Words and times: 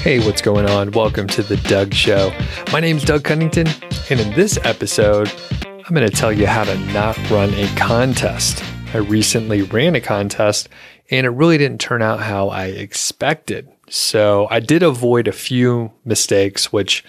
Hey, 0.00 0.18
what's 0.18 0.40
going 0.40 0.64
on? 0.64 0.92
Welcome 0.92 1.26
to 1.26 1.42
The 1.42 1.58
Doug 1.58 1.92
Show. 1.92 2.32
My 2.72 2.80
name's 2.80 3.04
Doug 3.04 3.22
Cunnington, 3.22 3.66
and 4.08 4.18
in 4.18 4.32
this 4.32 4.58
episode, 4.64 5.30
I'm 5.60 5.94
going 5.94 6.08
to 6.08 6.16
tell 6.16 6.32
you 6.32 6.46
how 6.46 6.64
to 6.64 6.78
not 6.94 7.18
run 7.28 7.52
a 7.52 7.68
contest. 7.76 8.64
I 8.94 8.96
recently 8.96 9.60
ran 9.60 9.94
a 9.94 10.00
contest, 10.00 10.70
and 11.10 11.26
it 11.26 11.30
really 11.30 11.58
didn't 11.58 11.82
turn 11.82 12.00
out 12.00 12.20
how 12.20 12.48
I 12.48 12.68
expected. 12.68 13.68
So 13.90 14.48
I 14.50 14.58
did 14.58 14.82
avoid 14.82 15.28
a 15.28 15.32
few 15.32 15.92
mistakes, 16.06 16.72
which 16.72 17.04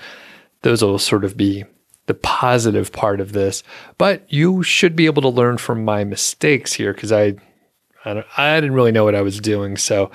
those 0.64 0.84
will 0.84 1.00
sort 1.00 1.24
of 1.24 1.38
be 1.38 1.64
the 2.08 2.14
positive 2.14 2.92
part 2.92 3.22
of 3.22 3.32
this. 3.32 3.64
But 3.98 4.26
you 4.28 4.64
should 4.64 4.98
be 4.98 5.06
able 5.06 5.22
to 5.22 5.30
learn 5.30 5.60
from 5.60 5.86
my 5.86 6.04
mistakes 6.04 6.74
here 6.74 6.94
because 6.94 7.14
I, 7.14 7.36
I, 8.04 8.26
I 8.36 8.60
didn't 8.60 8.76
really 8.76 8.92
know 8.92 9.06
what 9.06 9.16
I 9.16 9.22
was 9.22 9.40
doing. 9.40 9.78
So 9.78 10.12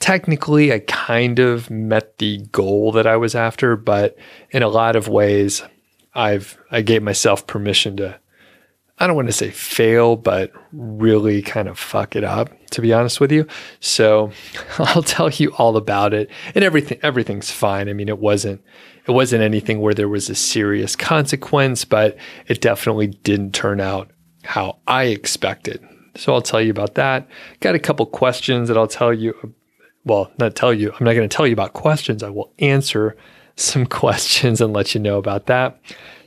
technically 0.00 0.72
I 0.72 0.80
kind 0.80 1.38
of 1.38 1.70
met 1.70 2.18
the 2.18 2.38
goal 2.52 2.92
that 2.92 3.06
I 3.06 3.16
was 3.16 3.34
after, 3.34 3.76
but 3.76 4.16
in 4.50 4.62
a 4.62 4.68
lot 4.68 4.96
of 4.96 5.08
ways 5.08 5.62
I've 6.14 6.58
I 6.70 6.82
gave 6.82 7.02
myself 7.02 7.46
permission 7.46 7.96
to 7.98 8.18
I 8.98 9.06
don't 9.06 9.16
want 9.16 9.28
to 9.28 9.32
say 9.32 9.50
fail, 9.50 10.16
but 10.16 10.52
really 10.72 11.42
kind 11.42 11.68
of 11.68 11.78
fuck 11.78 12.16
it 12.16 12.24
up, 12.24 12.48
to 12.70 12.80
be 12.80 12.94
honest 12.94 13.20
with 13.20 13.30
you. 13.30 13.46
So 13.78 14.32
I'll 14.78 15.02
tell 15.02 15.28
you 15.28 15.52
all 15.58 15.76
about 15.76 16.14
it. 16.14 16.30
And 16.54 16.64
everything 16.64 16.98
everything's 17.02 17.50
fine. 17.50 17.88
I 17.88 17.92
mean, 17.92 18.08
it 18.08 18.18
wasn't 18.18 18.62
it 19.06 19.12
wasn't 19.12 19.42
anything 19.42 19.80
where 19.80 19.94
there 19.94 20.08
was 20.08 20.30
a 20.30 20.34
serious 20.34 20.96
consequence, 20.96 21.84
but 21.84 22.16
it 22.46 22.60
definitely 22.60 23.08
didn't 23.08 23.52
turn 23.52 23.80
out 23.80 24.10
how 24.44 24.78
I 24.86 25.04
expected. 25.04 25.86
So 26.16 26.32
I'll 26.32 26.42
tell 26.42 26.62
you 26.62 26.70
about 26.70 26.94
that. 26.94 27.28
Got 27.60 27.74
a 27.74 27.78
couple 27.78 28.06
questions 28.06 28.68
that 28.68 28.78
I'll 28.78 28.86
tell 28.86 29.12
you 29.12 29.54
well, 30.06 30.30
not 30.38 30.54
tell 30.54 30.72
you, 30.72 30.92
I'm 30.92 31.04
not 31.04 31.14
going 31.14 31.28
to 31.28 31.36
tell 31.36 31.46
you 31.46 31.52
about 31.52 31.74
questions. 31.74 32.22
I 32.22 32.30
will 32.30 32.52
answer 32.60 33.16
some 33.56 33.84
questions 34.02 34.60
and 34.60 34.72
let 34.72 34.94
you 34.94 35.00
know 35.00 35.18
about 35.18 35.46
that. 35.46 35.78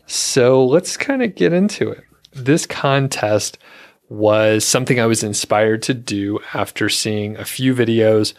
So 0.06 0.64
let's 0.66 0.98
kind 0.98 1.24
of 1.24 1.36
get 1.36 1.54
into 1.54 1.90
it. 1.90 2.04
This 2.34 2.68
contest 2.68 3.58
was 4.10 4.66
something 4.66 5.00
I 5.00 5.06
was 5.06 5.24
inspired 5.24 5.82
to 5.84 5.94
do 5.94 6.40
after 6.54 6.90
seeing 6.90 7.38
a 7.38 7.46
few 7.46 7.74
videos 7.74 8.34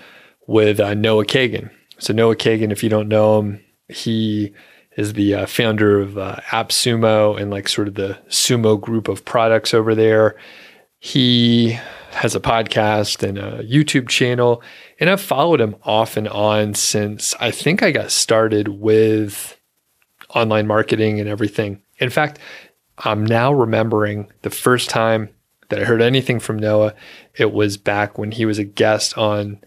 with 0.47 0.79
uh, 0.79 0.95
Noah 0.95 1.25
Kagan. 1.25 1.71
So, 1.99 2.13
Noah 2.13 2.37
Kagan, 2.37 2.73
if 2.73 2.83
you 2.83 2.89
don't 2.89 3.09
know 3.09 3.39
him, 3.39 3.65
he 3.89 4.53
is 4.97 5.13
the 5.13 5.35
uh, 5.35 5.47
founder 5.47 6.01
of 6.01 6.19
uh, 6.19 6.37
AppSumo 6.51 7.41
and 7.41 7.51
like 7.51 7.69
sort 7.69 7.89
of 7.89 7.95
the 7.95 8.19
sumo 8.29 8.81
group 8.81 9.07
of 9.07 9.25
products 9.25 9.73
over 9.73 9.95
there. 9.95 10.37
He 10.99 11.79
has 12.11 12.35
a 12.35 12.41
podcast 12.41 13.27
and 13.27 13.39
a 13.39 13.63
YouTube 13.65 14.09
channel, 14.09 14.63
and 14.99 15.09
I've 15.09 15.21
followed 15.21 15.61
him 15.61 15.77
off 15.83 16.17
and 16.17 16.29
on 16.29 16.75
since 16.75 17.35
I 17.41 17.51
think 17.51 17.83
I 17.83 17.91
got 17.91 18.11
started 18.11 18.69
with 18.69 19.59
online 20.35 20.67
marketing 20.67 21.21
and 21.21 21.29
everything. 21.29 21.83
In 21.99 22.11
fact, 22.11 22.39
I'm 22.99 23.25
now 23.25 23.53
remembering 23.53 24.31
the 24.43 24.51
first 24.51 24.91
time 24.91 25.31
that 25.69 25.81
I 25.81 25.85
heard 25.85 26.03
anything 26.03 26.41
from 26.41 26.59
Noah. 26.59 26.95
It 27.37 27.53
was 27.53 27.77
back 27.77 28.19
when 28.19 28.33
he 28.33 28.45
was 28.45 28.59
a 28.59 28.65
guest 28.65 29.17
on 29.17 29.61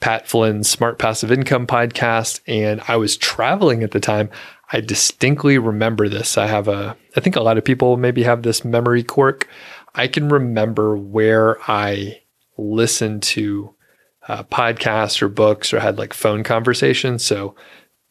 Pat 0.00 0.26
Flynn's 0.26 0.68
Smart 0.68 0.98
Passive 0.98 1.30
Income 1.30 1.66
podcast, 1.66 2.40
and 2.46 2.80
I 2.88 2.96
was 2.96 3.16
traveling 3.16 3.82
at 3.82 3.90
the 3.90 4.00
time. 4.00 4.30
I 4.72 4.80
distinctly 4.80 5.58
remember 5.58 6.08
this. 6.08 6.38
I 6.38 6.46
have 6.46 6.68
a, 6.68 6.96
I 7.16 7.20
think 7.20 7.36
a 7.36 7.42
lot 7.42 7.58
of 7.58 7.64
people 7.64 7.96
maybe 7.96 8.22
have 8.22 8.42
this 8.42 8.64
memory 8.64 9.02
quirk. 9.02 9.48
I 9.94 10.08
can 10.08 10.28
remember 10.28 10.96
where 10.96 11.58
I 11.70 12.22
listened 12.56 13.22
to 13.22 13.74
uh, 14.28 14.44
podcasts 14.44 15.22
or 15.22 15.28
books 15.28 15.72
or 15.72 15.80
had 15.80 15.98
like 15.98 16.12
phone 16.12 16.44
conversations. 16.44 17.24
So 17.24 17.54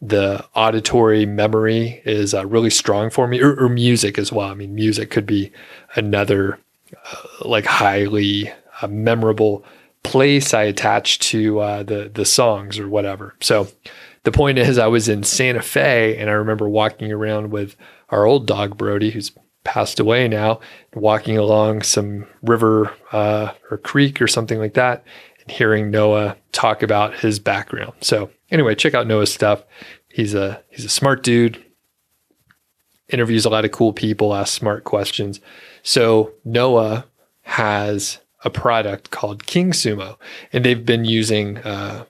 the 0.01 0.45
auditory 0.55 1.25
memory 1.25 2.01
is 2.05 2.33
uh, 2.33 2.45
really 2.45 2.69
strong 2.69 3.09
for 3.09 3.27
me, 3.27 3.41
or, 3.41 3.55
or, 3.59 3.69
music 3.69 4.17
as 4.17 4.31
well. 4.31 4.47
I 4.47 4.53
mean, 4.53 4.73
music 4.73 5.11
could 5.11 5.25
be 5.25 5.51
another 5.95 6.57
uh, 6.93 7.47
like 7.47 7.65
highly 7.65 8.51
uh, 8.81 8.87
memorable 8.87 9.65
place 10.03 10.53
I 10.53 10.63
attach 10.63 11.19
to 11.19 11.59
uh, 11.59 11.83
the 11.83 12.09
the 12.13 12.25
songs 12.25 12.79
or 12.79 12.87
whatever. 12.87 13.35
So 13.41 13.67
the 14.23 14.31
point 14.31 14.57
is, 14.57 14.77
I 14.77 14.87
was 14.87 15.09
in 15.09 15.23
Santa 15.23 15.61
Fe, 15.61 16.15
and 16.17 16.29
I 16.29 16.33
remember 16.33 16.69
walking 16.69 17.11
around 17.11 17.51
with 17.51 17.75
our 18.09 18.25
old 18.25 18.47
dog 18.47 18.77
Brody, 18.77 19.11
who's 19.11 19.31
passed 19.63 19.99
away 19.99 20.27
now, 20.27 20.59
walking 20.93 21.37
along 21.37 21.81
some 21.81 22.25
river 22.41 22.91
uh, 23.11 23.51
or 23.69 23.77
creek 23.77 24.21
or 24.21 24.27
something 24.27 24.59
like 24.59 24.73
that, 24.73 25.03
and 25.41 25.51
hearing 25.51 25.91
Noah 25.91 26.37
talk 26.51 26.81
about 26.83 27.19
his 27.19 27.39
background. 27.39 27.93
So 28.01 28.29
anyway, 28.51 28.75
check 28.75 28.93
out 28.93 29.07
Noah's 29.07 29.33
stuff. 29.33 29.63
He's 30.09 30.33
a 30.33 30.63
he's 30.69 30.85
a 30.85 30.89
smart 30.89 31.23
dude. 31.23 31.63
Interviews 33.09 33.45
a 33.45 33.49
lot 33.49 33.65
of 33.65 33.71
cool 33.71 33.91
people, 33.93 34.35
asks 34.35 34.55
smart 34.55 34.83
questions. 34.83 35.39
So 35.81 36.33
Noah 36.45 37.05
has 37.41 38.19
a 38.43 38.49
product 38.49 39.11
called 39.11 39.45
King 39.45 39.71
Sumo, 39.71 40.17
and 40.53 40.63
they've 40.63 40.85
been 40.85 41.05
using 41.05 41.57
uh, 41.59 42.05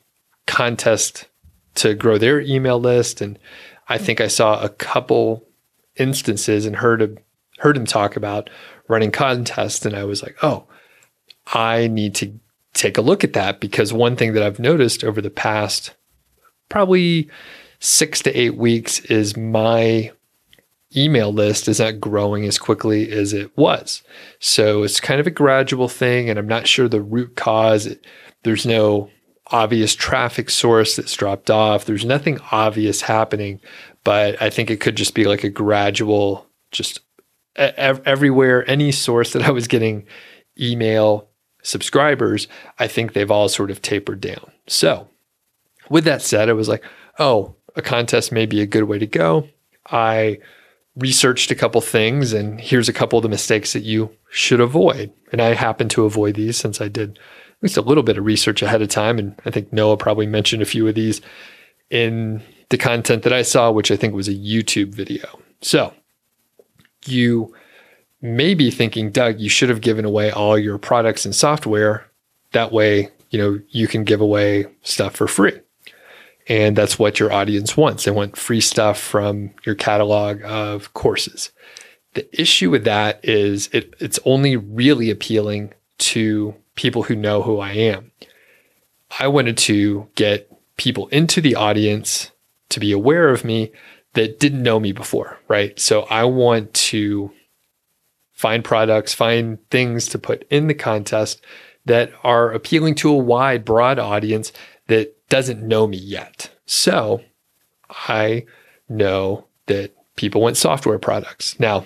contest 0.45 1.27
to 1.75 1.93
grow 1.93 2.17
their 2.17 2.41
email 2.41 2.79
list. 2.79 3.21
And 3.21 3.39
I 3.87 3.97
think 3.97 4.19
I 4.19 4.27
saw 4.27 4.61
a 4.61 4.69
couple 4.69 5.47
instances 5.95 6.65
and 6.65 6.75
heard 6.75 7.01
a, 7.01 7.09
heard 7.59 7.77
him 7.77 7.85
talk 7.85 8.15
about 8.15 8.49
running 8.87 9.11
contests, 9.11 9.85
and 9.85 9.95
I 9.95 10.03
was 10.03 10.21
like, 10.23 10.37
oh, 10.41 10.65
I 11.53 11.87
need 11.87 12.15
to 12.15 12.39
take 12.73 12.97
a 12.97 13.01
look 13.01 13.23
at 13.23 13.33
that 13.33 13.59
because 13.59 13.91
one 13.91 14.15
thing 14.15 14.33
that 14.33 14.43
I've 14.43 14.59
noticed 14.59 15.03
over 15.03 15.21
the 15.21 15.29
past 15.29 15.95
probably 16.69 17.29
six 17.79 18.21
to 18.21 18.39
eight 18.39 18.55
weeks 18.55 18.99
is 19.05 19.35
my 19.35 20.11
email 20.95 21.31
list 21.31 21.67
is 21.67 21.79
not 21.79 21.99
growing 21.99 22.45
as 22.45 22.57
quickly 22.57 23.11
as 23.11 23.33
it 23.33 23.55
was. 23.57 24.01
So 24.39 24.83
it's 24.83 24.99
kind 24.99 25.19
of 25.19 25.27
a 25.27 25.31
gradual 25.31 25.87
thing, 25.87 26.29
and 26.29 26.39
I'm 26.39 26.47
not 26.47 26.67
sure 26.67 26.87
the 26.87 27.01
root 27.01 27.35
cause. 27.35 27.95
There's 28.43 28.65
no 28.65 29.09
obvious 29.47 29.95
traffic 29.95 30.49
source 30.49 30.95
that's 30.95 31.13
dropped 31.13 31.49
off. 31.49 31.85
There's 31.85 32.05
nothing 32.05 32.39
obvious 32.51 33.01
happening, 33.01 33.59
but 34.03 34.41
I 34.41 34.49
think 34.49 34.69
it 34.69 34.79
could 34.79 34.95
just 34.95 35.15
be 35.15 35.25
like 35.25 35.43
a 35.43 35.49
gradual, 35.49 36.47
just 36.71 37.01
everywhere, 37.59 38.69
any 38.69 38.91
source 38.91 39.33
that 39.33 39.43
I 39.43 39.51
was 39.51 39.67
getting 39.67 40.05
email 40.59 41.27
subscribers, 41.61 42.47
I 42.77 42.87
think 42.87 43.13
they've 43.13 43.29
all 43.29 43.49
sort 43.49 43.71
of 43.71 43.81
tapered 43.81 44.21
down. 44.21 44.51
So, 44.67 45.09
with 45.89 46.05
that 46.05 46.21
said, 46.21 46.49
I 46.49 46.53
was 46.53 46.69
like, 46.69 46.83
oh, 47.17 47.55
a 47.75 47.81
contest 47.81 48.31
may 48.31 48.45
be 48.45 48.61
a 48.61 48.65
good 48.65 48.83
way 48.83 48.99
to 48.99 49.07
go. 49.07 49.47
I 49.91 50.39
researched 50.95 51.51
a 51.51 51.55
couple 51.55 51.81
things, 51.81 52.33
and 52.33 52.59
here's 52.59 52.89
a 52.89 52.93
couple 52.93 53.17
of 53.17 53.23
the 53.23 53.29
mistakes 53.29 53.73
that 53.73 53.83
you 53.83 54.11
should 54.29 54.59
avoid. 54.59 55.11
And 55.31 55.41
I 55.41 55.53
happen 55.53 55.89
to 55.89 56.05
avoid 56.05 56.35
these 56.35 56.57
since 56.57 56.81
I 56.81 56.87
did 56.87 57.17
at 57.17 57.63
least 57.63 57.77
a 57.77 57.81
little 57.81 58.03
bit 58.03 58.17
of 58.17 58.25
research 58.25 58.61
ahead 58.61 58.81
of 58.81 58.89
time. 58.89 59.19
And 59.19 59.35
I 59.45 59.51
think 59.51 59.73
Noah 59.73 59.97
probably 59.97 60.27
mentioned 60.27 60.61
a 60.61 60.65
few 60.65 60.87
of 60.87 60.95
these 60.95 61.21
in 61.89 62.41
the 62.69 62.77
content 62.77 63.23
that 63.23 63.33
I 63.33 63.41
saw, 63.41 63.71
which 63.71 63.91
I 63.91 63.97
think 63.97 64.13
was 64.13 64.27
a 64.27 64.33
YouTube 64.33 64.93
video. 64.93 65.39
So, 65.61 65.93
you 67.05 67.53
may 68.21 68.53
be 68.53 68.71
thinking, 68.71 69.11
Doug, 69.11 69.39
you 69.39 69.49
should 69.49 69.69
have 69.69 69.81
given 69.81 70.05
away 70.05 70.31
all 70.31 70.57
your 70.57 70.77
products 70.77 71.25
and 71.25 71.33
software. 71.33 72.05
That 72.51 72.71
way, 72.71 73.09
you 73.29 73.39
know, 73.39 73.59
you 73.69 73.87
can 73.87 74.03
give 74.03 74.21
away 74.21 74.67
stuff 74.81 75.15
for 75.15 75.27
free. 75.27 75.59
And 76.47 76.75
that's 76.75 76.97
what 76.97 77.19
your 77.19 77.31
audience 77.31 77.77
wants. 77.77 78.03
They 78.03 78.11
want 78.11 78.35
free 78.35 78.61
stuff 78.61 78.99
from 78.99 79.51
your 79.65 79.75
catalog 79.75 80.41
of 80.43 80.93
courses. 80.93 81.51
The 82.15 82.41
issue 82.41 82.71
with 82.71 82.85
that 82.85 83.23
is 83.23 83.69
it, 83.71 83.93
it's 83.99 84.19
only 84.25 84.57
really 84.57 85.11
appealing 85.11 85.73
to 85.99 86.55
people 86.73 87.03
who 87.03 87.15
know 87.15 87.43
who 87.43 87.59
I 87.59 87.73
am. 87.73 88.11
I 89.19 89.27
wanted 89.27 89.57
to 89.59 90.09
get 90.15 90.51
people 90.77 91.07
into 91.09 91.39
the 91.39 91.55
audience 91.55 92.31
to 92.69 92.79
be 92.79 92.91
aware 92.91 93.29
of 93.29 93.43
me 93.43 93.71
that 94.13 94.39
didn't 94.39 94.63
know 94.63 94.79
me 94.79 94.91
before, 94.91 95.37
right? 95.47 95.79
So 95.79 96.01
I 96.03 96.23
want 96.25 96.73
to 96.73 97.31
find 98.33 98.63
products, 98.63 99.13
find 99.13 99.59
things 99.69 100.07
to 100.07 100.19
put 100.19 100.45
in 100.49 100.67
the 100.67 100.73
contest 100.73 101.41
that 101.85 102.11
are 102.23 102.51
appealing 102.51 102.95
to 102.95 103.09
a 103.09 103.17
wide, 103.17 103.65
broad 103.65 103.99
audience 103.99 104.51
that 104.87 105.15
doesn't 105.29 105.67
know 105.67 105.87
me 105.87 105.97
yet. 105.97 106.49
So 106.65 107.21
I 108.07 108.45
know 108.87 109.45
that 109.67 109.95
people 110.15 110.41
want 110.41 110.57
software 110.57 110.99
products. 110.99 111.59
Now, 111.59 111.85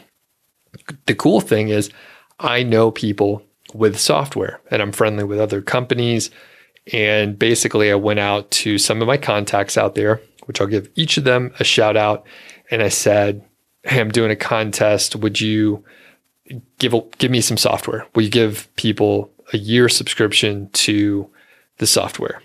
the 1.05 1.15
cool 1.15 1.41
thing 1.41 1.69
is, 1.69 1.89
I 2.39 2.63
know 2.63 2.91
people 2.91 3.43
with 3.73 3.99
software 3.99 4.61
and 4.71 4.81
I'm 4.81 4.91
friendly 4.91 5.23
with 5.23 5.39
other 5.39 5.61
companies. 5.61 6.29
And 6.91 7.39
basically, 7.39 7.91
I 7.91 7.95
went 7.95 8.19
out 8.19 8.51
to 8.51 8.77
some 8.77 9.01
of 9.01 9.07
my 9.07 9.17
contacts 9.17 9.77
out 9.77 9.95
there, 9.95 10.21
which 10.45 10.61
I'll 10.61 10.67
give 10.67 10.89
each 10.95 11.17
of 11.17 11.23
them 11.23 11.53
a 11.59 11.63
shout 11.63 11.97
out. 11.97 12.25
And 12.71 12.81
I 12.81 12.89
said, 12.89 13.43
Hey, 13.83 13.99
I'm 13.99 14.11
doing 14.11 14.31
a 14.31 14.35
contest. 14.35 15.15
Would 15.15 15.41
you 15.41 15.83
give 16.79 16.93
give 17.17 17.31
me 17.31 17.41
some 17.41 17.57
software. 17.57 18.07
Will 18.15 18.23
you 18.23 18.29
give 18.29 18.73
people 18.75 19.31
a 19.51 19.57
year 19.57 19.89
subscription 19.89 20.69
to 20.71 21.29
the 21.77 21.87
software? 21.87 22.41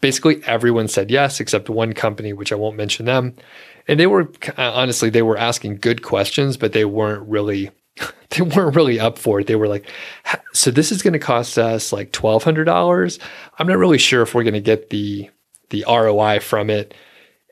basically 0.00 0.42
everyone 0.46 0.88
said 0.88 1.10
yes 1.10 1.40
except 1.40 1.68
one 1.68 1.92
company, 1.92 2.32
which 2.32 2.52
I 2.52 2.56
won't 2.56 2.76
mention 2.76 3.06
them. 3.06 3.34
And 3.88 3.98
they 3.98 4.06
were 4.06 4.30
honestly, 4.56 5.10
they 5.10 5.22
were 5.22 5.36
asking 5.36 5.76
good 5.76 6.02
questions, 6.02 6.56
but 6.56 6.72
they 6.72 6.84
weren't 6.84 7.28
really 7.28 7.70
they 8.30 8.42
weren't 8.42 8.76
really 8.76 8.98
up 8.98 9.18
for 9.18 9.40
it. 9.40 9.46
They 9.46 9.56
were 9.56 9.68
like, 9.68 9.86
so 10.52 10.70
this 10.70 10.92
is 10.92 11.02
going 11.02 11.12
to 11.12 11.18
cost 11.18 11.58
us 11.58 11.92
like 11.92 12.12
$1,200. 12.12 13.18
I'm 13.58 13.66
not 13.66 13.78
really 13.78 13.98
sure 13.98 14.22
if 14.22 14.34
we're 14.34 14.44
going 14.44 14.54
to 14.54 14.60
get 14.60 14.90
the, 14.90 15.28
the 15.72 15.84
ROI 15.88 16.38
from 16.38 16.70
it. 16.70 16.94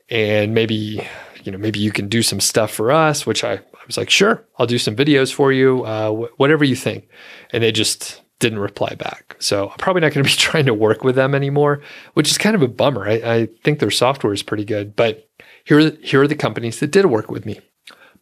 And 0.09 0.53
maybe, 0.53 1.07
you 1.43 1.51
know, 1.51 1.57
maybe 1.57 1.79
you 1.79 1.91
can 1.91 2.07
do 2.07 2.21
some 2.21 2.39
stuff 2.39 2.71
for 2.71 2.91
us, 2.91 3.25
which 3.25 3.43
I, 3.43 3.53
I 3.55 3.85
was 3.87 3.97
like, 3.97 4.09
sure, 4.09 4.45
I'll 4.57 4.67
do 4.67 4.77
some 4.77 4.95
videos 4.95 5.33
for 5.33 5.51
you, 5.51 5.83
uh, 5.83 6.11
wh- 6.11 6.39
whatever 6.39 6.63
you 6.63 6.75
think. 6.75 7.09
And 7.51 7.63
they 7.63 7.71
just 7.71 8.21
didn't 8.39 8.59
reply 8.59 8.95
back. 8.95 9.35
So 9.39 9.69
I'm 9.69 9.77
probably 9.77 10.01
not 10.01 10.13
going 10.13 10.23
to 10.25 10.29
be 10.29 10.35
trying 10.35 10.65
to 10.67 10.73
work 10.73 11.03
with 11.03 11.15
them 11.15 11.35
anymore, 11.35 11.81
which 12.13 12.31
is 12.31 12.37
kind 12.37 12.55
of 12.55 12.61
a 12.61 12.67
bummer. 12.67 13.07
I, 13.07 13.13
I 13.13 13.45
think 13.63 13.79
their 13.79 13.91
software 13.91 14.33
is 14.33 14.43
pretty 14.43 14.65
good, 14.65 14.95
but 14.95 15.29
here, 15.63 15.91
here 16.01 16.21
are 16.21 16.27
the 16.27 16.35
companies 16.35 16.79
that 16.79 16.91
did 16.91 17.05
work 17.05 17.29
with 17.29 17.45
me. 17.45 17.59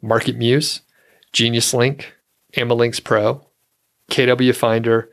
Market 0.01 0.37
Muse, 0.37 0.81
Genius 1.33 1.73
Link, 1.73 2.13
Amalinks 2.55 3.03
Pro, 3.03 3.45
KW 4.09 4.55
Finder, 4.55 5.09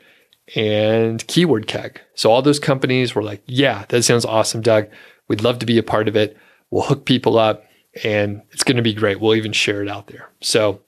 and 0.54 1.26
Keyword 1.26 1.66
Keg. 1.66 2.00
So 2.14 2.30
all 2.30 2.42
those 2.42 2.60
companies 2.60 3.14
were 3.14 3.22
like, 3.22 3.42
yeah, 3.46 3.84
that 3.88 4.02
sounds 4.04 4.24
awesome, 4.24 4.60
Doug. 4.60 4.88
We'd 5.28 5.42
love 5.42 5.58
to 5.58 5.66
be 5.66 5.78
a 5.78 5.82
part 5.82 6.08
of 6.08 6.16
it. 6.16 6.36
We'll 6.70 6.84
hook 6.84 7.04
people 7.04 7.38
up 7.38 7.64
and 8.04 8.42
it's 8.52 8.62
going 8.62 8.76
to 8.76 8.82
be 8.82 8.94
great. 8.94 9.20
We'll 9.20 9.34
even 9.34 9.52
share 9.52 9.82
it 9.82 9.88
out 9.88 10.06
there. 10.06 10.30
So 10.40 10.82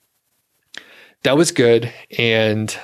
that 1.23 1.37
was 1.37 1.51
good. 1.51 1.93
And 2.19 2.77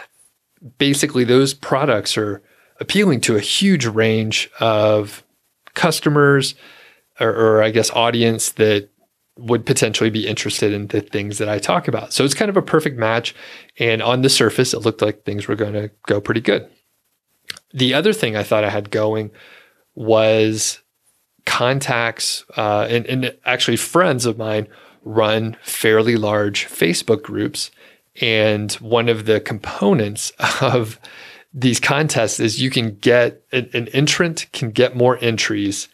basically, 0.79 1.25
those 1.25 1.55
products 1.55 2.17
are 2.17 2.43
appealing 2.81 3.21
to 3.23 3.37
a 3.37 3.41
huge 3.41 3.87
range 3.87 4.51
of 4.59 5.23
customers 5.75 6.55
or, 7.21 7.29
or 7.29 7.63
I 7.63 7.71
guess 7.71 7.91
audience 7.91 8.53
that 8.53 8.89
would 9.37 9.67
potentially 9.67 10.11
be 10.11 10.27
interested 10.27 10.73
in 10.73 10.87
the 10.89 11.01
things 11.01 11.39
that 11.39 11.49
I 11.49 11.59
talk 11.59 11.89
about. 11.89 12.13
So 12.13 12.25
it's 12.25 12.35
kind 12.35 12.49
of 12.49 12.57
a 12.57 12.63
perfect 12.63 12.97
match. 12.97 13.35
And 13.79 14.01
on 14.03 14.23
the 14.23 14.29
surface, 14.29 14.73
it 14.73 14.81
looked 14.81 15.03
like 15.03 15.25
things 15.25 15.49
were 15.49 15.57
going 15.57 15.73
to 15.73 15.91
go 16.07 16.21
pretty 16.21 16.41
good. 16.41 16.69
The 17.73 17.95
other 17.95 18.13
thing 18.13 18.37
I 18.37 18.45
thought 18.45 18.65
I 18.65 18.71
had 18.71 18.91
going 18.91 19.33
was 19.97 20.81
contacts 21.47 22.45
uh, 22.57 22.87
and, 22.89 23.07
and 23.07 23.37
actually 23.45 23.77
friends 23.77 24.25
of 24.25 24.39
mine 24.39 24.69
run 25.03 25.57
fairly 25.63 26.17
large 26.17 26.67
Facebook 26.67 27.23
groups. 27.23 27.71
And 28.21 28.73
one 28.75 29.09
of 29.09 29.27
the 29.27 29.41
components 29.41 30.33
of 30.61 31.01
these 31.53 31.81
contests 31.81 32.41
is 32.41 32.63
you 32.63 32.71
can 32.71 32.97
get 32.97 33.43
an, 33.53 33.69
an 33.75 33.89
entrant 33.89 34.47
can 34.53 34.71
get 34.71 34.97
more 34.97 35.19
entries 35.21 35.89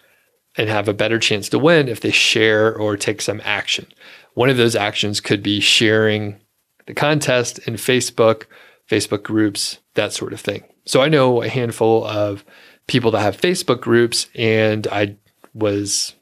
and 0.60 0.68
have 0.68 0.88
a 0.88 0.94
better 0.94 1.18
chance 1.18 1.48
to 1.48 1.58
win 1.58 1.88
if 1.88 2.02
they 2.02 2.10
share 2.10 2.76
or 2.76 2.94
take 2.94 3.22
some 3.22 3.40
action. 3.44 3.86
One 4.34 4.50
of 4.50 4.58
those 4.58 4.76
actions 4.76 5.18
could 5.18 5.42
be 5.42 5.58
sharing 5.58 6.38
the 6.86 6.92
contest 6.92 7.58
in 7.60 7.74
Facebook, 7.74 8.44
Facebook 8.86 9.22
groups, 9.22 9.78
that 9.94 10.12
sort 10.12 10.34
of 10.34 10.40
thing. 10.40 10.62
So 10.84 11.00
I 11.00 11.08
know 11.08 11.42
a 11.42 11.48
handful 11.48 12.04
of 12.04 12.44
people 12.88 13.10
that 13.12 13.22
have 13.22 13.40
Facebook 13.40 13.80
groups, 13.80 14.26
and 14.34 14.86
I 14.88 15.16
was, 15.54 16.14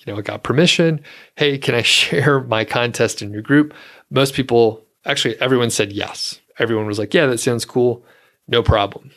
you 0.00 0.12
know, 0.12 0.18
I 0.18 0.22
got 0.22 0.42
permission. 0.42 1.00
Hey, 1.36 1.56
can 1.56 1.74
I 1.74 1.82
share 1.82 2.42
my 2.42 2.66
contest 2.66 3.22
in 3.22 3.32
your 3.32 3.40
group? 3.40 3.72
Most 4.10 4.34
people, 4.34 4.84
actually, 5.06 5.40
everyone 5.40 5.70
said 5.70 5.90
yes. 5.90 6.38
Everyone 6.58 6.86
was 6.86 6.98
like, 6.98 7.14
yeah, 7.14 7.24
that 7.24 7.40
sounds 7.40 7.64
cool. 7.64 8.04
No 8.46 8.62
problem. 8.62 9.10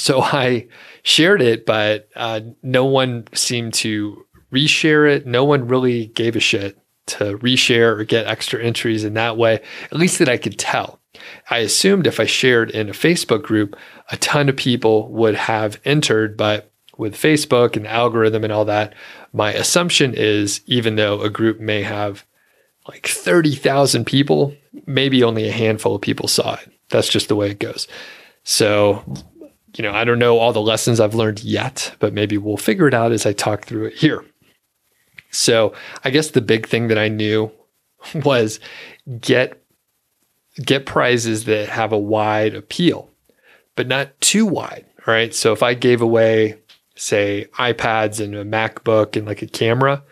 So 0.00 0.20
I 0.22 0.68
shared 1.02 1.42
it, 1.42 1.66
but 1.66 2.08
uh, 2.16 2.40
no 2.62 2.86
one 2.86 3.26
seemed 3.34 3.74
to 3.74 4.24
reshare 4.52 5.08
it. 5.08 5.26
No 5.26 5.44
one 5.44 5.68
really 5.68 6.06
gave 6.06 6.36
a 6.36 6.40
shit 6.40 6.78
to 7.06 7.38
reshare 7.38 7.98
or 7.98 8.04
get 8.04 8.26
extra 8.26 8.62
entries 8.62 9.04
in 9.04 9.14
that 9.14 9.36
way, 9.36 9.60
at 9.84 9.98
least 9.98 10.18
that 10.18 10.28
I 10.28 10.36
could 10.36 10.58
tell. 10.58 11.00
I 11.50 11.58
assumed 11.58 12.06
if 12.06 12.20
I 12.20 12.26
shared 12.26 12.70
in 12.70 12.88
a 12.88 12.92
Facebook 12.92 13.42
group, 13.42 13.76
a 14.10 14.16
ton 14.16 14.48
of 14.48 14.56
people 14.56 15.10
would 15.12 15.34
have 15.34 15.80
entered, 15.84 16.36
but 16.36 16.70
with 16.96 17.14
Facebook 17.14 17.76
and 17.76 17.84
the 17.84 17.90
algorithm 17.90 18.44
and 18.44 18.52
all 18.52 18.64
that, 18.66 18.94
my 19.32 19.52
assumption 19.52 20.14
is 20.14 20.60
even 20.66 20.96
though 20.96 21.20
a 21.20 21.30
group 21.30 21.58
may 21.58 21.82
have 21.82 22.24
like 22.88 23.06
30,000 23.06 24.04
people, 24.04 24.54
maybe 24.86 25.22
only 25.22 25.48
a 25.48 25.52
handful 25.52 25.96
of 25.96 26.02
people 26.02 26.28
saw 26.28 26.54
it. 26.54 26.70
That's 26.90 27.08
just 27.08 27.28
the 27.28 27.36
way 27.36 27.50
it 27.50 27.58
goes. 27.58 27.88
So 28.44 29.04
you 29.76 29.82
know, 29.82 29.92
I 29.92 30.04
don't 30.04 30.18
know 30.18 30.38
all 30.38 30.52
the 30.52 30.60
lessons 30.60 31.00
I've 31.00 31.14
learned 31.14 31.42
yet, 31.42 31.94
but 31.98 32.12
maybe 32.12 32.38
we'll 32.38 32.56
figure 32.56 32.88
it 32.88 32.94
out 32.94 33.12
as 33.12 33.26
I 33.26 33.32
talk 33.32 33.64
through 33.64 33.86
it 33.86 33.94
here. 33.94 34.24
So, 35.30 35.74
I 36.04 36.10
guess 36.10 36.30
the 36.30 36.40
big 36.40 36.66
thing 36.66 36.88
that 36.88 36.98
I 36.98 37.08
knew 37.08 37.52
was 38.14 38.60
get 39.20 39.62
get 40.64 40.86
prizes 40.86 41.44
that 41.44 41.68
have 41.68 41.92
a 41.92 41.98
wide 41.98 42.54
appeal, 42.54 43.08
but 43.76 43.86
not 43.86 44.20
too 44.20 44.44
wide, 44.44 44.86
all 45.06 45.14
right? 45.14 45.32
So, 45.34 45.52
if 45.52 45.62
I 45.62 45.74
gave 45.74 46.00
away 46.00 46.58
say 46.96 47.46
iPads 47.54 48.22
and 48.22 48.34
a 48.34 48.44
MacBook 48.44 49.16
and 49.16 49.26
like 49.26 49.40
a 49.40 49.46
camera, 49.46 50.02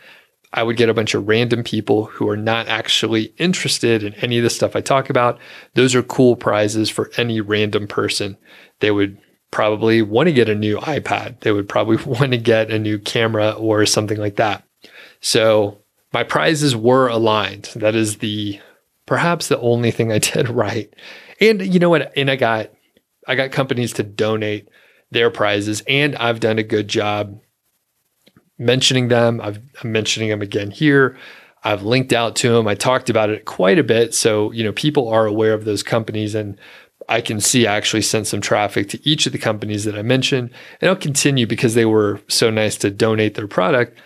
I 0.52 0.62
would 0.62 0.76
get 0.76 0.88
a 0.88 0.94
bunch 0.94 1.14
of 1.14 1.28
random 1.28 1.62
people 1.62 2.06
who 2.06 2.28
are 2.28 2.36
not 2.36 2.68
actually 2.68 3.34
interested 3.36 4.02
in 4.02 4.14
any 4.14 4.38
of 4.38 4.44
the 4.44 4.50
stuff 4.50 4.74
I 4.74 4.80
talk 4.80 5.10
about. 5.10 5.38
Those 5.74 5.94
are 5.94 6.02
cool 6.02 6.36
prizes 6.36 6.88
for 6.88 7.10
any 7.18 7.40
random 7.40 7.86
person. 7.86 8.38
They 8.80 8.90
would 8.90 9.18
probably 9.50 10.02
want 10.02 10.26
to 10.28 10.32
get 10.32 10.48
a 10.48 10.54
new 10.54 10.78
iPad. 10.78 11.40
They 11.40 11.52
would 11.52 11.68
probably 11.68 11.96
want 12.04 12.32
to 12.32 12.38
get 12.38 12.70
a 12.70 12.78
new 12.78 12.98
camera 12.98 13.52
or 13.52 13.86
something 13.86 14.18
like 14.18 14.36
that. 14.36 14.64
So 15.20 15.78
my 16.12 16.24
prizes 16.24 16.76
were 16.76 17.08
aligned. 17.08 17.70
That 17.76 17.94
is 17.94 18.18
the 18.18 18.60
perhaps 19.06 19.48
the 19.48 19.60
only 19.60 19.90
thing 19.90 20.12
I 20.12 20.18
did 20.18 20.48
right. 20.48 20.92
And 21.40 21.62
you 21.62 21.78
know 21.78 21.90
what? 21.90 22.12
And 22.16 22.30
I 22.30 22.36
got 22.36 22.70
I 23.26 23.34
got 23.34 23.52
companies 23.52 23.92
to 23.94 24.02
donate 24.02 24.68
their 25.10 25.30
prizes, 25.30 25.82
and 25.86 26.16
I've 26.16 26.40
done 26.40 26.58
a 26.58 26.62
good 26.62 26.88
job 26.88 27.40
mentioning 28.58 29.08
them. 29.08 29.40
I've, 29.40 29.60
I'm 29.82 29.92
mentioning 29.92 30.30
them 30.30 30.42
again 30.42 30.70
here. 30.70 31.16
I've 31.62 31.82
linked 31.82 32.12
out 32.12 32.36
to 32.36 32.50
them. 32.52 32.66
I 32.66 32.74
talked 32.74 33.10
about 33.10 33.30
it 33.30 33.44
quite 33.44 33.78
a 33.78 33.84
bit, 33.84 34.14
so 34.14 34.50
you 34.52 34.64
know 34.64 34.72
people 34.72 35.08
are 35.08 35.26
aware 35.26 35.54
of 35.54 35.64
those 35.64 35.82
companies 35.82 36.34
and 36.34 36.58
I 37.08 37.20
can 37.20 37.40
see 37.40 37.66
I 37.66 37.76
actually 37.76 38.02
sent 38.02 38.26
some 38.26 38.40
traffic 38.40 38.88
to 38.90 39.08
each 39.08 39.26
of 39.26 39.32
the 39.32 39.38
companies 39.38 39.84
that 39.84 39.98
I 39.98 40.02
mentioned. 40.02 40.50
And 40.80 40.90
I'll 40.90 40.96
continue 40.96 41.46
because 41.46 41.74
they 41.74 41.86
were 41.86 42.20
so 42.28 42.50
nice 42.50 42.76
to 42.78 42.90
donate 42.90 43.34
their 43.34 43.48
product. 43.48 43.98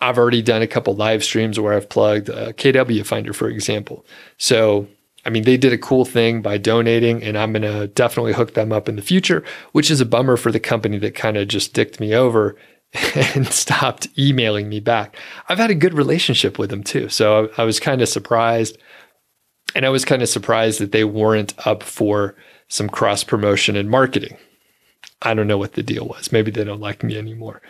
I've 0.00 0.18
already 0.18 0.42
done 0.42 0.62
a 0.62 0.66
couple 0.66 0.94
live 0.94 1.22
streams 1.22 1.60
where 1.60 1.74
I've 1.74 1.88
plugged 1.88 2.28
uh, 2.28 2.52
KW 2.52 3.06
Finder, 3.06 3.32
for 3.32 3.48
example. 3.48 4.04
So, 4.36 4.88
I 5.24 5.30
mean, 5.30 5.44
they 5.44 5.56
did 5.56 5.72
a 5.72 5.78
cool 5.78 6.04
thing 6.04 6.42
by 6.42 6.58
donating, 6.58 7.22
and 7.22 7.38
I'm 7.38 7.52
going 7.52 7.62
to 7.62 7.86
definitely 7.86 8.32
hook 8.32 8.54
them 8.54 8.72
up 8.72 8.88
in 8.88 8.96
the 8.96 9.02
future, 9.02 9.44
which 9.70 9.92
is 9.92 10.00
a 10.00 10.06
bummer 10.06 10.36
for 10.36 10.50
the 10.50 10.58
company 10.58 10.98
that 10.98 11.14
kind 11.14 11.36
of 11.36 11.46
just 11.46 11.72
dicked 11.72 12.00
me 12.00 12.12
over 12.12 12.56
and 13.14 13.46
stopped 13.46 14.08
emailing 14.18 14.68
me 14.68 14.80
back. 14.80 15.16
I've 15.48 15.58
had 15.58 15.70
a 15.70 15.76
good 15.76 15.94
relationship 15.94 16.58
with 16.58 16.70
them 16.70 16.82
too. 16.82 17.08
So 17.08 17.50
I, 17.56 17.62
I 17.62 17.64
was 17.64 17.78
kind 17.78 18.02
of 18.02 18.08
surprised 18.08 18.78
and 19.74 19.86
I 19.86 19.90
was 19.90 20.04
kind 20.04 20.22
of 20.22 20.28
surprised 20.28 20.80
that 20.80 20.92
they 20.92 21.04
weren't 21.04 21.54
up 21.66 21.82
for 21.82 22.34
some 22.68 22.88
cross 22.88 23.24
promotion 23.24 23.76
and 23.76 23.90
marketing. 23.90 24.36
I 25.20 25.34
don't 25.34 25.46
know 25.46 25.58
what 25.58 25.74
the 25.74 25.82
deal 25.82 26.06
was. 26.06 26.32
Maybe 26.32 26.50
they 26.50 26.64
don't 26.64 26.80
like 26.80 27.02
me 27.02 27.16
anymore. 27.16 27.62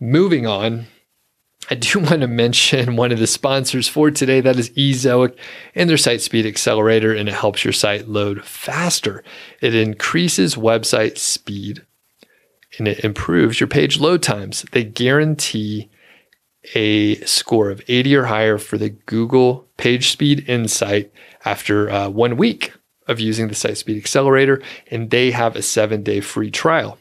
Moving 0.00 0.46
on, 0.46 0.86
I 1.70 1.74
do 1.74 1.98
want 2.00 2.20
to 2.20 2.28
mention 2.28 2.96
one 2.96 3.12
of 3.12 3.18
the 3.18 3.26
sponsors 3.26 3.88
for 3.88 4.10
today. 4.10 4.40
That 4.40 4.58
is 4.58 4.70
Ezoic 4.70 5.36
and 5.74 5.88
their 5.88 5.96
site 5.96 6.20
speed 6.20 6.46
accelerator, 6.46 7.12
and 7.12 7.28
it 7.28 7.34
helps 7.34 7.64
your 7.64 7.72
site 7.72 8.08
load 8.08 8.44
faster. 8.44 9.22
It 9.60 9.74
increases 9.74 10.54
website 10.54 11.18
speed 11.18 11.84
and 12.78 12.88
it 12.88 13.04
improves 13.04 13.60
your 13.60 13.68
page 13.68 14.00
load 14.00 14.22
times. 14.22 14.64
They 14.72 14.84
guarantee 14.84 15.90
a 16.74 17.16
score 17.24 17.70
of 17.70 17.82
80 17.88 18.16
or 18.16 18.24
higher 18.24 18.58
for 18.58 18.78
the 18.78 18.90
Google 18.90 19.68
Page 19.76 20.10
Speed 20.10 20.48
Insight 20.48 21.12
after 21.44 21.90
uh, 21.90 22.08
one 22.08 22.36
week 22.36 22.72
of 23.06 23.20
using 23.20 23.48
the 23.48 23.54
Site 23.54 23.76
Speed 23.76 23.98
Accelerator, 23.98 24.62
and 24.90 25.10
they 25.10 25.30
have 25.30 25.56
a 25.56 25.62
seven 25.62 26.02
day 26.02 26.20
free 26.20 26.50
trial. 26.50 26.98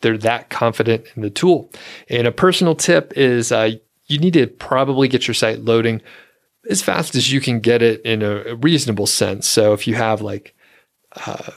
They're 0.00 0.18
that 0.18 0.50
confident 0.50 1.06
in 1.14 1.22
the 1.22 1.30
tool. 1.30 1.70
And 2.08 2.26
a 2.26 2.32
personal 2.32 2.74
tip 2.74 3.12
is 3.16 3.50
uh, 3.50 3.70
you 4.06 4.18
need 4.18 4.34
to 4.34 4.46
probably 4.46 5.08
get 5.08 5.26
your 5.26 5.34
site 5.34 5.60
loading 5.60 6.02
as 6.68 6.82
fast 6.82 7.14
as 7.14 7.32
you 7.32 7.40
can 7.40 7.60
get 7.60 7.82
it 7.82 8.02
in 8.02 8.22
a, 8.22 8.56
reasonable 8.56 9.06
sense. 9.06 9.48
So 9.48 9.72
if 9.72 9.86
you 9.86 9.94
have 9.94 10.20
like 10.20 10.54
uh, 11.26 11.50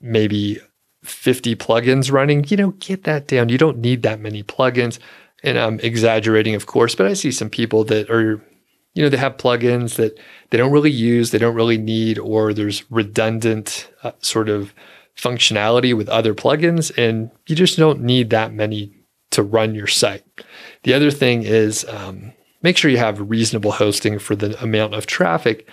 maybe 0.00 0.58
50 1.04 1.54
plugins 1.56 2.10
running, 2.10 2.44
you 2.48 2.56
know, 2.56 2.70
get 2.72 3.04
that 3.04 3.28
down. 3.28 3.48
You 3.48 3.58
don't 3.58 3.78
need 3.78 4.02
that 4.02 4.20
many 4.20 4.42
plugins. 4.42 4.98
And 5.42 5.58
I'm 5.58 5.78
exaggerating, 5.80 6.54
of 6.54 6.66
course, 6.66 6.94
but 6.94 7.06
I 7.06 7.12
see 7.12 7.30
some 7.30 7.50
people 7.50 7.84
that 7.84 8.10
are 8.10 8.42
you 8.94 9.02
know, 9.02 9.08
they 9.08 9.16
have 9.16 9.36
plugins 9.36 9.96
that 9.96 10.18
they 10.50 10.58
don't 10.58 10.72
really 10.72 10.90
use, 10.90 11.30
they 11.30 11.38
don't 11.38 11.54
really 11.54 11.78
need, 11.78 12.18
or 12.18 12.52
there's 12.52 12.90
redundant 12.90 13.90
uh, 14.02 14.12
sort 14.20 14.48
of 14.48 14.74
functionality 15.16 15.96
with 15.96 16.08
other 16.08 16.34
plugins, 16.34 16.96
and 16.98 17.30
you 17.46 17.56
just 17.56 17.76
don't 17.76 18.00
need 18.02 18.30
that 18.30 18.52
many 18.52 18.92
to 19.30 19.42
run 19.42 19.74
your 19.74 19.86
site. 19.86 20.24
The 20.82 20.94
other 20.94 21.10
thing 21.10 21.42
is 21.42 21.84
um, 21.86 22.32
make 22.62 22.76
sure 22.76 22.90
you 22.90 22.98
have 22.98 23.30
reasonable 23.30 23.72
hosting 23.72 24.18
for 24.18 24.34
the 24.36 24.60
amount 24.62 24.94
of 24.94 25.06
traffic 25.06 25.68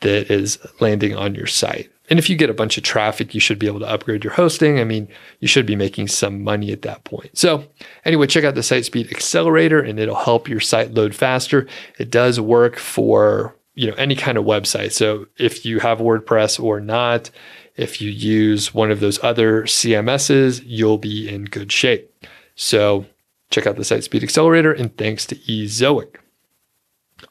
that 0.00 0.30
is 0.30 0.58
landing 0.80 1.16
on 1.16 1.34
your 1.34 1.46
site. 1.46 1.90
And 2.10 2.18
if 2.18 2.28
you 2.28 2.36
get 2.36 2.50
a 2.50 2.54
bunch 2.54 2.76
of 2.76 2.84
traffic, 2.84 3.32
you 3.32 3.40
should 3.40 3.58
be 3.58 3.66
able 3.66 3.80
to 3.80 3.88
upgrade 3.88 4.24
your 4.24 4.32
hosting. 4.34 4.80
I 4.80 4.84
mean, 4.84 5.08
you 5.40 5.48
should 5.48 5.64
be 5.64 5.76
making 5.76 6.08
some 6.08 6.42
money 6.42 6.72
at 6.72 6.82
that 6.82 7.04
point. 7.04 7.38
So, 7.38 7.64
anyway, 8.04 8.26
check 8.26 8.44
out 8.44 8.54
the 8.54 8.62
Site 8.62 8.84
Speed 8.84 9.10
Accelerator 9.10 9.80
and 9.80 9.98
it'll 9.98 10.16
help 10.16 10.48
your 10.48 10.60
site 10.60 10.92
load 10.92 11.14
faster. 11.14 11.66
It 11.98 12.10
does 12.10 12.40
work 12.40 12.76
for, 12.76 13.56
you 13.74 13.88
know, 13.88 13.94
any 13.94 14.14
kind 14.14 14.36
of 14.36 14.44
website. 14.44 14.92
So, 14.92 15.26
if 15.38 15.64
you 15.64 15.78
have 15.80 15.98
WordPress 15.98 16.62
or 16.62 16.80
not, 16.80 17.30
if 17.76 18.00
you 18.00 18.10
use 18.10 18.74
one 18.74 18.90
of 18.90 19.00
those 19.00 19.22
other 19.22 19.62
CMSs, 19.62 20.62
you'll 20.64 20.98
be 20.98 21.28
in 21.28 21.44
good 21.44 21.72
shape. 21.72 22.10
So, 22.54 23.06
check 23.50 23.66
out 23.66 23.76
the 23.76 23.84
Site 23.84 24.04
Speed 24.04 24.22
Accelerator 24.22 24.72
and 24.72 24.96
thanks 24.96 25.26
to 25.26 25.36
Ezoic. 25.36 26.16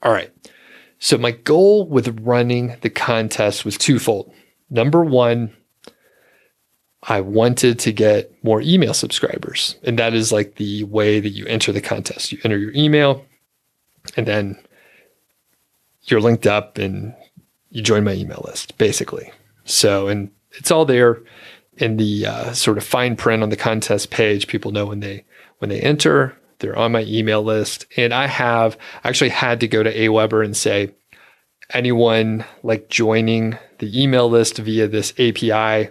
All 0.02 0.12
right. 0.12 0.32
So, 1.00 1.18
my 1.18 1.32
goal 1.32 1.88
with 1.88 2.20
running 2.22 2.78
the 2.82 2.90
contest 2.90 3.66
was 3.66 3.78
twofold. 3.78 4.34
Number 4.70 5.04
one, 5.04 5.56
I 7.04 7.22
wanted 7.22 7.80
to 7.80 7.92
get 7.92 8.32
more 8.44 8.62
email 8.62 8.94
subscribers. 8.94 9.76
And 9.84 9.98
that 10.00 10.14
is 10.14 10.32
like 10.32 10.56
the 10.56 10.84
way 10.86 11.20
that 11.20 11.30
you 11.30 11.46
enter 11.48 11.72
the 11.72 11.82
contest. 11.82 12.32
You 12.32 12.40
enter 12.44 12.58
your 12.58 12.74
email 12.74 13.26
and 14.16 14.28
then 14.28 14.58
you're 16.04 16.22
linked 16.22 16.48
up 16.48 16.78
and 16.78 17.14
you 17.70 17.82
join 17.82 18.04
my 18.04 18.14
email 18.14 18.44
list, 18.46 18.78
basically. 18.78 19.32
So, 19.66 20.08
and 20.08 20.32
it's 20.52 20.72
all 20.72 20.86
there 20.86 21.22
in 21.78 21.98
the 21.98 22.26
uh, 22.26 22.54
sort 22.54 22.78
of 22.78 22.84
fine 22.84 23.16
print 23.16 23.44
on 23.44 23.50
the 23.50 23.56
contest 23.56 24.10
page. 24.10 24.48
People 24.48 24.72
know 24.72 24.88
when 24.88 25.00
they 25.00 25.26
when 25.60 25.70
they 25.70 25.80
enter, 25.80 26.36
they're 26.60 26.78
on 26.78 26.92
my 26.92 27.04
email 27.04 27.44
list. 27.44 27.86
And 27.98 28.14
I 28.14 28.28
have 28.28 28.78
actually 29.04 29.30
had 29.30 29.60
to 29.60 29.68
go 29.68 29.84
to 29.84 29.94
Aweber 29.94 30.44
and 30.44 30.58
say, 30.58 30.94
anyone 31.74 32.46
like 32.64 32.90
joining 32.90 33.58
the 33.80 34.02
email 34.02 34.30
list 34.30 34.58
via 34.58 34.88
this 34.88 35.14
API 35.20 35.90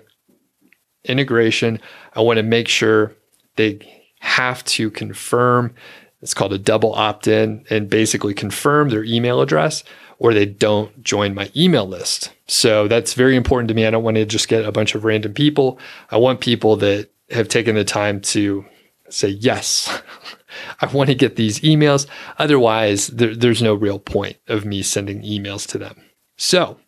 integration, 1.05 1.81
I 2.15 2.21
want 2.21 2.39
to 2.39 2.43
make 2.43 2.69
sure 2.69 3.15
they 3.57 3.79
have 4.21 4.65
to 4.65 4.91
confirm. 4.91 5.75
It's 6.23 6.35
called 6.35 6.53
a 6.53 6.59
double 6.59 6.93
opt 6.95 7.27
in 7.27 7.65
and 7.71 7.89
basically 7.89 8.35
confirm 8.35 8.89
their 8.89 9.05
email 9.05 9.41
address 9.41 9.85
or 10.19 10.35
they 10.35 10.45
don't 10.45 11.03
join 11.03 11.35
my 11.35 11.51
email 11.57 11.87
list. 11.87 12.33
So 12.47 12.89
that's 12.89 13.15
very 13.15 13.37
important 13.37 13.69
to 13.69 13.75
me. 13.75 13.87
I 13.87 13.91
don't 13.91 14.05
want 14.05 14.17
to 14.17 14.27
just 14.27 14.49
get 14.49 14.67
a 14.67 14.73
bunch 14.73 14.95
of 14.95 15.05
random 15.05 15.33
people. 15.33 15.79
I 16.11 16.19
want 16.19 16.41
people 16.41 16.77
that 16.77 17.09
have 17.31 17.49
taken 17.49 17.75
the 17.75 17.85
time 17.85 18.21
to 18.21 18.67
say, 19.09 19.29
yes, 19.29 20.03
I 20.81 20.87
want 20.87 21.09
to 21.09 21.15
get 21.15 21.37
these 21.37 21.61
emails. 21.61 22.07
Otherwise, 22.39 23.09
there, 23.09 23.35
there's 23.35 23.63
no 23.63 23.75
real 23.75 23.99
point 23.99 24.37
of 24.47 24.67
me 24.67 24.83
sending 24.83 25.23
emails 25.23 25.67
to 25.69 25.79
them. 25.79 26.03
So 26.37 26.79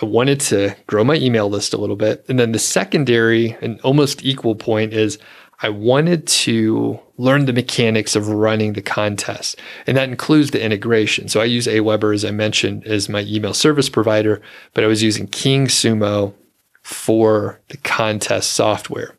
I 0.00 0.04
wanted 0.04 0.40
to 0.40 0.74
grow 0.86 1.04
my 1.04 1.16
email 1.16 1.48
list 1.48 1.74
a 1.74 1.78
little 1.78 1.96
bit. 1.96 2.24
And 2.28 2.38
then 2.38 2.52
the 2.52 2.58
secondary 2.58 3.56
and 3.60 3.80
almost 3.80 4.24
equal 4.24 4.54
point 4.54 4.92
is 4.92 5.18
I 5.62 5.68
wanted 5.68 6.26
to 6.26 6.98
learn 7.16 7.46
the 7.46 7.52
mechanics 7.52 8.16
of 8.16 8.28
running 8.28 8.72
the 8.72 8.82
contest. 8.82 9.58
And 9.86 9.96
that 9.96 10.08
includes 10.08 10.50
the 10.50 10.62
integration. 10.62 11.28
So 11.28 11.40
I 11.40 11.44
use 11.44 11.66
Aweber, 11.66 12.14
as 12.14 12.24
I 12.24 12.32
mentioned, 12.32 12.84
as 12.86 13.08
my 13.08 13.20
email 13.20 13.54
service 13.54 13.88
provider, 13.88 14.42
but 14.74 14.82
I 14.84 14.88
was 14.88 15.02
using 15.02 15.28
King 15.28 15.68
Sumo 15.68 16.34
for 16.82 17.60
the 17.68 17.76
contest 17.78 18.52
software 18.52 19.14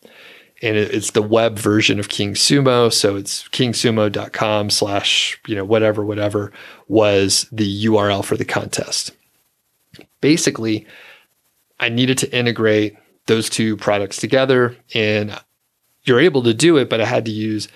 and 0.64 0.78
it's 0.78 1.12
the 1.12 1.22
web 1.22 1.60
version 1.60 2.00
of 2.00 2.08
King 2.08 2.36
Sumo. 2.36 2.92
So 2.92 3.18
it's 3.18 3.50
kingsumo.com 3.50 4.70
slash, 4.70 5.38
you 5.46 5.56
know, 5.56 5.66
whatever, 5.66 6.06
whatever 6.06 6.54
was 6.88 7.46
the 7.52 7.86
URL 7.86 8.24
for 8.24 8.38
the 8.38 8.46
contest. 8.46 9.12
Basically, 10.22 10.88
I 11.82 11.90
needed 11.90 12.18
to 12.20 12.34
integrate 12.34 12.96
those 13.26 13.50
two 13.50 13.76
products 13.76 14.18
together 14.18 14.78
and 14.96 15.38
you're 16.04 16.20
able 16.20 16.44
to 16.44 16.54
do 16.54 16.78
it, 16.78 16.90
but 16.90 17.02
I 17.02 17.06
had 17.06 17.26
to 17.26 17.32
use 17.32 17.68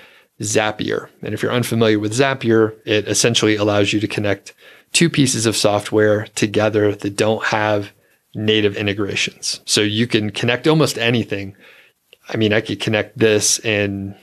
Zapier. 0.41 1.09
And 1.21 1.33
if 1.33 1.41
you're 1.41 1.51
unfamiliar 1.51 1.99
with 1.99 2.13
Zapier, 2.13 2.75
it 2.85 3.07
essentially 3.07 3.55
allows 3.55 3.93
you 3.93 3.99
to 3.99 4.07
connect 4.07 4.53
two 4.93 5.09
pieces 5.09 5.45
of 5.45 5.55
software 5.55 6.27
together 6.35 6.93
that 6.93 7.15
don't 7.15 7.43
have 7.45 7.91
native 8.35 8.75
integrations. 8.77 9.61
So 9.65 9.81
you 9.81 10.07
can 10.07 10.29
connect 10.29 10.67
almost 10.67 10.97
anything 10.97 11.55
I 12.29 12.37
mean, 12.37 12.53
I 12.53 12.61
could 12.61 12.79
connect 12.79 13.17
this 13.17 13.59
in 13.59 14.15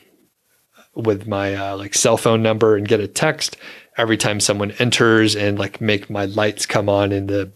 with 0.94 1.26
my 1.26 1.54
uh, 1.54 1.76
like 1.76 1.94
cell 1.94 2.16
phone 2.16 2.42
number 2.42 2.76
and 2.76 2.86
get 2.86 3.00
a 3.00 3.08
text 3.08 3.56
every 3.96 4.16
time 4.16 4.40
someone 4.40 4.72
enters 4.72 5.34
and 5.34 5.58
like 5.58 5.80
make 5.80 6.10
my 6.10 6.26
lights 6.26 6.66
come 6.66 6.88
on 6.88 7.12
in 7.12 7.26
the 7.26 7.52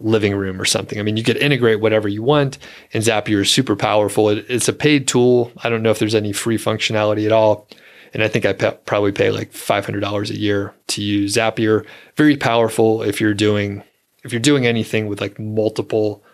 living 0.00 0.34
room 0.34 0.60
or 0.60 0.64
something. 0.64 0.98
I 0.98 1.02
mean, 1.02 1.16
you 1.16 1.24
could 1.24 1.36
integrate 1.36 1.80
whatever 1.80 2.08
you 2.08 2.22
want, 2.22 2.58
and 2.92 3.02
Zapier 3.02 3.40
is 3.40 3.50
super 3.50 3.76
powerful. 3.76 4.28
It, 4.28 4.46
it's 4.48 4.68
a 4.68 4.72
paid 4.72 5.08
tool. 5.08 5.52
I 5.58 5.68
don't 5.68 5.82
know 5.82 5.90
if 5.90 5.98
there's 5.98 6.14
any 6.14 6.32
free 6.32 6.58
functionality 6.58 7.26
at 7.26 7.32
all. 7.32 7.68
And 8.14 8.22
I 8.22 8.28
think 8.28 8.46
I 8.46 8.52
pe- 8.52 8.76
probably 8.86 9.12
pay 9.12 9.30
like 9.30 9.52
$500 9.52 10.30
a 10.30 10.38
year 10.38 10.74
to 10.88 11.02
use 11.02 11.34
Zapier. 11.34 11.84
Very 12.16 12.36
powerful 12.36 13.02
if 13.02 13.20
you're 13.20 13.34
doing 13.34 13.82
if 14.24 14.32
you're 14.32 14.40
doing 14.40 14.66
anything 14.66 15.06
with 15.06 15.20
like 15.20 15.38
multiple 15.38 16.24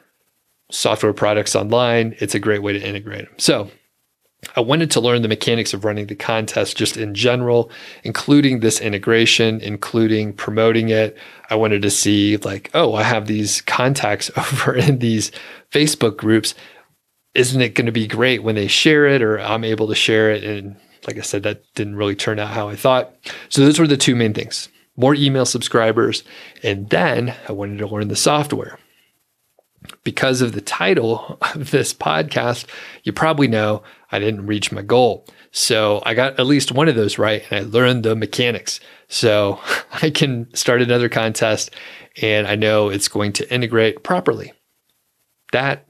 software 0.70 1.12
products 1.12 1.54
online, 1.54 2.16
it's 2.18 2.34
a 2.34 2.38
great 2.38 2.62
way 2.62 2.72
to 2.72 2.80
integrate 2.80 3.26
them. 3.26 3.34
So 3.38 3.70
I 4.56 4.60
wanted 4.60 4.90
to 4.92 5.00
learn 5.00 5.22
the 5.22 5.28
mechanics 5.28 5.74
of 5.74 5.84
running 5.84 6.06
the 6.06 6.14
contest 6.14 6.76
just 6.76 6.96
in 6.96 7.14
general, 7.14 7.70
including 8.02 8.60
this 8.60 8.80
integration, 8.80 9.60
including 9.60 10.32
promoting 10.32 10.88
it. 10.88 11.16
I 11.50 11.54
wanted 11.56 11.82
to 11.82 11.90
see, 11.90 12.36
like, 12.38 12.70
oh, 12.74 12.94
I 12.94 13.02
have 13.02 13.26
these 13.26 13.60
contacts 13.62 14.30
over 14.36 14.74
in 14.74 14.98
these 14.98 15.30
Facebook 15.70 16.16
groups. 16.16 16.54
Isn't 17.34 17.62
it 17.62 17.74
going 17.74 17.86
to 17.86 17.92
be 17.92 18.06
great 18.06 18.42
when 18.42 18.54
they 18.54 18.68
share 18.68 19.06
it 19.06 19.22
or 19.22 19.40
I'm 19.40 19.64
able 19.64 19.88
to 19.88 19.94
share 19.94 20.30
it? 20.30 20.44
And 20.44 20.76
like 21.06 21.18
I 21.18 21.22
said, 21.22 21.42
that 21.42 21.62
didn't 21.74 21.96
really 21.96 22.16
turn 22.16 22.38
out 22.38 22.50
how 22.50 22.68
I 22.68 22.76
thought. 22.76 23.12
So 23.48 23.62
those 23.62 23.78
were 23.78 23.86
the 23.86 23.96
two 23.96 24.14
main 24.14 24.34
things 24.34 24.68
more 24.96 25.14
email 25.14 25.44
subscribers. 25.44 26.22
And 26.62 26.88
then 26.90 27.34
I 27.48 27.52
wanted 27.52 27.78
to 27.78 27.86
learn 27.86 28.08
the 28.08 28.16
software 28.16 28.78
because 30.02 30.40
of 30.40 30.52
the 30.52 30.60
title 30.60 31.38
of 31.54 31.70
this 31.70 31.92
podcast, 31.92 32.66
you 33.02 33.12
probably 33.12 33.48
know 33.48 33.82
I 34.10 34.18
didn't 34.18 34.46
reach 34.46 34.72
my 34.72 34.82
goal. 34.82 35.26
So 35.50 36.02
I 36.04 36.14
got 36.14 36.38
at 36.38 36.46
least 36.46 36.72
one 36.72 36.88
of 36.88 36.96
those 36.96 37.18
right 37.18 37.44
and 37.50 37.66
I 37.66 37.68
learned 37.68 38.04
the 38.04 38.16
mechanics. 38.16 38.80
So 39.08 39.60
I 40.02 40.10
can 40.10 40.52
start 40.54 40.82
another 40.82 41.08
contest 41.08 41.70
and 42.20 42.46
I 42.46 42.54
know 42.56 42.88
it's 42.88 43.08
going 43.08 43.32
to 43.34 43.54
integrate 43.54 44.02
properly. 44.02 44.52
That 45.52 45.86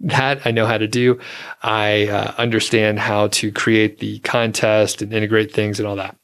that 0.00 0.46
I 0.46 0.52
know 0.52 0.66
how 0.66 0.78
to 0.78 0.86
do. 0.86 1.18
I 1.62 2.06
uh, 2.06 2.34
understand 2.38 3.00
how 3.00 3.28
to 3.28 3.50
create 3.50 3.98
the 3.98 4.20
contest 4.20 5.02
and 5.02 5.12
integrate 5.12 5.52
things 5.52 5.80
and 5.80 5.88
all 5.88 5.96
that. 5.96 6.16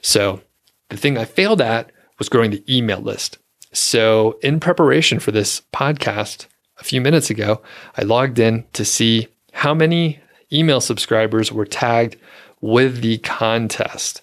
So 0.00 0.40
the 0.88 0.96
thing 0.96 1.18
I 1.18 1.26
failed 1.26 1.60
at 1.60 1.92
was 2.18 2.30
growing 2.30 2.50
the 2.50 2.64
email 2.74 3.00
list. 3.00 3.36
So 3.72 4.38
in 4.42 4.60
preparation 4.60 5.20
for 5.20 5.30
this 5.30 5.60
podcast, 5.74 6.46
a 6.78 6.84
few 6.84 7.00
minutes 7.00 7.30
ago, 7.30 7.62
I 7.96 8.02
logged 8.02 8.38
in 8.38 8.64
to 8.74 8.84
see 8.84 9.28
how 9.52 9.74
many 9.74 10.20
email 10.52 10.80
subscribers 10.80 11.52
were 11.52 11.66
tagged 11.66 12.16
with 12.60 13.00
the 13.00 13.18
contest. 13.18 14.22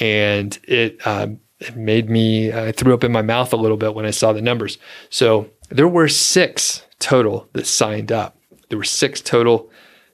And 0.00 0.58
it, 0.64 1.04
um, 1.06 1.40
it 1.60 1.76
made 1.76 2.10
me, 2.10 2.52
I 2.52 2.72
threw 2.72 2.94
up 2.94 3.04
in 3.04 3.12
my 3.12 3.22
mouth 3.22 3.52
a 3.52 3.56
little 3.56 3.76
bit 3.76 3.94
when 3.94 4.06
I 4.06 4.10
saw 4.10 4.32
the 4.32 4.42
numbers. 4.42 4.78
So 5.10 5.50
there 5.70 5.88
were 5.88 6.08
six 6.08 6.84
total 6.98 7.48
that 7.52 7.66
signed 7.66 8.12
up. 8.12 8.36
There 8.68 8.78
were 8.78 8.84
six 8.84 9.20
total 9.20 9.70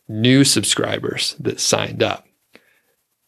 new 0.09 0.45
subscribers 0.45 1.37
that 1.39 1.61
signed 1.61 2.03
up. 2.03 2.27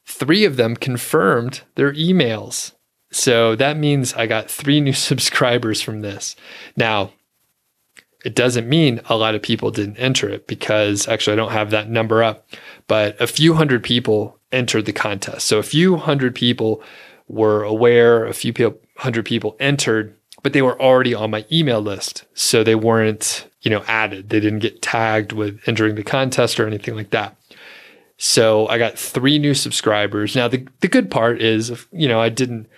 Three 0.06 0.44
of 0.44 0.56
them 0.56 0.76
confirmed 0.76 1.62
their 1.76 1.92
emails. 1.92 2.72
So 3.12 3.54
that 3.56 3.76
means 3.76 4.14
I 4.14 4.26
got 4.26 4.50
three 4.50 4.80
new 4.80 4.92
subscribers 5.10 5.80
from 5.80 6.00
this. 6.00 6.36
Now, 6.76 7.12
it 8.24 8.34
doesn't 8.34 8.68
mean 8.68 9.00
a 9.08 9.16
lot 9.16 9.34
of 9.34 9.42
people 9.42 9.70
didn't 9.70 9.96
enter 9.96 10.28
it 10.28 10.46
because 10.46 11.08
actually 11.08 11.34
I 11.34 11.36
don't 11.36 11.52
have 11.52 11.70
that 11.70 11.88
number 11.88 12.22
up, 12.22 12.46
but 12.86 13.20
a 13.20 13.26
few 13.26 13.54
hundred 13.54 13.82
people 13.82 14.38
entered 14.52 14.86
the 14.86 14.92
contest. 14.92 15.46
So 15.46 15.58
a 15.58 15.62
few 15.62 15.96
hundred 15.96 16.34
people 16.34 16.82
were 17.28 17.62
aware, 17.62 18.26
a 18.26 18.34
few 18.34 18.52
people, 18.52 18.78
hundred 18.96 19.24
people 19.24 19.56
entered, 19.60 20.16
but 20.42 20.52
they 20.52 20.62
were 20.62 20.80
already 20.80 21.14
on 21.14 21.30
my 21.30 21.46
email 21.50 21.80
list. 21.80 22.24
So 22.34 22.62
they 22.62 22.74
weren't, 22.74 23.48
you 23.62 23.70
know, 23.70 23.84
added. 23.86 24.28
They 24.28 24.40
didn't 24.40 24.58
get 24.58 24.82
tagged 24.82 25.32
with 25.32 25.60
entering 25.66 25.94
the 25.94 26.02
contest 26.02 26.60
or 26.60 26.66
anything 26.66 26.96
like 26.96 27.10
that. 27.10 27.36
So 28.18 28.66
I 28.68 28.76
got 28.76 28.98
three 28.98 29.38
new 29.38 29.54
subscribers. 29.54 30.36
Now 30.36 30.48
the, 30.48 30.66
the 30.80 30.88
good 30.88 31.10
part 31.10 31.40
is, 31.40 31.86
you 31.90 32.06
know, 32.06 32.20
I 32.20 32.28
didn't 32.28 32.68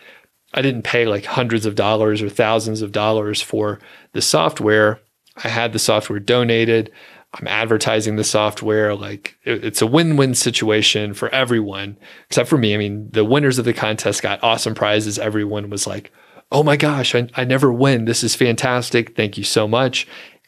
I 0.54 0.61
didn't 0.61 0.82
pay 0.82 1.06
like 1.06 1.25
hundreds 1.25 1.64
of 1.66 1.75
dollars 1.75 2.22
or 2.22 2.28
thousands 2.28 2.82
of 2.82 2.92
dollars 2.92 3.40
for 3.40 3.80
the 4.12 4.20
software 4.20 5.00
I 5.37 5.49
had 5.49 5.73
the 5.73 5.79
software 5.79 6.21
donated. 6.21 6.91
I'm 7.35 7.47
advertising 7.47 8.17
the 8.17 8.25
software. 8.25 8.95
Like 8.95 9.39
it, 9.45 9.65
it's 9.65 9.83
a 9.83 9.87
win 9.87 10.17
win 10.17 10.35
situation 10.35 11.15
for 11.15 11.29
everyone, 11.31 11.97
except 12.27 12.49
for 12.49 12.59
me. 12.59 12.75
I 12.75 12.79
mean, 12.79 13.09
the 13.11 13.25
winners 13.25 13.59
of 13.59 13.65
the 13.65 13.73
contest 13.73 14.23
got 14.23 14.43
awesome 14.43 14.75
prizes. 14.75 15.19
Everyone 15.19 15.71
was 15.71 15.87
like, 15.87 16.12
oh 16.51 16.62
my 16.62 16.77
gosh, 16.77 17.15
I, 17.15 17.29
I 17.35 17.45
never 17.45 17.73
win. 17.73 18.05
This 18.05 18.23
is 18.23 18.35
fantastic. 18.35 19.17
Thank 19.17 19.39
you 19.39 19.45
so 19.45 19.67
much. 19.67 20.07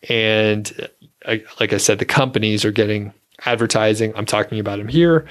And 0.08 0.88
I, 1.26 1.42
like 1.58 1.72
I 1.72 1.78
said, 1.78 1.98
the 1.98 2.04
companies 2.04 2.64
are 2.64 2.72
getting 2.72 3.14
advertising. 3.46 4.12
I'm 4.14 4.26
talking 4.26 4.60
about 4.60 4.78
them 4.78 4.88
here. 4.88 5.26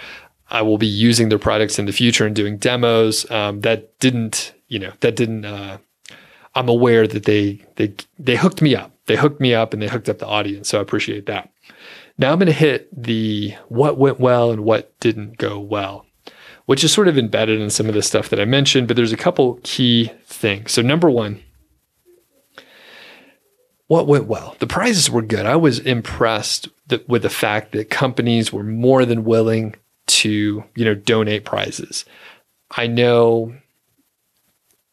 I 0.49 0.61
will 0.61 0.77
be 0.77 0.87
using 0.87 1.29
their 1.29 1.39
products 1.39 1.79
in 1.79 1.85
the 1.85 1.93
future 1.93 2.25
and 2.25 2.35
doing 2.35 2.57
demos. 2.57 3.29
Um, 3.31 3.61
that 3.61 3.97
didn't, 3.99 4.53
you 4.67 4.79
know, 4.79 4.91
that 5.01 5.15
didn't. 5.15 5.45
Uh, 5.45 5.77
I'm 6.55 6.69
aware 6.69 7.07
that 7.07 7.25
they 7.25 7.65
they 7.75 7.93
they 8.19 8.35
hooked 8.35 8.61
me 8.61 8.75
up. 8.75 8.92
They 9.05 9.15
hooked 9.15 9.41
me 9.41 9.53
up 9.53 9.73
and 9.73 9.81
they 9.81 9.87
hooked 9.87 10.09
up 10.09 10.19
the 10.19 10.27
audience. 10.27 10.69
So 10.69 10.79
I 10.79 10.81
appreciate 10.81 11.25
that. 11.25 11.51
Now 12.17 12.31
I'm 12.31 12.39
going 12.39 12.47
to 12.47 12.53
hit 12.53 12.89
the 12.95 13.55
what 13.67 13.97
went 13.97 14.19
well 14.19 14.51
and 14.51 14.63
what 14.63 14.97
didn't 14.99 15.37
go 15.37 15.59
well, 15.59 16.05
which 16.65 16.83
is 16.83 16.93
sort 16.93 17.07
of 17.07 17.17
embedded 17.17 17.59
in 17.59 17.69
some 17.69 17.87
of 17.87 17.95
the 17.95 18.01
stuff 18.01 18.29
that 18.29 18.39
I 18.39 18.45
mentioned. 18.45 18.87
But 18.87 18.95
there's 18.95 19.11
a 19.11 19.17
couple 19.17 19.59
key 19.63 20.11
things. 20.25 20.71
So 20.71 20.81
number 20.81 21.09
one, 21.09 21.41
what 23.87 24.07
went 24.07 24.25
well? 24.25 24.55
The 24.59 24.67
prizes 24.67 25.09
were 25.09 25.21
good. 25.21 25.45
I 25.45 25.55
was 25.55 25.79
impressed 25.79 26.69
that, 26.87 27.07
with 27.09 27.23
the 27.23 27.29
fact 27.29 27.73
that 27.73 27.89
companies 27.89 28.53
were 28.53 28.63
more 28.63 29.05
than 29.05 29.23
willing 29.23 29.75
to, 30.05 30.63
you 30.75 30.85
know, 30.85 30.95
donate 30.95 31.45
prizes. 31.45 32.05
I 32.75 32.87
know 32.87 33.55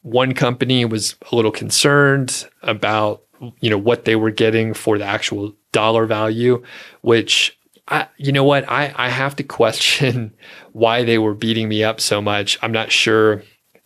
one 0.02 0.34
company 0.34 0.84
was 0.84 1.16
a 1.30 1.36
little 1.36 1.50
concerned 1.50 2.46
about, 2.62 3.22
you 3.60 3.70
know, 3.70 3.78
what 3.78 4.04
they 4.04 4.16
were 4.16 4.30
getting 4.30 4.74
for 4.74 4.98
the 4.98 5.04
actual 5.04 5.54
dollar 5.72 6.06
value, 6.06 6.62
which 7.02 7.58
I, 7.88 8.06
you 8.16 8.32
know 8.32 8.44
what? 8.44 8.68
I, 8.68 8.92
I 8.96 9.08
have 9.08 9.36
to 9.36 9.42
question 9.60 10.34
why 10.72 11.04
they 11.04 11.18
were 11.18 11.34
beating 11.34 11.68
me 11.68 11.82
up 11.82 12.00
so 12.00 12.20
much. 12.20 12.58
I'm 12.62 12.72
not 12.72 12.92
sure 12.92 13.42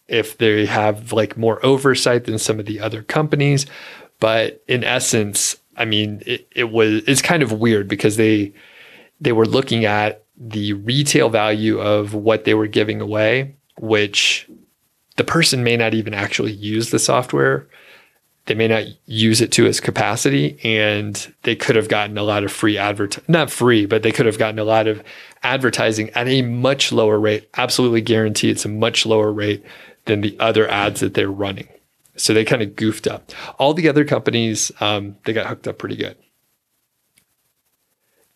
if 0.08 0.38
they 0.38 0.66
have 0.66 1.12
like 1.12 1.36
more 1.36 1.64
oversight 1.64 2.24
than 2.24 2.38
some 2.38 2.60
of 2.60 2.66
the 2.66 2.80
other 2.80 3.02
companies, 3.02 3.66
but 4.20 4.62
in 4.68 4.84
essence, 4.84 5.56
I 5.76 5.84
mean, 5.84 6.22
it, 6.26 6.46
it 6.54 6.70
was 6.70 7.02
it's 7.06 7.22
kind 7.22 7.42
of 7.42 7.52
weird 7.52 7.88
because 7.88 8.16
they 8.16 8.52
they 9.20 9.32
were 9.32 9.46
looking 9.46 9.84
at 9.84 10.24
the 10.36 10.74
retail 10.74 11.30
value 11.30 11.80
of 11.80 12.14
what 12.14 12.44
they 12.44 12.54
were 12.54 12.66
giving 12.66 13.00
away, 13.00 13.56
which 13.78 14.48
the 15.16 15.24
person 15.24 15.64
may 15.64 15.76
not 15.76 15.94
even 15.94 16.12
actually 16.12 16.52
use 16.52 16.90
the 16.90 16.98
software. 16.98 17.68
They 18.46 18.54
may 18.54 18.68
not 18.68 18.84
use 19.06 19.40
it 19.40 19.52
to 19.52 19.64
its 19.64 19.80
capacity, 19.80 20.58
and 20.62 21.34
they 21.44 21.56
could 21.56 21.76
have 21.76 21.88
gotten 21.88 22.18
a 22.18 22.22
lot 22.22 22.44
of 22.44 22.52
free 22.52 22.76
advert 22.76 23.18
not 23.28 23.50
free, 23.50 23.86
but 23.86 24.02
they 24.02 24.12
could 24.12 24.26
have 24.26 24.38
gotten 24.38 24.58
a 24.58 24.64
lot 24.64 24.86
of 24.86 25.02
advertising 25.42 26.10
at 26.10 26.28
a 26.28 26.42
much 26.42 26.92
lower 26.92 27.18
rate. 27.18 27.48
Absolutely 27.56 28.02
guarantee 28.02 28.50
it's 28.50 28.66
a 28.66 28.68
much 28.68 29.06
lower 29.06 29.32
rate 29.32 29.64
than 30.04 30.20
the 30.20 30.36
other 30.38 30.70
ads 30.70 31.00
that 31.00 31.14
they're 31.14 31.30
running. 31.30 31.68
So 32.16 32.34
they 32.34 32.44
kind 32.44 32.62
of 32.62 32.76
goofed 32.76 33.06
up. 33.06 33.32
All 33.58 33.72
the 33.72 33.88
other 33.88 34.04
companies, 34.04 34.70
um, 34.80 35.16
they 35.24 35.32
got 35.32 35.46
hooked 35.46 35.66
up 35.66 35.78
pretty 35.78 35.96
good. 35.96 36.16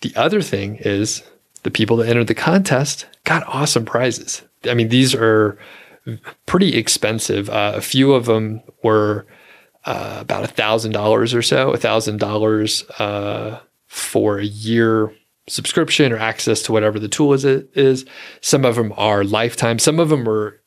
The 0.01 0.13
other 0.17 0.41
thing 0.41 0.77
is 0.77 1.23
the 1.65 1.71
people 1.71 1.97
that 1.99 2.09
entered 2.09 2.29
the 2.29 2.35
contest 2.35 3.07
got 3.25 3.47
awesome 3.47 3.85
prizes. 3.85 4.43
I 4.65 4.75
mean, 4.75 4.89
these 4.89 5.15
are 5.15 5.59
pretty 6.47 6.77
expensive. 6.77 7.51
Uh, 7.51 7.73
a 7.75 7.81
few 7.81 8.15
of 8.15 8.25
them 8.25 8.63
were 8.83 9.27
uh, 9.85 10.19
about 10.21 10.45
a 10.45 10.49
thousand 10.49 10.93
dollars 10.93 11.35
or 11.35 11.43
so, 11.43 11.73
a 11.73 11.77
thousand 11.77 12.19
dollars 12.19 12.85
uh, 12.99 13.61
for 13.87 14.39
a 14.39 14.45
year 14.45 15.13
subscription 15.49 16.13
or 16.13 16.19
access 16.19 16.63
to 16.63 16.73
whatever 16.73 16.99
the 16.99 17.09
tool 17.09 17.33
is. 17.33 17.45
It 17.45 17.71
is. 17.75 18.05
Some 18.41 18.65
of 18.65 18.77
them 18.77 18.93
are 18.97 19.25
lifetime. 19.25 19.79
Some 19.79 19.99
of 19.99 20.09
them 20.09 20.29
are 20.29 20.61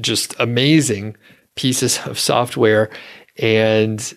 just 0.00 0.34
amazing 0.38 1.16
pieces 1.54 1.98
of 2.06 2.18
software. 2.18 2.90
And 3.38 4.16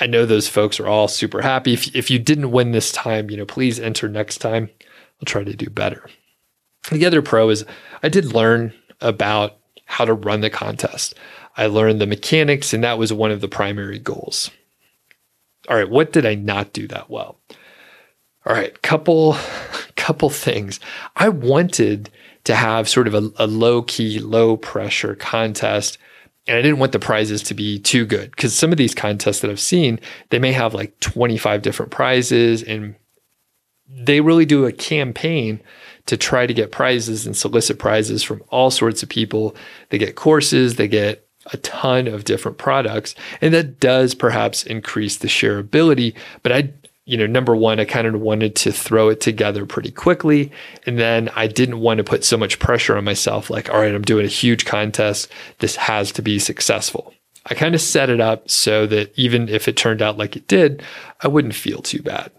I 0.00 0.06
know 0.06 0.24
those 0.24 0.48
folks 0.48 0.80
are 0.80 0.88
all 0.88 1.08
super 1.08 1.42
happy. 1.42 1.74
If, 1.74 1.94
if 1.94 2.10
you 2.10 2.18
didn't 2.18 2.50
win 2.50 2.72
this 2.72 2.90
time, 2.92 3.30
you 3.30 3.36
know, 3.36 3.46
please 3.46 3.78
enter 3.78 4.08
next 4.08 4.38
time. 4.38 4.70
I'll 5.20 5.26
try 5.26 5.44
to 5.44 5.54
do 5.54 5.68
better. 5.68 6.08
The 6.90 7.04
other 7.04 7.20
pro 7.20 7.50
is 7.50 7.64
I 8.02 8.08
did 8.08 8.32
learn 8.32 8.72
about 9.00 9.58
how 9.84 10.04
to 10.04 10.14
run 10.14 10.40
the 10.40 10.50
contest. 10.50 11.14
I 11.60 11.66
learned 11.66 12.00
the 12.00 12.06
mechanics, 12.06 12.72
and 12.72 12.82
that 12.82 12.96
was 12.96 13.12
one 13.12 13.30
of 13.30 13.42
the 13.42 13.48
primary 13.48 13.98
goals. 13.98 14.50
All 15.68 15.76
right, 15.76 15.90
what 15.90 16.10
did 16.10 16.24
I 16.24 16.34
not 16.34 16.72
do 16.72 16.88
that 16.88 17.10
well? 17.10 17.38
All 18.46 18.54
right, 18.54 18.80
couple 18.80 19.36
couple 19.96 20.30
things. 20.30 20.80
I 21.16 21.28
wanted 21.28 22.08
to 22.44 22.54
have 22.54 22.88
sort 22.88 23.06
of 23.06 23.14
a, 23.14 23.30
a 23.36 23.46
low 23.46 23.82
key, 23.82 24.20
low 24.20 24.56
pressure 24.56 25.14
contest. 25.14 25.98
And 26.46 26.56
I 26.56 26.62
didn't 26.62 26.78
want 26.78 26.92
the 26.92 26.98
prizes 26.98 27.42
to 27.44 27.54
be 27.54 27.78
too 27.78 28.06
good 28.06 28.30
because 28.30 28.56
some 28.56 28.72
of 28.72 28.78
these 28.78 28.94
contests 28.94 29.40
that 29.40 29.50
I've 29.50 29.60
seen, 29.60 30.00
they 30.30 30.38
may 30.38 30.52
have 30.52 30.72
like 30.72 30.98
25 31.00 31.60
different 31.60 31.92
prizes 31.92 32.62
and 32.62 32.94
they 33.86 34.22
really 34.22 34.46
do 34.46 34.64
a 34.64 34.72
campaign 34.72 35.60
to 36.06 36.16
try 36.16 36.46
to 36.46 36.54
get 36.54 36.72
prizes 36.72 37.26
and 37.26 37.36
solicit 37.36 37.78
prizes 37.78 38.22
from 38.22 38.42
all 38.48 38.70
sorts 38.70 39.02
of 39.02 39.10
people. 39.10 39.54
They 39.90 39.98
get 39.98 40.16
courses, 40.16 40.76
they 40.76 40.88
get 40.88 41.28
a 41.46 41.56
ton 41.58 42.06
of 42.06 42.24
different 42.24 42.58
products, 42.58 43.14
and 43.40 43.52
that 43.54 43.80
does 43.80 44.14
perhaps 44.14 44.62
increase 44.64 45.16
the 45.16 45.28
shareability. 45.28 46.14
But 46.42 46.52
I 46.52 46.72
you 47.10 47.16
know, 47.16 47.26
number 47.26 47.56
one, 47.56 47.80
I 47.80 47.86
kind 47.86 48.06
of 48.06 48.20
wanted 48.20 48.54
to 48.56 48.70
throw 48.70 49.08
it 49.08 49.20
together 49.20 49.66
pretty 49.66 49.90
quickly. 49.90 50.52
And 50.86 50.96
then 50.96 51.28
I 51.34 51.48
didn't 51.48 51.80
want 51.80 51.98
to 51.98 52.04
put 52.04 52.22
so 52.22 52.36
much 52.36 52.60
pressure 52.60 52.96
on 52.96 53.02
myself 53.02 53.50
like, 53.50 53.68
all 53.68 53.80
right, 53.80 53.92
I'm 53.92 54.02
doing 54.02 54.24
a 54.24 54.28
huge 54.28 54.64
contest. 54.64 55.28
This 55.58 55.74
has 55.74 56.12
to 56.12 56.22
be 56.22 56.38
successful. 56.38 57.12
I 57.46 57.54
kind 57.54 57.74
of 57.74 57.80
set 57.80 58.10
it 58.10 58.20
up 58.20 58.48
so 58.48 58.86
that 58.86 59.12
even 59.18 59.48
if 59.48 59.66
it 59.66 59.76
turned 59.76 60.02
out 60.02 60.18
like 60.18 60.36
it 60.36 60.46
did, 60.46 60.84
I 61.20 61.26
wouldn't 61.26 61.56
feel 61.56 61.82
too 61.82 62.00
bad. 62.00 62.30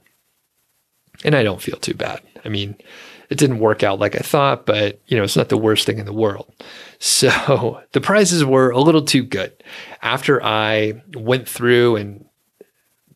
And 1.26 1.36
I 1.36 1.44
don't 1.44 1.62
feel 1.62 1.78
too 1.78 1.94
bad. 1.94 2.22
I 2.46 2.48
mean, 2.48 2.78
it 3.32 3.38
didn't 3.38 3.60
work 3.60 3.82
out 3.82 3.98
like 3.98 4.16
I 4.16 4.20
thought, 4.20 4.66
but 4.66 5.00
you 5.08 5.16
know, 5.16 5.24
it's 5.24 5.38
not 5.38 5.48
the 5.48 5.58
worst 5.58 5.86
thing 5.86 5.98
in 5.98 6.06
the 6.06 6.14
world. 6.14 6.54
So 7.04 7.82
the 7.94 8.00
prizes 8.00 8.46
were 8.46 8.70
a 8.70 8.80
little 8.80 9.02
too 9.02 9.24
good. 9.24 9.64
After 10.04 10.44
I 10.44 11.02
went 11.16 11.50
through 11.50 11.96
and 11.96 12.24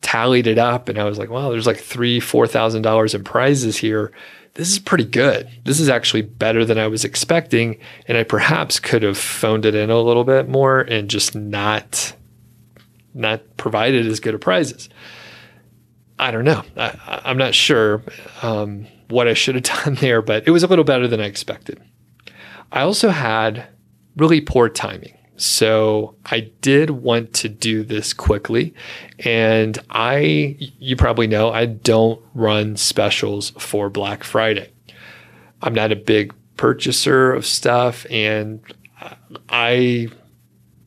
tallied 0.00 0.48
it 0.48 0.58
up 0.58 0.88
and 0.88 0.98
I 0.98 1.04
was 1.04 1.18
like, 1.18 1.30
wow, 1.30 1.50
there's 1.50 1.68
like 1.68 1.78
three, 1.78 2.18
four 2.18 2.48
thousand 2.48 2.82
dollars 2.82 3.14
in 3.14 3.22
prizes 3.22 3.76
here. 3.76 4.10
This 4.54 4.72
is 4.72 4.80
pretty 4.80 5.04
good. 5.04 5.48
This 5.62 5.78
is 5.78 5.88
actually 5.88 6.22
better 6.22 6.64
than 6.64 6.78
I 6.78 6.88
was 6.88 7.04
expecting. 7.04 7.78
And 8.08 8.18
I 8.18 8.24
perhaps 8.24 8.80
could 8.80 9.04
have 9.04 9.16
phoned 9.16 9.64
it 9.64 9.76
in 9.76 9.88
a 9.88 10.00
little 10.00 10.24
bit 10.24 10.48
more 10.48 10.80
and 10.80 11.08
just 11.08 11.36
not 11.36 12.12
not 13.14 13.56
provided 13.56 14.04
as 14.04 14.18
good 14.18 14.34
of 14.34 14.40
prizes. 14.40 14.88
I 16.18 16.32
don't 16.32 16.44
know. 16.44 16.64
I, 16.76 17.22
am 17.24 17.38
not 17.38 17.54
sure 17.54 18.02
um, 18.42 18.88
what 19.08 19.28
I 19.28 19.34
should 19.34 19.54
have 19.54 19.64
done 19.84 19.94
there, 19.96 20.22
but 20.22 20.46
it 20.46 20.50
was 20.50 20.62
a 20.62 20.66
little 20.66 20.84
better 20.84 21.08
than 21.08 21.20
I 21.20 21.24
expected. 21.24 21.80
I 22.72 22.82
also 22.82 23.10
had 23.10 23.68
really 24.16 24.40
poor 24.40 24.68
timing. 24.68 25.16
So 25.36 26.16
I 26.24 26.50
did 26.62 26.90
want 26.90 27.34
to 27.34 27.48
do 27.48 27.82
this 27.82 28.12
quickly. 28.12 28.74
And 29.20 29.78
I, 29.90 30.56
you 30.78 30.96
probably 30.96 31.26
know, 31.26 31.52
I 31.52 31.66
don't 31.66 32.20
run 32.34 32.76
specials 32.76 33.50
for 33.50 33.90
Black 33.90 34.24
Friday. 34.24 34.70
I'm 35.62 35.74
not 35.74 35.92
a 35.92 35.96
big 35.96 36.34
purchaser 36.56 37.34
of 37.34 37.44
stuff 37.44 38.06
and 38.08 38.60
I 39.48 40.08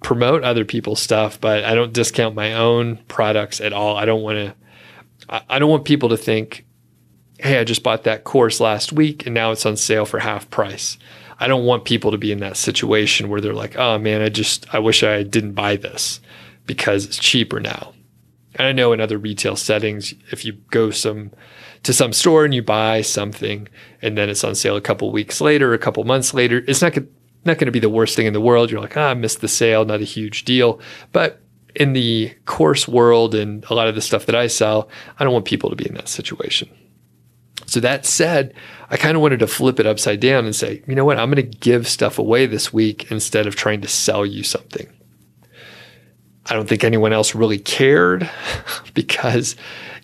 promote 0.02 0.44
other 0.44 0.66
people's 0.66 1.00
stuff, 1.00 1.40
but 1.40 1.64
I 1.64 1.76
don't 1.76 1.94
discount 1.94 2.34
my 2.36 2.54
own 2.54 2.98
products 3.08 3.62
at 3.62 3.74
all. 3.74 3.98
I 3.98 4.06
don't 4.06 4.22
want 4.22 4.38
to, 4.38 4.56
I 5.50 5.60
don't 5.60 5.70
want 5.70 5.86
people 5.86 6.10
to 6.10 6.18
think, 6.18 6.66
hey, 7.40 7.60
I 7.60 7.64
just 7.64 7.84
bought 7.84 8.04
that 8.04 8.26
course 8.26 8.60
last 8.60 8.92
week 8.92 9.26
and 9.26 9.34
now 9.34 9.52
it's 9.52 9.66
on 9.66 9.78
sale 9.78 10.06
for 10.06 10.20
half 10.20 10.50
price. 10.50 10.98
I 11.40 11.48
don't 11.48 11.66
want 11.66 11.86
people 11.86 12.12
to 12.12 12.18
be 12.18 12.32
in 12.34 12.40
that 12.40 12.58
situation 12.58 13.30
where 13.30 13.40
they're 13.40 13.54
like, 13.54 13.78
oh 13.78 13.98
man, 13.98 14.22
I 14.22 14.30
just, 14.30 14.74
I 14.74 14.80
wish 14.80 15.04
I 15.04 15.24
didn't 15.24 15.54
buy 15.54 15.78
this 15.78 16.20
because 16.66 17.06
it's 17.06 17.18
cheaper 17.18 17.60
now. 17.60 17.94
And 18.56 18.68
I 18.68 18.72
know 18.74 18.92
in 18.92 19.00
other 19.00 19.18
retail 19.18 19.56
settings, 19.56 20.14
if 20.32 20.44
you 20.44 20.54
go 20.70 20.92
some 20.92 21.32
to 21.84 21.94
some 21.94 22.12
store 22.12 22.44
and 22.44 22.54
you 22.54 22.62
buy 22.62 23.02
something 23.02 23.70
and 24.02 24.18
then 24.18 24.30
it's 24.30 24.44
on 24.44 24.54
sale 24.54 24.76
a 24.76 24.82
couple 24.82 25.10
weeks 25.14 25.40
later, 25.40 25.74
a 25.74 25.80
couple 25.80 26.04
months 26.04 26.34
later, 26.34 26.62
it's 26.68 26.82
not, 26.82 26.94
not 27.46 27.58
going 27.58 27.68
to 27.68 27.72
be 27.72 27.80
the 27.80 27.90
worst 27.90 28.18
thing 28.18 28.26
in 28.26 28.34
the 28.34 28.42
world. 28.42 28.70
You're 28.70 28.82
like, 28.82 28.98
ah, 28.98 29.12
I 29.12 29.14
missed 29.14 29.40
the 29.40 29.48
sale, 29.48 29.86
not 29.86 30.02
a 30.02 30.06
huge 30.06 30.44
deal. 30.44 30.82
But 31.14 31.42
in 31.74 31.94
the 31.94 32.36
course 32.46 32.86
world 32.86 33.34
and 33.34 33.64
a 33.70 33.74
lot 33.74 33.88
of 33.88 33.96
the 33.96 34.02
stuff 34.02 34.26
that 34.26 34.36
I 34.36 34.48
sell, 34.48 34.90
I 35.20 35.24
don't 35.24 35.32
want 35.32 35.46
people 35.46 35.70
to 35.70 35.76
be 35.78 35.88
in 35.88 35.96
that 35.96 36.10
situation. 36.10 36.70
So 37.70 37.80
that 37.82 38.04
said, 38.04 38.56
I 38.90 38.98
kind 38.98 39.16
of 39.16 39.22
wanted 39.22 39.40
to 39.40 39.48
flip 39.48 39.80
it 39.80 39.86
upside 39.86 40.20
down 40.20 40.46
and 40.46 40.56
say, 40.56 40.82
you 40.88 40.96
know 40.96 41.06
what, 41.06 41.20
I'm 41.20 41.30
going 41.30 41.50
to 41.50 41.58
give 41.60 41.88
stuff 41.88 42.18
away 42.18 42.48
this 42.48 42.74
week 42.74 43.12
instead 43.12 43.46
of 43.46 43.56
trying 43.56 43.82
to 43.82 43.88
sell 43.88 44.26
you 44.26 44.42
something. 44.42 44.88
I 46.48 46.56
don't 46.56 46.68
think 46.68 46.84
anyone 46.84 47.14
else 47.14 47.36
really 47.36 47.60
cared 47.60 48.28
because 48.96 49.56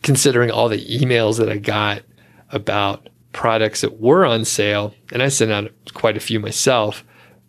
considering 0.04 0.51
all 0.51 0.69
the 0.69 0.86
emails 0.86 1.39
that 1.39 1.49
I 1.49 1.58
got 1.58 2.04
about 2.51 3.10
products 3.34 3.82
that 3.82 3.99
were 3.99 4.28
on 4.28 4.45
sale, 4.45 4.93
and 5.12 5.23
I 5.23 5.30
sent 5.30 5.51
out 5.51 5.71
quite 5.95 6.17
a 6.17 6.19
few 6.19 6.39
myself, 6.39 7.04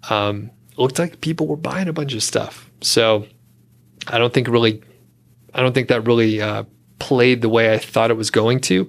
um, 0.08 0.50
it 0.72 0.78
looked 0.78 0.98
like 0.98 1.20
people 1.20 1.46
were 1.46 1.56
buying 1.56 1.88
a 1.88 1.92
bunch 1.92 2.14
of 2.14 2.22
stuff. 2.22 2.70
So 2.80 3.26
I 4.06 4.16
don't 4.16 4.32
think 4.32 4.48
really, 4.48 4.82
I 5.52 5.60
don't 5.60 5.74
think 5.74 5.88
that 5.88 6.06
really 6.06 6.40
uh, 6.40 6.64
played 6.98 7.42
the 7.42 7.48
way 7.48 7.72
I 7.72 7.78
thought 7.78 8.10
it 8.10 8.16
was 8.16 8.30
going 8.30 8.60
to. 8.62 8.88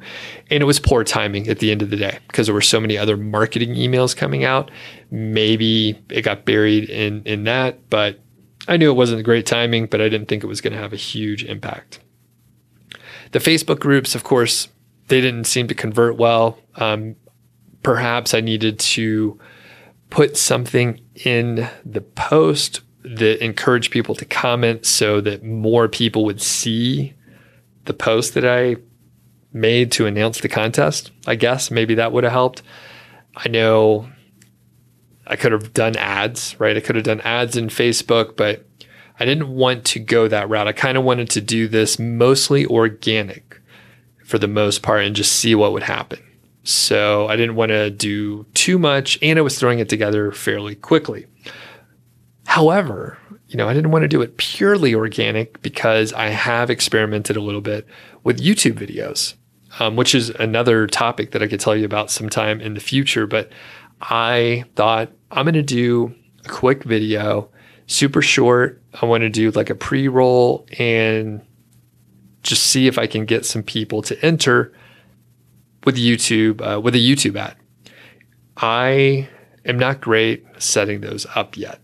And 0.49 0.61
it 0.61 0.65
was 0.65 0.79
poor 0.79 1.03
timing 1.03 1.47
at 1.47 1.59
the 1.59 1.71
end 1.71 1.81
of 1.81 1.89
the 1.89 1.97
day 1.97 2.19
because 2.27 2.47
there 2.47 2.53
were 2.53 2.61
so 2.61 2.79
many 2.79 2.97
other 2.97 3.17
marketing 3.17 3.75
emails 3.75 4.15
coming 4.15 4.43
out. 4.43 4.71
Maybe 5.11 6.01
it 6.09 6.21
got 6.21 6.45
buried 6.45 6.89
in 6.89 7.23
in 7.25 7.43
that, 7.45 7.89
but 7.89 8.19
I 8.67 8.77
knew 8.77 8.89
it 8.89 8.95
wasn't 8.95 9.23
great 9.23 9.45
timing, 9.45 9.85
but 9.85 10.01
I 10.01 10.09
didn't 10.09 10.27
think 10.27 10.43
it 10.43 10.47
was 10.47 10.61
going 10.61 10.73
to 10.73 10.79
have 10.79 10.93
a 10.93 10.97
huge 10.97 11.43
impact. 11.45 11.99
The 13.31 13.39
Facebook 13.39 13.79
groups, 13.79 14.15
of 14.15 14.23
course, 14.23 14.69
they 15.07 15.21
didn't 15.21 15.45
seem 15.45 15.67
to 15.67 15.75
convert 15.75 16.17
well. 16.17 16.59
Um, 16.75 17.15
perhaps 17.83 18.33
I 18.33 18.41
needed 18.41 18.79
to 18.79 19.39
put 20.09 20.37
something 20.37 20.99
in 21.25 21.69
the 21.85 22.01
post 22.01 22.81
that 23.03 23.43
encouraged 23.43 23.91
people 23.91 24.15
to 24.15 24.25
comment 24.25 24.85
so 24.85 25.21
that 25.21 25.43
more 25.43 25.87
people 25.87 26.25
would 26.25 26.41
see 26.41 27.13
the 27.87 27.93
post 27.93 28.35
that 28.35 28.45
I 28.45 28.77
made 29.51 29.91
to 29.93 30.05
announce 30.05 30.41
the 30.41 30.49
contest. 30.49 31.11
I 31.25 31.35
guess 31.35 31.71
maybe 31.71 31.95
that 31.95 32.11
would 32.11 32.23
have 32.23 32.33
helped. 32.33 32.61
I 33.35 33.49
know 33.49 34.09
I 35.25 35.35
could 35.35 35.51
have 35.51 35.73
done 35.73 35.95
ads, 35.97 36.59
right? 36.59 36.77
I 36.77 36.79
could 36.79 36.95
have 36.95 37.05
done 37.05 37.21
ads 37.21 37.57
in 37.57 37.67
Facebook, 37.67 38.37
but 38.37 38.65
I 39.19 39.25
didn't 39.25 39.49
want 39.49 39.85
to 39.85 39.99
go 39.99 40.27
that 40.27 40.49
route. 40.49 40.67
I 40.67 40.73
kind 40.73 40.97
of 40.97 41.03
wanted 41.03 41.29
to 41.31 41.41
do 41.41 41.67
this 41.67 41.97
mostly 41.97 42.65
organic 42.65 43.59
for 44.23 44.37
the 44.37 44.47
most 44.47 44.83
part 44.83 45.03
and 45.03 45.15
just 45.15 45.31
see 45.33 45.55
what 45.55 45.73
would 45.73 45.83
happen. 45.83 46.19
So 46.63 47.27
I 47.27 47.35
didn't 47.35 47.55
want 47.55 47.69
to 47.69 47.89
do 47.89 48.45
too 48.53 48.77
much 48.77 49.17
and 49.21 49.39
I 49.39 49.41
was 49.41 49.57
throwing 49.57 49.79
it 49.79 49.89
together 49.89 50.31
fairly 50.31 50.75
quickly. 50.75 51.25
However, 52.45 53.17
you 53.47 53.57
know, 53.57 53.69
I 53.69 53.73
didn't 53.73 53.91
want 53.91 54.03
to 54.03 54.07
do 54.07 54.21
it 54.21 54.37
purely 54.37 54.93
organic 54.93 55.61
because 55.61 56.11
I 56.13 56.27
have 56.27 56.69
experimented 56.69 57.37
a 57.37 57.41
little 57.41 57.61
bit 57.61 57.87
with 58.23 58.41
YouTube 58.41 58.73
videos, 58.73 59.35
um, 59.79 59.95
which 59.95 60.13
is 60.13 60.29
another 60.31 60.85
topic 60.85 61.31
that 61.31 61.41
I 61.41 61.47
could 61.47 61.59
tell 61.59 61.75
you 61.75 61.85
about 61.85 62.11
sometime 62.11 62.59
in 62.59 62.73
the 62.73 62.81
future. 62.81 63.25
But 63.25 63.49
I 64.01 64.65
thought 64.75 65.11
I'm 65.31 65.45
going 65.45 65.53
to 65.53 65.61
do 65.63 66.13
a 66.45 66.49
quick 66.49 66.83
video, 66.83 67.49
super 67.87 68.21
short. 68.21 68.81
I 69.01 69.05
want 69.05 69.21
to 69.21 69.29
do 69.29 69.51
like 69.51 69.69
a 69.69 69.75
pre 69.75 70.09
roll 70.09 70.67
and 70.77 71.41
just 72.43 72.63
see 72.63 72.87
if 72.87 72.97
I 72.97 73.07
can 73.07 73.25
get 73.25 73.45
some 73.45 73.63
people 73.63 74.01
to 74.03 74.25
enter 74.25 74.73
with 75.85 75.95
YouTube, 75.95 76.61
uh, 76.61 76.81
with 76.81 76.95
a 76.95 76.99
YouTube 76.99 77.37
ad. 77.37 77.55
I 78.57 79.29
am 79.63 79.79
not 79.79 80.01
great 80.01 80.45
setting 80.57 80.99
those 80.99 81.25
up 81.33 81.55
yet. 81.55 81.79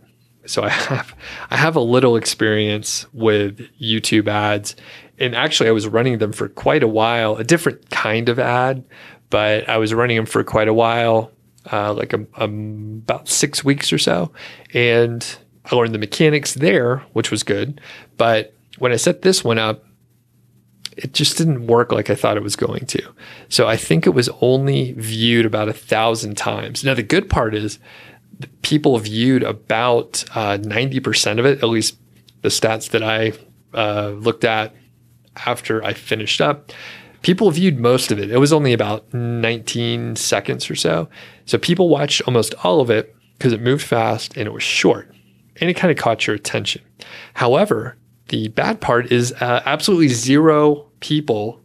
So 0.45 0.63
I 0.63 0.69
have 0.69 1.15
I 1.49 1.58
have 1.58 1.75
a 1.75 1.82
little 1.82 2.15
experience 2.15 3.06
with 3.13 3.60
YouTube 3.79 4.27
ads, 4.27 4.75
and 5.19 5.36
actually 5.36 5.69
I 5.69 5.73
was 5.73 5.88
running 5.88 6.17
them 6.17 6.32
for 6.32 6.49
quite 6.49 6.84
a 6.84 6.88
while. 6.88 7.36
A 7.38 7.43
different 7.43 7.89
kind 7.89 8.29
of 8.29 8.39
ad, 8.39 8.84
but 9.29 9.67
I 9.69 9.77
was 9.77 9.93
running 9.93 10.17
them 10.17 10.25
for 10.25 10.43
quite 10.43 10.67
a 10.67 10.73
while, 10.73 11.32
uh, 11.71 11.93
like 11.93 12.13
a, 12.13 12.25
a, 12.38 12.45
about 12.45 13.27
six 13.27 13.63
weeks 13.63 13.93
or 13.93 13.97
so, 13.97 14.32
and 14.73 15.38
I 15.65 15.75
learned 15.75 15.93
the 15.93 15.99
mechanics 15.99 16.53
there, 16.53 16.97
which 17.13 17.32
was 17.32 17.43
good. 17.43 17.79
But 18.17 18.53
when 18.79 18.91
I 18.91 18.97
set 18.97 19.21
this 19.21 19.43
one 19.43 19.60
up, 19.60 19.86
it 20.97 21.13
just 21.13 21.38
didn't 21.38 21.67
work 21.67 21.91
like 21.91 22.10
I 22.10 22.15
thought 22.15 22.38
it 22.38 22.43
was 22.43 22.56
going 22.56 22.86
to. 22.88 23.01
So 23.49 23.67
I 23.67 23.77
think 23.77 24.06
it 24.06 24.12
was 24.12 24.29
only 24.41 24.93
viewed 24.93 25.45
about 25.45 25.69
a 25.69 25.73
thousand 25.73 26.38
times. 26.38 26.84
Now 26.84 26.93
the 26.93 27.03
good 27.03 27.29
part 27.29 27.56
is 27.56 27.79
people 28.62 28.97
viewed 28.99 29.43
about 29.43 30.23
uh, 30.36 30.58
90% 30.58 31.39
of 31.39 31.45
it, 31.45 31.60
at 31.63 31.69
least 31.69 31.97
the 32.41 32.49
stats 32.49 32.89
that 32.91 33.03
I 33.03 33.34
uh, 33.73 34.10
looked 34.10 34.43
at 34.43 34.75
after 35.45 35.84
I 35.84 35.93
finished 35.93 36.41
up. 36.41 36.71
People 37.21 37.49
viewed 37.51 37.79
most 37.79 38.12
of 38.12 38.19
it. 38.19 38.32
It 38.32 38.38
was 38.38 38.51
only 38.51 38.73
about 38.73 39.12
19 39.13 40.15
seconds 40.15 40.69
or 40.69 40.75
so. 40.75 41.10
So 41.45 41.58
people 41.58 41.89
watched 41.89 42.21
almost 42.27 42.53
all 42.63 42.82
of 42.82 42.89
it 42.89 43.15
because 43.38 43.53
it 43.53 43.62
moved 43.62 43.84
fast 43.84 44.36
and 44.38 44.45
it 44.45 44.51
was 44.51 44.63
short 44.63 45.13
and 45.60 45.69
it 45.69 45.75
kind 45.75 45.91
of 45.91 45.97
caught 45.97 46.27
your 46.27 46.36
attention. 46.36 46.82
However, 47.34 47.97
the 48.29 48.49
bad 48.49 48.82
part 48.82 49.12
is 49.12 49.32
uh, 49.34 49.62
absolutely 49.65 50.10
zero 50.10 50.88
people, 50.99 51.62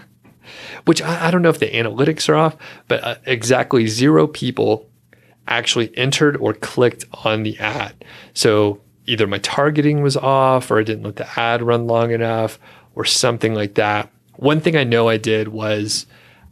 which 0.84 1.02
I, 1.02 1.28
I, 1.28 1.30
don't 1.30 1.42
know 1.42 1.48
if 1.48 1.58
the 1.58 1.70
analytics 1.70 2.28
are 2.28 2.36
off, 2.36 2.56
but 2.88 3.02
uh, 3.02 3.16
exactly 3.26 3.86
zero 3.86 4.26
people 4.26 4.89
actually 5.50 5.96
entered 5.98 6.36
or 6.36 6.54
clicked 6.54 7.04
on 7.24 7.42
the 7.42 7.58
ad. 7.58 8.04
So 8.32 8.80
either 9.06 9.26
my 9.26 9.38
targeting 9.38 10.02
was 10.02 10.16
off 10.16 10.70
or 10.70 10.78
I 10.78 10.84
didn't 10.84 11.04
let 11.04 11.16
the 11.16 11.38
ad 11.38 11.62
run 11.62 11.86
long 11.86 12.12
enough 12.12 12.58
or 12.94 13.04
something 13.04 13.54
like 13.54 13.74
that. 13.74 14.10
One 14.36 14.60
thing 14.60 14.76
I 14.76 14.84
know 14.84 15.08
I 15.08 15.16
did 15.16 15.48
was 15.48 16.06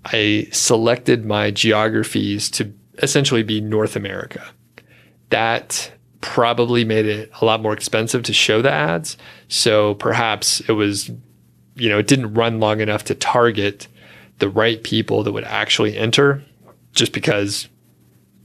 I 0.04 0.48
selected 0.50 1.24
my 1.24 1.50
geographies 1.50 2.50
to 2.50 2.72
essentially 3.02 3.42
be 3.42 3.60
North 3.60 3.96
America. 3.96 4.44
That 5.30 5.92
probably 6.20 6.84
made 6.84 7.06
it 7.06 7.30
a 7.40 7.44
lot 7.44 7.62
more 7.62 7.72
expensive 7.72 8.24
to 8.24 8.32
show 8.32 8.60
the 8.60 8.72
ads. 8.72 9.16
So 9.46 9.94
perhaps 9.94 10.60
it 10.68 10.72
was, 10.72 11.10
you 11.76 11.88
know, 11.88 11.98
it 11.98 12.08
didn't 12.08 12.34
run 12.34 12.58
long 12.58 12.80
enough 12.80 13.04
to 13.04 13.14
target 13.14 13.86
the 14.38 14.48
right 14.48 14.82
people 14.82 15.22
that 15.22 15.32
would 15.32 15.44
actually 15.44 15.96
enter 15.96 16.42
just 16.92 17.12
because 17.12 17.68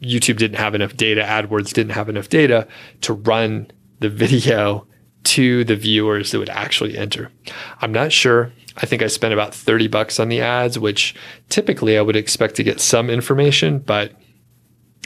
YouTube 0.03 0.37
didn't 0.37 0.57
have 0.57 0.75
enough 0.75 0.95
data, 0.95 1.21
AdWords 1.21 1.73
didn't 1.73 1.93
have 1.93 2.09
enough 2.09 2.29
data 2.29 2.67
to 3.01 3.13
run 3.13 3.71
the 3.99 4.09
video 4.09 4.85
to 5.23 5.63
the 5.63 5.75
viewers 5.75 6.31
that 6.31 6.39
would 6.39 6.49
actually 6.49 6.97
enter. 6.97 7.31
I'm 7.81 7.91
not 7.93 8.11
sure. 8.11 8.51
I 8.77 8.85
think 8.85 9.01
I 9.01 9.07
spent 9.07 9.33
about 9.33 9.53
30 9.53 9.87
bucks 9.87 10.19
on 10.19 10.29
the 10.29 10.41
ads, 10.41 10.77
which 10.77 11.15
typically 11.49 11.97
I 11.97 12.01
would 12.01 12.15
expect 12.15 12.55
to 12.55 12.63
get 12.63 12.81
some 12.81 13.09
information, 13.09 13.79
but 13.79 14.11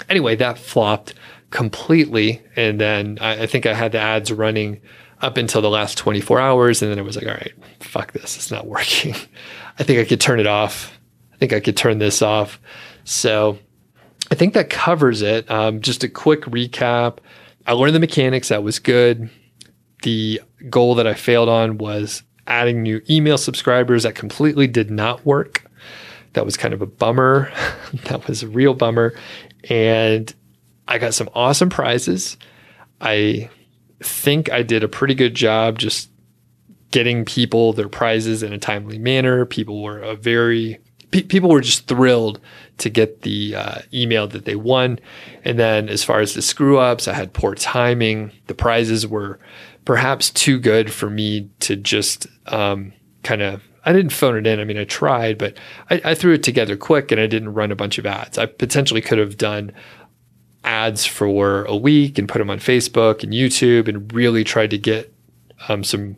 anyway, 0.10 0.36
that 0.38 0.58
flopped 0.58 1.14
completely. 1.50 2.42
And 2.56 2.80
then 2.80 3.18
I, 3.22 3.44
I 3.44 3.46
think 3.48 3.66
I 3.66 3.74
had 3.74 3.92
the 3.92 4.00
ads 4.00 4.32
running 4.32 4.82
up 5.22 5.38
until 5.38 5.62
the 5.62 5.70
last 5.70 5.98
24 5.98 6.40
hours. 6.40 6.82
And 6.82 6.92
then 6.92 7.00
it 7.00 7.04
was 7.04 7.16
like, 7.16 7.28
all 7.28 7.34
right, 7.34 7.54
fuck 7.80 8.14
this. 8.14 8.36
It's 8.36 8.52
not 8.52 8.68
working. 8.68 9.16
I 9.80 9.84
think 9.84 10.00
I 10.00 10.06
could 10.06 10.22
turn 10.22 10.40
it 10.40 10.48
off. 10.48 10.98
I 11.34 11.38
think 11.38 11.54
I 11.54 11.60
could 11.60 11.78
turn 11.78 12.00
this 12.00 12.22
off. 12.22 12.60
So 13.04 13.60
I 14.32 14.36
think 14.36 14.54
that 14.54 14.70
covers 14.70 15.22
it. 15.22 15.50
Um, 15.50 15.82
just 15.82 16.04
a 16.04 16.10
quick 16.10 16.42
recap. 16.42 17.20
I 17.66 17.74
learned 17.74 17.96
the 17.96 18.00
mechanics. 18.00 18.50
That 18.50 18.64
was 18.64 18.80
good. 18.80 19.30
The 20.04 20.42
goal 20.70 20.96
that 20.96 21.08
I 21.08 21.14
failed 21.14 21.50
on 21.50 21.78
was 21.78 22.24
adding 22.46 22.82
new 22.82 23.02
email 23.10 23.38
subscribers. 23.38 24.04
That 24.04 24.16
completely 24.16 24.68
did 24.68 24.90
not 24.90 25.26
work. 25.26 25.64
That 26.34 26.46
was 26.46 26.58
kind 26.58 26.74
of 26.74 26.82
a 26.82 26.86
bummer. 26.86 27.52
that 28.06 28.28
was 28.28 28.44
a 28.44 28.48
real 28.48 28.74
bummer. 28.74 29.14
And 29.70 30.34
I 30.88 30.98
got 30.98 31.14
some 31.14 31.30
awesome 31.34 31.70
prizes. 31.70 32.38
I 33.02 33.50
think 34.02 34.52
I 34.52 34.64
did 34.64 34.84
a 34.84 34.88
pretty 34.88 35.16
good 35.16 35.36
job 35.36 35.80
just 35.80 36.10
getting 36.92 37.26
people 37.26 37.74
their 37.74 37.90
prizes 37.90 38.44
in 38.44 38.54
a 38.54 38.58
timely 38.58 38.98
manner. 38.98 39.46
People 39.46 39.84
were 39.84 40.00
a 40.00 40.16
very 40.16 40.80
pe- 41.12 41.24
people 41.24 41.50
were 41.50 41.62
just 41.62 41.88
thrilled 41.88 42.40
to 42.78 42.90
get 42.90 43.22
the 43.22 43.56
uh, 43.56 43.80
email 43.94 44.28
that 44.28 44.46
they 44.46 44.56
won. 44.56 45.00
And 45.44 45.58
then 45.58 45.90
as 45.90 46.04
far 46.04 46.20
as 46.20 46.34
the 46.34 46.42
screw 46.42 46.78
ups, 46.78 47.08
I 47.08 47.14
had 47.14 47.34
poor 47.34 47.56
timing. 47.56 48.32
The 48.48 48.56
prizes 48.56 49.08
were 49.08 49.40
perhaps 49.86 50.30
too 50.30 50.60
good 50.60 50.92
for 50.92 51.10
me 51.10 51.50
to 51.62 51.76
just 51.76 52.28
um, 52.48 52.94
kind 53.24 53.42
of. 53.42 53.64
I 53.86 53.94
didn't 53.94 54.12
phone 54.12 54.36
it 54.36 54.46
in. 54.46 54.60
I 54.60 54.66
mean, 54.66 54.78
I 54.78 54.84
tried, 54.84 55.38
but 55.38 55.58
I, 55.90 56.02
I 56.04 56.14
threw 56.14 56.34
it 56.34 56.44
together 56.44 56.76
quick 56.76 57.10
and 57.12 57.22
I 57.22 57.28
didn't 57.28 57.54
run 57.54 57.72
a 57.72 57.76
bunch 57.76 57.98
of 57.98 58.06
ads. 58.06 58.38
I 58.38 58.46
potentially 58.46 59.02
could 59.02 59.18
have 59.18 59.38
done 59.38 59.72
ads 60.66 61.06
for 61.06 61.64
a 61.66 61.76
week 61.76 62.18
and 62.18 62.28
put 62.28 62.40
them 62.40 62.50
on 62.50 62.60
Facebook 62.60 63.24
and 63.24 63.32
YouTube 63.32 63.88
and 63.88 64.12
really 64.12 64.44
tried 64.44 64.72
to 64.72 64.78
get 64.78 65.14
um, 65.70 65.86
some 65.86 66.18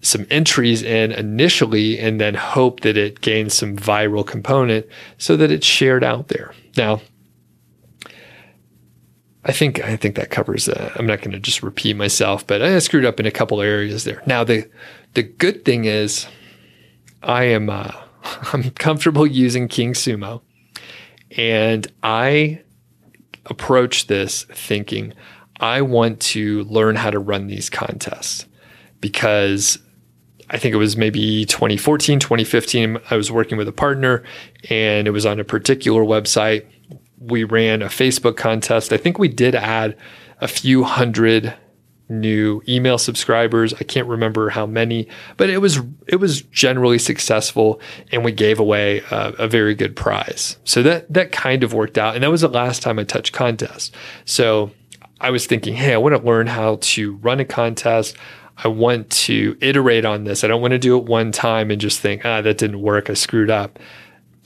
some 0.00 0.26
entries 0.30 0.82
in 0.82 1.12
initially 1.12 1.98
and 1.98 2.20
then 2.20 2.34
hope 2.34 2.80
that 2.80 2.96
it 2.96 3.20
gains 3.20 3.54
some 3.54 3.76
viral 3.76 4.26
component 4.26 4.86
so 5.18 5.36
that 5.36 5.50
it's 5.50 5.66
shared 5.66 6.02
out 6.02 6.28
there. 6.28 6.54
Now, 6.76 7.02
I 9.44 9.52
think 9.52 9.82
I 9.82 9.96
think 9.96 10.16
that 10.16 10.30
covers. 10.30 10.68
Uh, 10.68 10.92
I'm 10.96 11.06
not 11.06 11.20
going 11.20 11.32
to 11.32 11.40
just 11.40 11.62
repeat 11.62 11.96
myself, 11.96 12.46
but 12.46 12.60
I 12.62 12.78
screwed 12.78 13.06
up 13.06 13.20
in 13.20 13.26
a 13.26 13.30
couple 13.30 13.60
areas 13.60 14.04
there. 14.04 14.22
Now 14.26 14.44
the 14.44 14.68
the 15.14 15.22
good 15.22 15.64
thing 15.64 15.86
is, 15.86 16.26
I 17.22 17.44
am 17.44 17.70
uh, 17.70 17.92
I'm 18.52 18.70
comfortable 18.70 19.26
using 19.26 19.68
King 19.68 19.94
Sumo, 19.94 20.42
and 21.36 21.86
I 22.02 22.62
approach 23.46 24.06
this 24.08 24.44
thinking 24.44 25.14
I 25.58 25.82
want 25.82 26.20
to 26.20 26.64
learn 26.64 26.96
how 26.96 27.10
to 27.10 27.18
run 27.18 27.46
these 27.46 27.70
contests 27.70 28.46
because 29.00 29.78
I 30.50 30.58
think 30.58 30.74
it 30.74 30.78
was 30.78 30.96
maybe 30.96 31.44
2014, 31.44 32.18
2015. 32.18 32.98
I 33.10 33.16
was 33.16 33.30
working 33.30 33.56
with 33.56 33.68
a 33.68 33.72
partner 33.72 34.24
and 34.68 35.06
it 35.06 35.12
was 35.12 35.24
on 35.24 35.38
a 35.40 35.44
particular 35.44 36.02
website. 36.02 36.66
We 37.18 37.44
ran 37.44 37.82
a 37.82 37.86
Facebook 37.86 38.36
contest. 38.36 38.92
I 38.92 38.96
think 38.96 39.18
we 39.18 39.28
did 39.28 39.54
add 39.54 39.96
a 40.40 40.48
few 40.48 40.82
hundred 40.84 41.54
new 42.08 42.60
email 42.68 42.98
subscribers. 42.98 43.72
I 43.74 43.84
can't 43.84 44.08
remember 44.08 44.50
how 44.50 44.66
many, 44.66 45.06
but 45.36 45.48
it 45.48 45.58
was 45.58 45.78
it 46.08 46.16
was 46.16 46.42
generally 46.42 46.98
successful, 46.98 47.80
and 48.10 48.24
we 48.24 48.32
gave 48.32 48.58
away 48.58 49.02
a, 49.10 49.34
a, 49.38 49.48
very 49.48 49.76
good 49.76 49.94
prize. 49.94 50.56
So 50.64 50.82
that 50.82 51.12
that 51.12 51.30
kind 51.30 51.62
of 51.62 51.72
worked 51.72 51.96
out, 51.96 52.16
and 52.16 52.24
that 52.24 52.30
was 52.30 52.40
the 52.40 52.48
last 52.48 52.82
time 52.82 52.98
I 52.98 53.04
touched 53.04 53.32
contest. 53.32 53.94
So 54.24 54.72
I 55.20 55.30
was 55.30 55.46
thinking, 55.46 55.74
hey, 55.74 55.94
I 55.94 55.98
want 55.98 56.16
to 56.16 56.22
learn 56.22 56.48
how 56.48 56.78
to 56.80 57.16
run 57.16 57.40
a 57.40 57.44
contest. 57.44 58.16
I 58.62 58.68
want 58.68 59.10
to 59.10 59.56
iterate 59.60 60.04
on 60.04 60.24
this. 60.24 60.44
I 60.44 60.48
don't 60.48 60.60
want 60.60 60.72
to 60.72 60.78
do 60.78 60.96
it 60.96 61.04
one 61.04 61.32
time 61.32 61.70
and 61.70 61.80
just 61.80 62.00
think, 62.00 62.24
ah, 62.24 62.40
that 62.42 62.58
didn't 62.58 62.82
work. 62.82 63.08
I 63.08 63.14
screwed 63.14 63.50
up. 63.50 63.78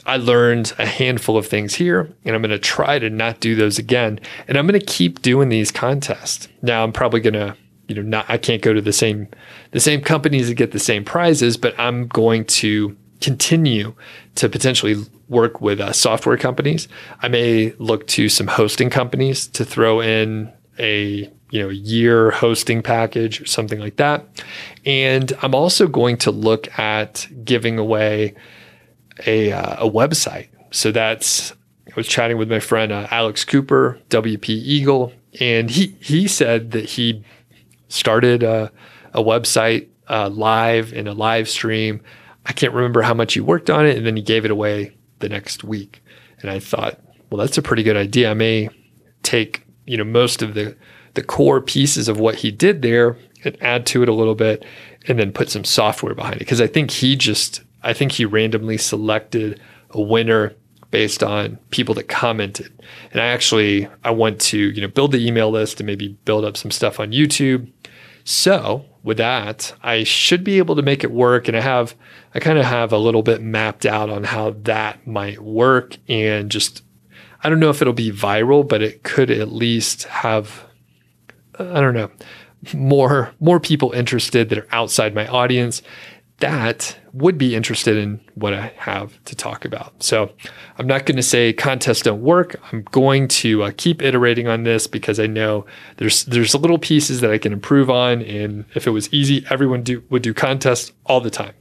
I 0.07 0.19
learned 0.19 0.73
a 0.79 0.87
handful 0.87 1.37
of 1.37 1.47
things 1.47 1.75
here, 1.75 2.13
and 2.25 2.35
I'm 2.35 2.43
going 2.43 2.51
to 2.51 2.59
try 2.59 2.99
to 2.99 3.09
not 3.09 3.41
do 3.41 3.55
those 3.55 3.79
again. 3.79 4.21
And 4.47 4.59
I'm 4.59 4.67
going 4.67 4.79
to 4.79 4.87
keep 4.87 5.23
doing 5.23 5.49
these 5.49 5.73
contests. 5.73 6.49
Now, 6.63 6.85
I'm 6.85 6.93
probably 6.93 7.21
going 7.21 7.35
to, 7.35 7.57
you 7.89 7.95
know, 7.95 8.03
not 8.03 8.27
I 8.29 8.37
can't 8.37 8.63
go 8.63 8.75
to 8.75 8.83
the 8.83 8.93
same 8.93 9.29
the 9.71 9.81
same 9.81 10.03
companies 10.03 10.49
to 10.49 10.55
get 10.55 10.73
the 10.73 10.79
same 10.79 11.05
prizes, 11.05 11.57
but 11.57 11.79
I'm 11.79 12.07
going 12.09 12.45
to 12.47 12.97
continue 13.21 13.95
to 14.35 14.49
potentially 14.49 14.97
work 15.29 15.63
with 15.63 15.81
uh, 15.81 15.93
software 15.93 16.37
companies. 16.37 16.87
I 17.23 17.29
may 17.29 17.73
look 17.79 18.07
to 18.09 18.29
some 18.29 18.47
hosting 18.47 18.91
companies 18.91 19.47
to 19.49 19.65
throw 19.65 20.01
in 20.01 20.53
a 20.79 21.31
you 21.55 21.63
know 21.63 21.69
year 21.69 22.33
hosting 22.33 22.83
package 22.83 23.41
or 23.41 23.47
something 23.47 23.79
like 23.79 23.95
that. 23.97 24.27
And 24.85 25.33
I'm 25.41 25.55
also 25.55 25.87
going 25.87 26.17
to 26.19 26.33
look 26.33 26.77
at 26.81 27.29
giving 27.45 27.79
away 27.79 28.35
a, 29.25 29.53
uh, 29.53 29.87
a 29.87 29.89
website. 29.89 30.49
So 30.73 30.91
that's 30.91 31.53
I 31.53 31.93
was 31.95 32.09
chatting 32.09 32.39
with 32.39 32.51
my 32.51 32.59
friend 32.59 32.91
uh, 32.91 33.07
Alex 33.09 33.45
Cooper, 33.45 34.01
WP 34.11 34.49
Eagle, 34.49 35.13
and 35.39 35.71
he 35.71 35.97
he 36.01 36.27
said 36.27 36.73
that 36.73 36.87
he 36.87 37.23
started 37.87 38.43
a, 38.43 38.73
a 39.13 39.23
website 39.23 39.87
uh, 40.09 40.31
live 40.31 40.93
in 40.93 41.07
a 41.07 41.13
live 41.13 41.49
stream. 41.49 42.03
I 42.47 42.53
can't 42.53 42.73
remember 42.73 43.03
how 43.03 43.15
much 43.15 43.35
he 43.35 43.41
worked 43.41 43.71
on 43.71 43.87
it, 43.87 43.97
and 43.97 44.05
then 44.05 44.17
he 44.17 44.23
gave 44.23 44.45
it 44.45 44.51
away 44.51 44.97
the 45.21 45.29
next 45.29 45.63
week. 45.63 46.03
And 46.41 46.51
I 46.51 46.59
thought, 46.59 46.99
well, 47.31 47.39
that's 47.39 47.59
a 47.59 47.63
pretty 47.63 47.85
good 47.85 47.97
idea. 47.97 48.33
I 48.33 48.35
may 48.35 48.71
take 49.23 49.63
you 49.87 49.97
know 49.97 50.05
most 50.05 50.43
of 50.43 50.55
the 50.55 50.77
the 51.15 51.23
core 51.23 51.61
pieces 51.61 52.09
of 52.09 52.19
what 52.19 52.37
he 52.37 52.51
did 52.51 52.83
there 52.83 53.17
and 53.45 53.57
add 53.63 53.87
to 53.87 54.03
it 54.03 54.09
a 54.09 54.15
little 54.15 54.35
bit, 54.35 54.65
and 55.07 55.19
then 55.19 55.33
put 55.33 55.51
some 55.51 55.65
software 55.65 56.15
behind 56.15 56.37
it 56.37 56.41
because 56.41 56.61
I 56.61 56.67
think 56.67 56.91
he 56.91 57.17
just 57.17 57.63
I 57.83 57.93
think 57.93 58.13
he 58.13 58.25
randomly 58.25 58.79
selected 58.79 59.61
a 59.91 60.01
winner 60.01 60.55
based 60.91 61.23
on 61.23 61.59
people 61.71 61.95
that 61.97 62.09
commented. 62.09 62.73
And 63.13 63.21
I 63.21 63.27
actually 63.27 63.89
I 64.03 64.11
want 64.11 64.41
to, 64.43 64.59
you 64.59 64.81
know, 64.81 64.89
build 64.89 65.13
the 65.13 65.27
email 65.27 65.51
list 65.51 65.81
and 65.81 65.87
maybe 65.87 66.17
build 66.25 66.45
up 66.45 66.57
some 66.57 66.71
stuff 66.71 66.99
on 66.99 67.13
YouTube. 67.13 67.71
So, 68.27 68.87
with 69.03 69.19
that, 69.19 69.75
I 69.83 70.03
should 70.05 70.45
be 70.45 70.57
able 70.57 70.77
to 70.77 70.83
make 70.83 71.05
it 71.05 71.11
work 71.11 71.47
and 71.47 71.57
I 71.57 71.61
have 71.61 71.95
I 72.35 72.41
kind 72.41 72.59
of 72.59 72.65
have 72.65 72.93
a 72.93 72.99
little 72.99 73.23
bit 73.23 73.43
mapped 73.43 73.85
out 73.85 74.09
on 74.09 74.25
how 74.25 74.51
that 74.63 75.07
might 75.07 75.41
work 75.41 75.99
and 76.09 76.51
just 76.51 76.83
I 77.43 77.51
don't 77.51 77.61
know 77.61 77.69
if 77.69 77.83
it'll 77.83 77.93
be 77.93 78.11
viral, 78.11 78.67
but 78.67 78.81
it 78.81 79.03
could 79.03 79.31
at 79.31 79.53
least 79.53 80.05
have 80.05 80.65
I 81.59 81.81
don't 81.81 81.95
know, 81.95 82.11
more 82.73 83.33
more 83.41 83.61
people 83.61 83.93
interested 83.93 84.49
that 84.49 84.59
are 84.59 84.69
outside 84.71 85.15
my 85.15 85.27
audience 85.27 85.83
that 86.39 86.99
would 87.13 87.39
be 87.39 87.55
interested 87.55 87.97
in 87.97 88.21
what 88.35 88.53
I 88.55 88.73
have 88.77 89.23
to 89.27 89.37
talk 89.37 89.65
about. 89.65 90.03
So 90.03 90.33
I'm 90.79 90.87
not 90.87 91.07
going 91.07 91.17
to 91.17 91.23
say 91.23 91.53
contests 91.53 92.03
don't 92.03 92.23
work. 92.23 92.57
I'm 92.73 92.83
going 92.91 93.29
to 93.29 93.63
uh, 93.63 93.73
keep 93.77 94.03
iterating 94.03 94.49
on 94.49 94.65
this 94.65 94.87
because 94.87 95.21
I 95.21 95.27
know 95.27 95.65
there's 95.99 96.25
there's 96.25 96.55
little 96.55 96.79
pieces 96.79 97.21
that 97.21 97.31
I 97.31 97.39
can 97.39 97.53
improve 97.53 97.89
on. 97.89 98.23
And 98.23 98.65
if 98.75 98.87
it 98.87 98.91
was 98.91 99.13
easy, 99.13 99.47
everyone 99.49 99.83
do, 99.83 100.03
would 100.11 100.23
do 100.23 100.35
contests 100.35 100.93
all 101.07 101.21
the 101.21 101.31
time. 101.31 101.55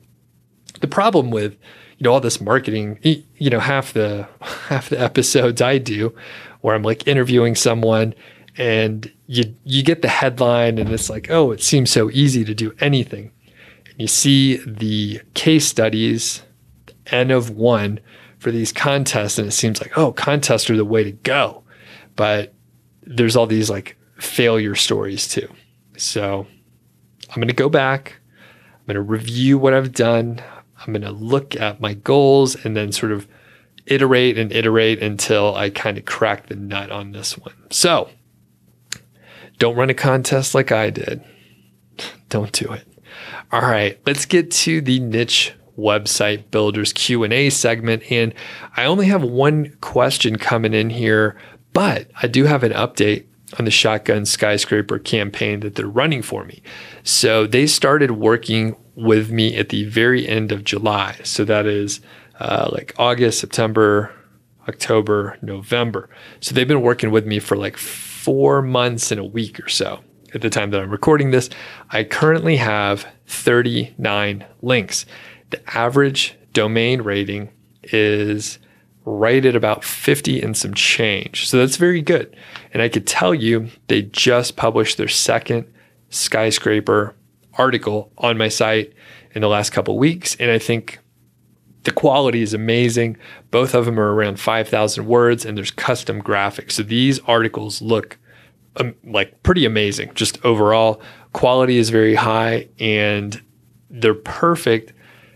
The 0.81 0.87
problem 0.87 1.29
with 1.29 1.53
you 1.97 2.05
know 2.05 2.13
all 2.13 2.19
this 2.19 2.41
marketing, 2.41 2.99
you 3.03 3.49
know 3.49 3.59
half 3.59 3.93
the 3.93 4.27
half 4.41 4.89
the 4.89 4.99
episodes 4.99 5.61
I 5.61 5.77
do 5.77 6.15
where 6.61 6.73
I'm 6.73 6.83
like 6.83 7.07
interviewing 7.07 7.55
someone 7.55 8.15
and 8.57 9.11
you 9.27 9.55
you 9.63 9.83
get 9.83 10.01
the 10.01 10.07
headline 10.07 10.77
and 10.77 10.89
it's 10.91 11.09
like 11.09 11.29
oh 11.29 11.51
it 11.51 11.61
seems 11.61 11.89
so 11.89 12.09
easy 12.11 12.45
to 12.45 12.53
do 12.53 12.73
anything 12.79 13.31
you 13.97 14.07
see 14.07 14.57
the 14.57 15.21
case 15.33 15.67
studies, 15.67 16.41
N 17.07 17.31
of 17.31 17.51
one 17.51 17.99
for 18.39 18.51
these 18.51 18.71
contests, 18.71 19.37
and 19.37 19.47
it 19.47 19.51
seems 19.51 19.81
like, 19.81 19.97
oh, 19.97 20.11
contests 20.11 20.69
are 20.69 20.77
the 20.77 20.85
way 20.85 21.03
to 21.03 21.11
go. 21.11 21.63
But 22.15 22.53
there's 23.03 23.35
all 23.35 23.47
these 23.47 23.69
like 23.69 23.97
failure 24.17 24.75
stories 24.75 25.27
too. 25.27 25.47
So 25.97 26.47
I'm 27.29 27.35
going 27.35 27.47
to 27.47 27.53
go 27.53 27.69
back. 27.69 28.19
I'm 28.79 28.85
going 28.87 28.95
to 28.95 29.01
review 29.01 29.57
what 29.57 29.73
I've 29.73 29.93
done. 29.93 30.41
I'm 30.79 30.93
going 30.93 31.03
to 31.03 31.11
look 31.11 31.55
at 31.55 31.79
my 31.79 31.93
goals 31.93 32.55
and 32.65 32.75
then 32.75 32.91
sort 32.91 33.11
of 33.11 33.27
iterate 33.85 34.37
and 34.37 34.51
iterate 34.51 35.01
until 35.01 35.55
I 35.55 35.69
kind 35.69 35.97
of 35.97 36.05
crack 36.05 36.47
the 36.47 36.55
nut 36.55 36.91
on 36.91 37.11
this 37.11 37.37
one. 37.37 37.53
So 37.69 38.09
don't 39.57 39.75
run 39.75 39.89
a 39.89 39.93
contest 39.93 40.55
like 40.55 40.71
I 40.71 40.89
did. 40.89 41.23
Don't 42.29 42.51
do 42.51 42.71
it. 42.71 42.87
All 43.51 43.61
right, 43.61 43.99
let's 44.05 44.25
get 44.25 44.49
to 44.51 44.81
the 44.81 44.99
niche 44.99 45.53
website 45.77 46.51
builders 46.51 46.93
Q&A 46.93 47.49
segment 47.49 48.03
and 48.11 48.33
I 48.77 48.85
only 48.85 49.07
have 49.07 49.23
one 49.23 49.75
question 49.81 50.37
coming 50.37 50.73
in 50.73 50.89
here, 50.91 51.35
but 51.73 52.09
I 52.21 52.27
do 52.27 52.45
have 52.45 52.63
an 52.63 52.73
update 52.73 53.25
on 53.57 53.65
the 53.65 53.71
Shotgun 53.71 54.25
Skyscraper 54.25 54.99
campaign 54.99 55.59
that 55.61 55.75
they're 55.75 55.87
running 55.87 56.21
for 56.21 56.43
me. 56.45 56.61
So 57.03 57.45
they 57.45 57.67
started 57.67 58.11
working 58.11 58.75
with 58.95 59.31
me 59.31 59.55
at 59.55 59.69
the 59.69 59.83
very 59.85 60.27
end 60.27 60.51
of 60.51 60.63
July. 60.63 61.19
So 61.23 61.45
that 61.45 61.65
is 61.65 62.01
uh, 62.39 62.69
like 62.71 62.93
August, 62.97 63.39
September, 63.39 64.11
October, 64.67 65.37
November. 65.41 66.09
So 66.39 66.55
they've 66.55 66.67
been 66.67 66.81
working 66.81 67.11
with 67.11 67.25
me 67.25 67.39
for 67.39 67.57
like 67.57 67.77
four 68.23 68.61
months 68.61 69.11
and 69.11 69.19
a 69.19 69.23
week 69.23 69.59
or 69.59 69.67
so 69.67 69.99
at 70.33 70.41
the 70.41 70.49
time 70.49 70.69
that 70.71 70.81
I'm 70.81 70.89
recording 70.89 71.31
this. 71.31 71.49
I 71.89 72.05
currently 72.05 72.55
have 72.55 73.05
39 73.27 74.45
links. 74.61 75.05
The 75.49 75.61
average 75.77 76.35
domain 76.53 77.01
rating 77.01 77.49
is 77.83 78.59
right 79.03 79.45
at 79.45 79.57
about 79.57 79.83
50 79.83 80.41
and 80.41 80.55
some 80.55 80.73
change. 80.73 81.49
So 81.49 81.57
that's 81.57 81.75
very 81.75 82.01
good. 82.01 82.33
And 82.73 82.81
I 82.81 82.87
could 82.87 83.05
tell 83.05 83.35
you 83.35 83.67
they 83.87 84.03
just 84.03 84.55
published 84.55 84.97
their 84.97 85.09
second 85.09 85.71
skyscraper 86.09 87.15
article 87.55 88.09
on 88.17 88.37
my 88.37 88.47
site 88.47 88.93
in 89.35 89.41
the 89.41 89.49
last 89.49 89.71
couple 89.71 89.97
weeks. 89.97 90.37
And 90.39 90.49
I 90.49 90.59
think 90.59 90.99
the 91.83 91.91
quality 91.91 92.41
is 92.41 92.53
amazing. 92.53 93.17
Both 93.51 93.73
of 93.73 93.85
them 93.85 93.99
are 93.99 94.13
around 94.13 94.39
5,000 94.39 95.05
words 95.05 95.45
and 95.45 95.57
there's 95.57 95.71
custom 95.71 96.21
graphics. 96.21 96.73
So 96.73 96.83
these 96.83 97.19
articles 97.21 97.81
look 97.81 98.17
um, 98.77 98.95
like 99.03 99.43
pretty 99.43 99.65
amazing. 99.65 100.11
Just 100.13 100.43
overall, 100.45 101.01
quality 101.33 101.77
is 101.77 101.89
very 101.89 102.15
high 102.15 102.69
and 102.79 103.41
they're 103.89 104.13
perfect 104.13 104.93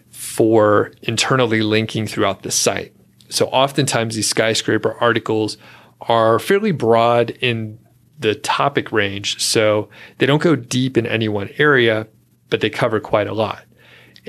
for 0.10 0.92
internally 1.04 1.62
linking 1.62 2.08
throughout 2.08 2.44
the 2.44 2.52
site. 2.52 2.94
So 3.30 3.48
oftentimes 3.48 4.16
these 4.16 4.30
skyscraper 4.30 4.96
articles 5.00 5.58
are 6.02 6.40
fairly 6.40 6.72
broad 6.72 7.32
in 7.42 7.78
the 8.20 8.36
topic 8.36 8.92
range. 8.92 9.44
So 9.44 9.90
they 10.18 10.26
don't 10.26 10.42
go 10.42 10.56
deep 10.56 10.98
in 10.98 11.06
any 11.06 11.28
one 11.28 11.50
area, 11.58 12.08
but 12.50 12.62
they 12.62 12.70
cover 12.70 13.00
quite 13.00 13.28
a 13.28 13.34
lot. 13.34 13.67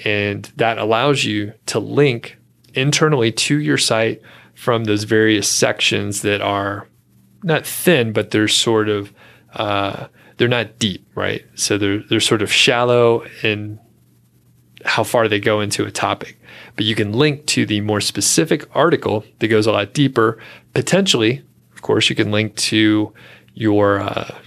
And 0.04 0.44
that 0.56 0.78
allows 0.78 1.24
you 1.24 1.52
to 1.66 1.78
link 1.78 2.38
internally 2.74 3.32
to 3.32 3.58
your 3.58 3.78
site 3.78 4.22
from 4.54 4.84
those 4.84 5.04
various 5.04 5.48
sections 5.48 6.22
that 6.22 6.40
are 6.40 6.88
not 7.42 7.66
thin, 7.66 8.12
but 8.12 8.30
they're 8.30 8.48
sort 8.48 8.88
of 8.88 9.12
uh, 9.54 10.08
they're 10.36 10.48
not 10.48 10.78
deep, 10.78 11.06
right? 11.14 11.44
So 11.54 11.78
they're 11.78 12.02
they're 12.08 12.20
sort 12.20 12.42
of 12.42 12.52
shallow 12.52 13.24
in 13.42 13.78
how 14.84 15.04
far 15.04 15.28
they 15.28 15.40
go 15.40 15.60
into 15.60 15.84
a 15.84 15.90
topic. 15.90 16.40
But 16.76 16.84
you 16.84 16.94
can 16.94 17.12
link 17.12 17.46
to 17.46 17.66
the 17.66 17.80
more 17.80 18.00
specific 18.00 18.64
article 18.74 19.24
that 19.38 19.48
goes 19.48 19.66
a 19.66 19.72
lot 19.72 19.92
deeper. 19.92 20.38
Potentially, 20.74 21.42
of 21.74 21.82
course, 21.82 22.08
you 22.08 22.16
can 22.16 22.30
link 22.30 22.54
to 22.56 23.12
your 23.54 24.00
uh, 24.00 24.38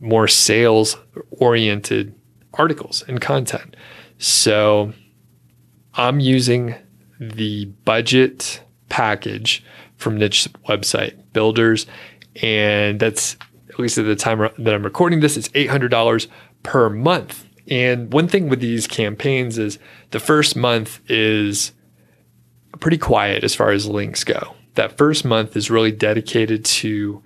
more 0.00 0.28
sales 0.28 0.96
oriented 1.30 2.14
articles 2.54 3.02
and 3.08 3.20
content. 3.20 3.76
So 4.24 4.94
I'm 5.92 6.18
using 6.18 6.74
the 7.20 7.66
budget 7.84 8.62
package 8.88 9.62
from 9.98 10.16
niche 10.16 10.48
website 10.66 11.14
builders 11.34 11.84
and 12.40 12.98
that's 12.98 13.36
at 13.68 13.78
least 13.78 13.98
at 13.98 14.06
the 14.06 14.16
time 14.16 14.38
that 14.56 14.74
I'm 14.74 14.82
recording 14.82 15.20
this, 15.20 15.36
it's 15.36 15.48
$800 15.48 16.26
per 16.62 16.88
month. 16.88 17.46
And 17.68 18.10
one 18.14 18.26
thing 18.26 18.48
with 18.48 18.60
these 18.60 18.86
campaigns 18.86 19.58
is 19.58 19.78
the 20.10 20.20
first 20.20 20.56
month 20.56 21.00
is 21.10 21.72
pretty 22.80 22.98
quiet 22.98 23.44
as 23.44 23.54
far 23.54 23.72
as 23.72 23.86
links 23.86 24.24
go. 24.24 24.54
That 24.76 24.96
first 24.96 25.26
month 25.26 25.54
is 25.54 25.70
really 25.70 25.92
dedicated 25.92 26.64
to 26.64 27.22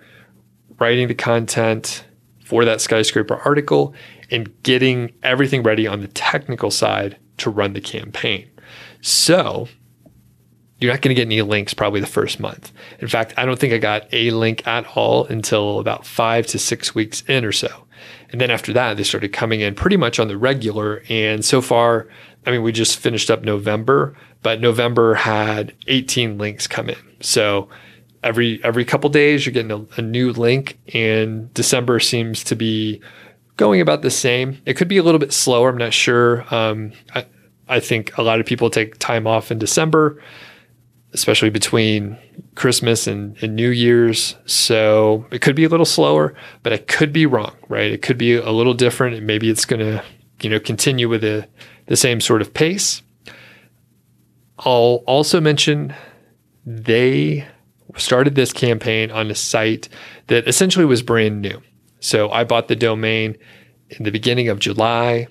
writing 0.80 1.06
the 1.06 1.14
content 1.14 2.04
for 2.48 2.64
that 2.64 2.80
skyscraper 2.80 3.36
article 3.44 3.92
and 4.30 4.50
getting 4.62 5.12
everything 5.22 5.62
ready 5.62 5.86
on 5.86 6.00
the 6.00 6.08
technical 6.08 6.70
side 6.70 7.18
to 7.36 7.50
run 7.50 7.74
the 7.74 7.80
campaign. 7.80 8.48
So 9.02 9.68
you're 10.80 10.90
not 10.90 11.02
going 11.02 11.14
to 11.14 11.20
get 11.20 11.26
any 11.26 11.42
links 11.42 11.74
probably 11.74 12.00
the 12.00 12.06
first 12.06 12.40
month. 12.40 12.72
In 13.00 13.06
fact, 13.08 13.34
I 13.36 13.44
don't 13.44 13.58
think 13.58 13.74
I 13.74 13.76
got 13.78 14.08
a 14.12 14.30
link 14.30 14.66
at 14.66 14.86
all 14.96 15.26
until 15.26 15.78
about 15.78 16.06
five 16.06 16.46
to 16.46 16.58
six 16.58 16.94
weeks 16.94 17.22
in 17.28 17.44
or 17.44 17.52
so. 17.52 17.84
And 18.30 18.40
then 18.40 18.50
after 18.50 18.72
that, 18.72 18.96
they 18.96 19.02
started 19.02 19.34
coming 19.34 19.60
in 19.60 19.74
pretty 19.74 19.98
much 19.98 20.18
on 20.18 20.28
the 20.28 20.38
regular. 20.38 21.02
And 21.10 21.44
so 21.44 21.60
far, 21.60 22.08
I 22.46 22.50
mean, 22.50 22.62
we 22.62 22.72
just 22.72 22.96
finished 22.96 23.30
up 23.30 23.42
November, 23.42 24.16
but 24.42 24.58
November 24.58 25.12
had 25.16 25.74
18 25.86 26.38
links 26.38 26.66
come 26.66 26.88
in. 26.88 26.96
So 27.20 27.68
every 28.22 28.62
every 28.64 28.84
couple 28.84 29.10
days, 29.10 29.44
you're 29.44 29.52
getting 29.52 29.70
a, 29.70 30.00
a 30.00 30.02
new 30.02 30.32
link, 30.32 30.78
and 30.94 31.52
December 31.54 32.00
seems 32.00 32.44
to 32.44 32.56
be 32.56 33.00
going 33.56 33.80
about 33.80 34.02
the 34.02 34.10
same. 34.10 34.60
It 34.66 34.74
could 34.74 34.88
be 34.88 34.98
a 34.98 35.02
little 35.02 35.18
bit 35.18 35.32
slower. 35.32 35.68
I'm 35.70 35.78
not 35.78 35.92
sure. 35.92 36.52
Um, 36.54 36.92
I, 37.14 37.26
I 37.68 37.80
think 37.80 38.16
a 38.16 38.22
lot 38.22 38.40
of 38.40 38.46
people 38.46 38.70
take 38.70 38.98
time 38.98 39.26
off 39.26 39.50
in 39.50 39.58
December 39.58 40.22
especially 41.12 41.50
between 41.50 42.18
Christmas 42.54 43.06
and, 43.06 43.36
and, 43.42 43.56
New 43.56 43.70
Year's. 43.70 44.36
So 44.46 45.26
it 45.30 45.40
could 45.40 45.56
be 45.56 45.64
a 45.64 45.68
little 45.68 45.86
slower, 45.86 46.34
but 46.62 46.72
I 46.72 46.78
could 46.78 47.12
be 47.12 47.26
wrong, 47.26 47.54
right? 47.68 47.90
It 47.90 48.02
could 48.02 48.18
be 48.18 48.34
a 48.34 48.50
little 48.50 48.74
different, 48.74 49.16
and 49.16 49.26
maybe 49.26 49.48
it's 49.48 49.64
going 49.64 49.80
to, 49.80 50.04
you 50.42 50.50
know, 50.50 50.60
continue 50.60 51.08
with 51.08 51.22
the 51.22 51.48
the 51.86 51.96
same 51.96 52.20
sort 52.20 52.42
of 52.42 52.52
pace. 52.52 53.02
I'll 54.58 55.02
also 55.06 55.40
mention 55.40 55.94
they 56.66 57.48
started 58.00 58.34
this 58.34 58.52
campaign 58.52 59.10
on 59.10 59.30
a 59.30 59.34
site 59.34 59.88
that 60.28 60.46
essentially 60.48 60.84
was 60.84 61.02
brand 61.02 61.40
new. 61.40 61.60
So 62.00 62.30
I 62.30 62.44
bought 62.44 62.68
the 62.68 62.76
domain 62.76 63.36
in 63.90 64.04
the 64.04 64.10
beginning 64.10 64.48
of 64.48 64.58
July, 64.58 65.26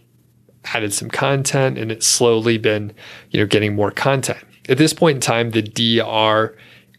added 0.65 0.93
some 0.93 1.09
content, 1.09 1.77
and 1.77 1.91
it's 1.91 2.07
slowly 2.07 2.57
been, 2.57 2.93
you 3.31 3.39
know, 3.39 3.45
getting 3.45 3.75
more 3.75 3.91
content. 3.91 4.43
At 4.69 4.77
this 4.77 4.93
point 4.93 5.15
in 5.15 5.21
time, 5.21 5.51
the 5.51 5.61
DR 5.61 6.55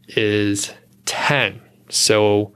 is 0.08 0.72
10. 1.04 1.60
So 1.90 2.52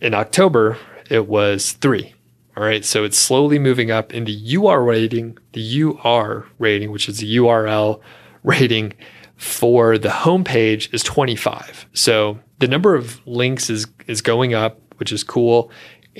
in 0.00 0.14
October, 0.14 0.76
it 1.10 1.26
was 1.26 1.72
three. 1.72 2.14
All 2.56 2.62
right. 2.62 2.84
So 2.84 3.04
it's 3.04 3.18
slowly 3.18 3.58
moving 3.58 3.90
up 3.90 4.14
in 4.14 4.24
the 4.24 4.56
UR 4.56 4.82
rating, 4.82 5.38
the 5.52 5.82
UR 5.82 6.46
rating, 6.58 6.92
which 6.92 7.08
is 7.08 7.18
the 7.18 7.36
URL 7.36 8.00
rating 8.42 8.92
for 9.36 9.98
the 9.98 10.08
homepage 10.08 10.92
is 10.94 11.02
25. 11.02 11.86
So 11.92 12.38
the 12.58 12.68
number 12.68 12.94
of 12.94 13.26
links 13.26 13.68
is 13.70 13.86
is 14.06 14.20
going 14.20 14.54
up, 14.54 14.80
which 14.98 15.12
is 15.12 15.24
cool. 15.24 15.70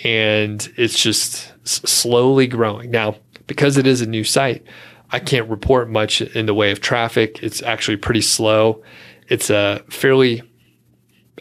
And 0.05 0.69
it's 0.77 1.01
just 1.01 1.53
slowly 1.67 2.47
growing. 2.47 2.91
Now, 2.91 3.17
because 3.47 3.77
it 3.77 3.87
is 3.87 4.01
a 4.01 4.07
new 4.07 4.25
site, 4.25 4.65
I 5.11 5.21
can't 5.21 5.49
report 5.49 5.89
much 5.89 6.21
in 6.21 6.47
the 6.47 6.55
way 6.55 6.73
of 6.73 6.81
traffic. 6.81 7.43
It's 7.43 7.63
actually 7.63 7.99
pretty 7.99 8.21
slow. 8.21 8.83
It's 9.29 9.51
a 9.51 9.85
fairly, 9.89 10.43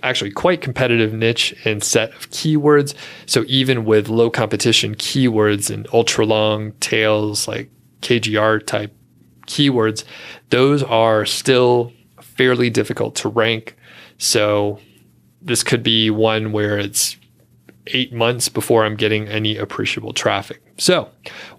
actually 0.04 0.32
quite 0.32 0.62
competitive 0.62 1.14
niche 1.14 1.56
and 1.66 1.84
set 1.84 2.12
of 2.12 2.30
keywords. 2.30 2.94
So 3.26 3.44
even 3.48 3.86
with 3.86 4.10
low 4.10 4.30
competition 4.30 4.94
keywords 4.96 5.74
and 5.74 5.88
ultra 5.92 6.26
long 6.26 6.74
tails 6.74 7.48
like 7.48 7.72
KGR 8.02 8.66
type 8.66 8.96
keywords, 9.48 10.04
those 10.50 10.84
are 10.84 11.26
still 11.26 11.92
fairly 12.22 12.70
difficult 12.70 13.16
to 13.16 13.30
rank. 13.30 13.76
So 14.18 14.80
this 15.42 15.64
could 15.64 15.84
be 15.84 16.10
one 16.10 16.52
where 16.52 16.78
it's 16.78 17.18
eight 17.88 18.14
months 18.14 18.50
before 18.50 18.86
I'm 18.86 18.96
getting 18.96 19.28
any 19.28 19.58
appreciable 19.58 20.14
traffic. 20.14 20.62
So, 20.78 21.10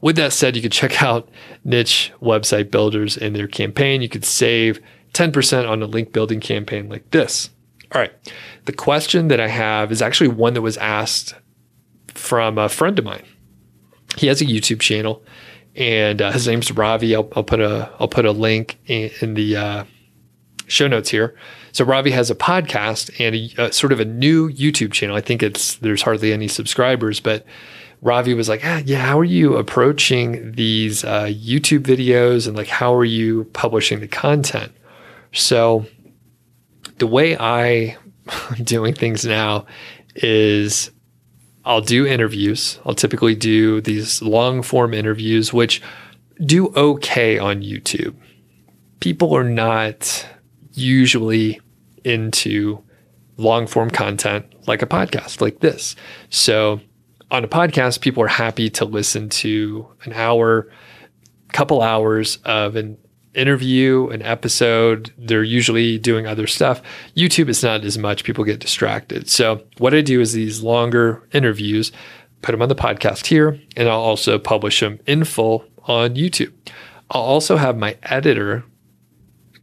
with 0.01 0.17
that 0.17 0.33
said, 0.33 0.57
you 0.57 0.63
could 0.63 0.73
check 0.73 1.03
out 1.03 1.29
niche 1.65 2.13
website 2.21 2.71
builders 2.71 3.17
and 3.17 3.37
their 3.37 3.47
campaign. 3.47 4.03
You 4.03 4.09
could 4.09 4.25
save 4.25 4.81
10% 5.13 5.69
on 5.69 5.83
a 5.83 5.87
link 5.87 6.13
building 6.13 6.41
campaign 6.41 6.89
like 6.89 7.11
this. 7.11 7.51
All 7.95 8.01
right. 8.01 8.13
The 8.65 8.73
question 8.73 9.29
that 9.29 9.39
I 9.39 9.49
have 9.49 9.93
is 9.93 10.03
actually 10.03 10.29
one 10.29 10.55
that 10.55 10.63
was 10.63 10.77
asked 10.79 11.35
from 12.09 12.59
a 12.59 12.69
friend 12.69 12.99
of 12.99 13.05
mine. 13.05 13.25
He 14.17 14.27
has 14.29 14.41
a 14.41 14.47
YouTube 14.47 14.81
channel 14.81 15.23
and 15.77 16.23
uh, 16.23 16.33
his 16.33 16.47
name's 16.47 16.71
Ravi. 16.71 17.15
I'll, 17.15 17.29
I'll, 17.35 17.45
put 17.45 17.61
a 17.61 17.91
I'll 17.99 18.09
put 18.09 18.25
a 18.25 18.33
link 18.33 18.79
in, 18.87 19.11
in 19.21 19.35
the 19.35 19.57
uh, 19.57 19.85
show 20.67 20.87
notes 20.87 21.11
here. 21.11 21.35
So 21.73 21.85
Ravi 21.85 22.13
has 22.13 22.31
a 22.31 22.35
podcast 22.35 23.11
and 23.19 23.35
a, 23.35 23.69
a, 23.69 23.73
sort 23.73 23.93
of 23.93 24.01
a 24.01 24.05
new 24.05 24.51
YouTube 24.51 24.93
channel. 24.93 25.17
I 25.17 25.21
think 25.21 25.43
it's 25.43 25.77
there's 25.77 26.03
hardly 26.03 26.33
any 26.33 26.49
subscribers, 26.49 27.21
but 27.21 27.45
Ravi 28.01 28.35
was 28.35 28.49
like, 28.49 28.61
ah, 28.65 28.83
"Yeah, 28.85 28.99
how 28.99 29.19
are 29.19 29.25
you 29.25 29.57
approaching 29.57 30.53
these 30.53 31.05
uh, 31.05 31.25
YouTube 31.25 31.81
videos 31.81 32.47
and 32.47 32.57
like 32.57 32.69
how 32.69 32.95
are 32.95 33.05
you 33.05 33.45
publishing 33.53 34.01
the 34.01 34.09
content?" 34.09 34.73
So 35.33 35.87
the 36.99 37.07
way 37.07 37.37
I 37.37 37.97
am 38.57 38.65
doing 38.65 38.95
things 38.95 39.25
now 39.25 39.67
is 40.15 40.91
I'll 41.65 41.81
do 41.81 42.07
interviews. 42.07 42.79
I'll 42.85 42.95
typically 42.95 43.35
do 43.35 43.81
these 43.81 44.21
long 44.21 44.63
form 44.63 44.93
interviews, 44.93 45.53
which 45.53 45.83
do 46.45 46.69
okay 46.75 47.39
on 47.39 47.63
YouTube. 47.63 48.15
People 49.01 49.35
are 49.35 49.45
not 49.45 50.27
usually 50.73 51.61
into 52.05 52.83
long 53.37 53.67
form 53.67 53.91
content 53.91 54.47
like 54.67 54.83
a 54.83 54.87
podcast 54.87 55.41
like 55.41 55.61
this. 55.61 55.97
So 56.31 56.81
on 57.31 57.45
a 57.45 57.49
podcast, 57.49 58.01
people 58.01 58.23
are 58.23 58.29
happy 58.29 58.71
to 58.71 58.85
listen 58.85 59.29
to 59.29 59.89
an 60.05 60.13
hour, 60.13 60.69
couple 61.53 61.83
hours 61.83 62.39
of 62.45 62.77
an 62.77 62.99
interview, 63.35 64.09
an 64.09 64.23
episode. 64.23 65.13
They're 65.19 65.43
usually 65.43 65.99
doing 65.99 66.27
other 66.27 66.47
stuff. 66.47 66.83
YouTube 67.17 67.49
is 67.49 67.63
not 67.63 67.85
as 67.85 67.99
much. 67.99 68.25
People 68.25 68.45
get 68.45 68.61
distracted. 68.61 69.29
So 69.29 69.63
what 69.79 69.95
I 69.95 70.01
do 70.01 70.21
is 70.21 70.33
these 70.33 70.63
longer 70.63 71.23
interviews, 71.33 71.93
put 72.43 72.53
them 72.53 72.63
on 72.63 72.69
the 72.69 72.75
podcast 72.75 73.27
here, 73.27 73.61
and 73.77 73.89
I'll 73.89 74.01
also 74.01 74.39
publish 74.39 74.81
them 74.81 75.01
in 75.07 75.25
full 75.25 75.65
on 75.85 76.15
YouTube. 76.15 76.53
I'll 77.11 77.23
also 77.23 77.57
have 77.57 77.77
my 77.77 77.97
editor 78.03 78.65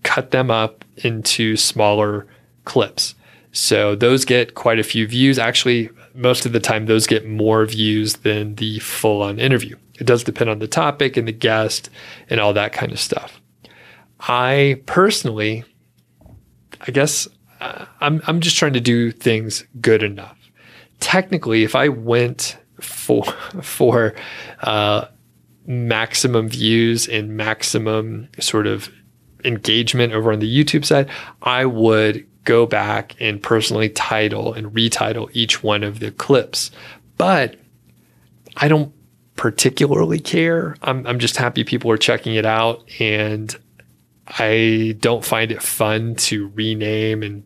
cut 0.03 0.31
them 0.31 0.49
up 0.49 0.83
into 0.97 1.55
smaller 1.57 2.27
clips. 2.65 3.15
So 3.51 3.95
those 3.95 4.25
get 4.25 4.55
quite 4.55 4.79
a 4.79 4.83
few 4.83 5.07
views. 5.07 5.37
Actually, 5.37 5.89
most 6.13 6.45
of 6.45 6.53
the 6.53 6.59
time, 6.59 6.85
those 6.85 7.07
get 7.07 7.27
more 7.27 7.65
views 7.65 8.17
than 8.17 8.55
the 8.55 8.79
full 8.79 9.21
on 9.21 9.39
interview. 9.39 9.75
It 9.99 10.07
does 10.07 10.23
depend 10.23 10.49
on 10.49 10.59
the 10.59 10.67
topic 10.67 11.17
and 11.17 11.27
the 11.27 11.33
guest 11.33 11.89
and 12.29 12.39
all 12.39 12.53
that 12.53 12.73
kind 12.73 12.91
of 12.91 12.99
stuff. 12.99 13.40
I 14.21 14.81
personally, 14.85 15.63
I 16.81 16.91
guess 16.91 17.27
uh, 17.59 17.85
I'm, 17.99 18.21
I'm 18.27 18.39
just 18.39 18.57
trying 18.57 18.73
to 18.73 18.81
do 18.81 19.11
things 19.11 19.65
good 19.79 20.03
enough. 20.03 20.37
Technically, 20.99 21.63
if 21.63 21.75
I 21.75 21.89
went 21.89 22.57
for, 22.79 23.23
for, 23.61 24.13
uh, 24.61 25.05
maximum 25.67 26.49
views 26.49 27.07
and 27.07 27.37
maximum 27.37 28.27
sort 28.39 28.67
of 28.67 28.91
engagement 29.45 30.13
over 30.13 30.31
on 30.31 30.39
the 30.39 30.63
YouTube 30.63 30.85
side, 30.85 31.09
I 31.41 31.65
would 31.65 32.27
go 32.43 32.65
back 32.65 33.15
and 33.19 33.41
personally 33.41 33.89
title 33.89 34.53
and 34.53 34.67
retitle 34.67 35.29
each 35.33 35.63
one 35.63 35.83
of 35.83 35.99
the 35.99 36.11
clips. 36.11 36.71
But 37.17 37.55
I 38.57 38.67
don't 38.67 38.93
particularly 39.35 40.19
care. 40.19 40.75
I'm, 40.81 41.05
I'm 41.05 41.19
just 41.19 41.37
happy 41.37 41.63
people 41.63 41.91
are 41.91 41.97
checking 41.97 42.35
it 42.35 42.45
out. 42.45 42.83
And 42.99 43.55
I 44.37 44.95
don't 44.99 45.25
find 45.25 45.51
it 45.51 45.61
fun 45.61 46.15
to 46.15 46.47
rename 46.49 47.23
and 47.23 47.43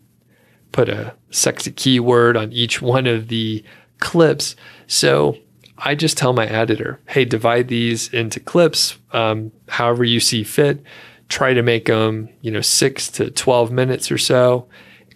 put 0.71 0.89
a 0.89 1.15
sexy 1.31 1.71
keyword 1.71 2.38
on 2.38 2.51
each 2.51 2.81
one 2.81 3.07
of 3.07 3.27
the 3.27 3.63
clips. 3.99 4.55
So 4.88 5.38
I 5.77 5.95
just 5.95 6.17
tell 6.17 6.33
my 6.33 6.45
editor, 6.45 6.99
hey, 7.07 7.25
divide 7.25 7.67
these 7.67 8.13
into 8.13 8.39
clips 8.39 8.97
um, 9.11 9.51
however 9.67 10.03
you 10.03 10.19
see 10.19 10.43
fit 10.43 10.83
try 11.29 11.53
to 11.53 11.63
make 11.63 11.86
them, 11.86 12.29
you 12.41 12.51
know, 12.51 12.61
six 12.61 13.09
to 13.09 13.31
12 13.31 13.71
minutes 13.71 14.11
or 14.11 14.17
so. 14.17 14.67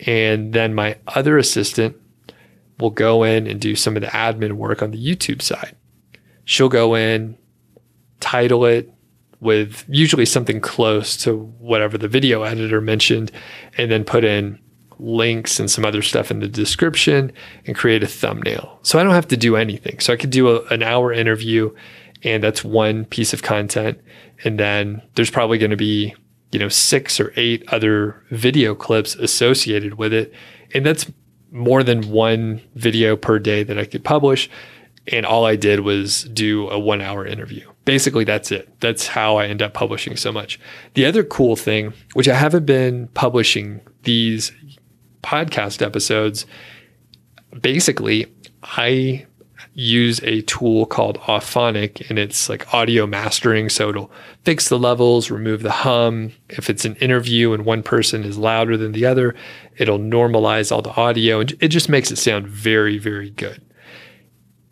And 0.06 0.54
then 0.54 0.74
my 0.74 0.98
other 1.08 1.38
assistant 1.38 1.96
will 2.80 2.90
go 2.90 3.24
in 3.24 3.48
and 3.48 3.60
do 3.60 3.76
some 3.76 3.96
of 3.96 4.02
the 4.02 4.08
admin 4.08 4.54
work 4.54 4.82
on 4.82 4.92
the 4.92 5.04
YouTube 5.04 5.42
side. 5.42 5.76
She'll 6.46 6.70
go 6.70 6.96
in, 6.96 7.38
title 8.20 8.66
it 8.66 8.92
with 9.42 9.86
usually 9.88 10.26
something 10.26 10.60
close 10.62 11.16
to 11.18 11.38
whatever 11.60 11.98
the 11.98 12.08
video 12.08 12.44
editor 12.44 12.82
mentioned, 12.82 13.32
and 13.78 13.90
then 13.90 14.04
put 14.04 14.24
in 14.24 14.60
links 15.00 15.60
and 15.60 15.72
some 15.72 15.86
other 15.86 16.02
stuff 16.02 16.30
in 16.30 16.42
the 16.42 16.48
description 16.48 17.32
and 17.66 17.78
create 17.78 18.04
a 18.04 18.08
thumbnail. 18.08 18.80
So 18.84 19.00
I 19.00 19.04
don't 19.04 19.14
have 19.14 19.30
to 19.30 19.38
do 19.38 19.56
anything. 19.56 20.00
So 20.00 20.12
I 20.12 20.18
could 20.18 20.30
do 20.30 20.50
a, 20.50 20.66
an 20.66 20.84
hour 20.84 21.14
interview 21.14 21.72
And 22.24 22.44
that's 22.44 22.64
one 22.64 23.06
piece 23.06 23.34
of 23.34 23.44
content. 23.44 24.00
And 24.44 24.60
then 24.60 25.02
there's 25.16 25.32
probably 25.32 25.58
going 25.58 25.72
to 25.72 25.78
be, 25.78 26.16
you 26.52 26.60
know, 26.60 26.70
six 26.70 27.20
or 27.20 27.34
eight 27.36 27.64
other 27.70 28.24
video 28.32 28.76
clips 28.76 29.16
associated 29.16 29.96
with 29.96 30.14
it. 30.14 30.34
And 30.74 30.86
that's 30.86 31.10
more 31.52 31.84
than 31.84 32.10
one 32.12 32.62
video 32.76 33.16
per 33.16 33.40
day 33.40 33.64
that 33.64 33.80
I 33.80 33.86
could 33.86 34.04
publish. 34.04 34.50
And 35.12 35.26
all 35.26 35.46
I 35.46 35.56
did 35.56 35.80
was 35.80 36.24
do 36.26 36.70
a 36.70 36.78
one 36.78 37.02
hour 37.02 37.26
interview. 37.26 37.68
Basically, 37.86 38.24
that's 38.24 38.52
it. 38.52 38.70
That's 38.82 39.08
how 39.08 39.38
I 39.38 39.48
end 39.48 39.62
up 39.62 39.74
publishing 39.74 40.16
so 40.16 40.32
much. 40.32 40.60
The 40.94 41.06
other 41.06 41.24
cool 41.24 41.56
thing, 41.56 41.94
which 42.14 42.28
I 42.28 42.36
haven't 42.36 42.66
been 42.66 43.08
publishing 43.10 43.82
these 44.04 44.52
podcast 45.24 45.82
episodes, 45.82 46.46
basically, 47.62 48.28
I 48.64 49.26
use 49.74 50.20
a 50.24 50.42
tool 50.42 50.86
called 50.86 51.18
Auphonic 51.22 52.10
and 52.10 52.20
it's 52.20 52.50
like 52.50 52.74
audio 52.74 53.08
mastering. 53.08 53.70
So 53.70 53.90
it'll 53.90 54.12
fix 54.44 54.68
the 54.68 54.78
levels, 54.78 55.32
remove 55.32 55.64
the 55.64 55.72
hum. 55.72 56.34
If 56.50 56.70
it's 56.70 56.86
an 56.86 56.96
interview 56.98 57.54
and 57.54 57.66
one 57.66 57.84
person 57.84 58.24
is 58.24 58.38
louder 58.38 58.76
than 58.78 58.92
the 58.92 59.06
other, 59.06 59.36
it'll 59.78 60.00
normalize 60.00 60.72
all 60.72 60.82
the 60.82 60.92
audio 60.92 61.40
and 61.40 61.56
it 61.62 61.70
just 61.70 61.88
makes 61.90 62.12
it 62.12 62.18
sound 62.18 62.48
very, 62.48 62.98
very 62.98 63.30
good. 63.30 63.62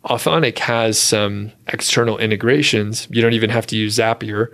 Auphonic 0.08 0.58
has 0.58 0.98
some 0.98 1.52
external 1.66 2.18
integrations. 2.18 3.06
You 3.10 3.22
don't 3.22 3.34
even 3.34 3.50
have 3.50 3.66
to 3.68 3.76
use 3.76 3.98
Zapier. 3.98 4.48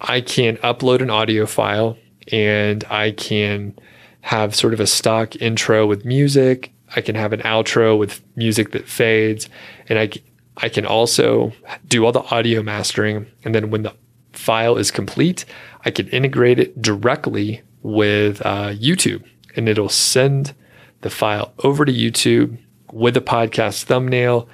I 0.00 0.20
can 0.20 0.56
upload 0.58 1.02
an 1.02 1.10
audio 1.10 1.46
file 1.46 1.98
and 2.30 2.84
I 2.88 3.10
can 3.12 3.76
have 4.20 4.54
sort 4.54 4.74
of 4.74 4.80
a 4.80 4.86
stock 4.86 5.36
intro 5.36 5.86
with 5.86 6.04
music 6.04 6.72
I 6.96 7.00
can 7.00 7.14
have 7.14 7.32
an 7.32 7.40
outro 7.40 7.98
with 7.98 8.22
music 8.36 8.72
that 8.72 8.88
fades, 8.88 9.48
and 9.88 9.98
I 9.98 10.10
I 10.56 10.68
can 10.68 10.86
also 10.86 11.52
do 11.86 12.04
all 12.04 12.12
the 12.12 12.22
audio 12.22 12.62
mastering. 12.62 13.26
And 13.44 13.54
then 13.54 13.70
when 13.70 13.82
the 13.82 13.94
file 14.32 14.76
is 14.76 14.90
complete, 14.90 15.44
I 15.84 15.90
can 15.90 16.08
integrate 16.08 16.58
it 16.58 16.80
directly 16.82 17.62
with 17.82 18.44
uh, 18.44 18.70
YouTube, 18.70 19.24
and 19.54 19.68
it'll 19.68 19.88
send 19.88 20.54
the 21.02 21.10
file 21.10 21.52
over 21.62 21.84
to 21.84 21.92
YouTube 21.92 22.58
with 22.92 23.16
a 23.16 23.20
podcast 23.20 23.84
thumbnail, 23.84 24.48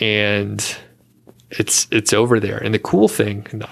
and 0.00 0.76
it's 1.50 1.86
it's 1.90 2.12
over 2.12 2.40
there. 2.40 2.58
And 2.58 2.74
the 2.74 2.78
cool 2.78 3.08
thing, 3.08 3.46
the 3.52 3.68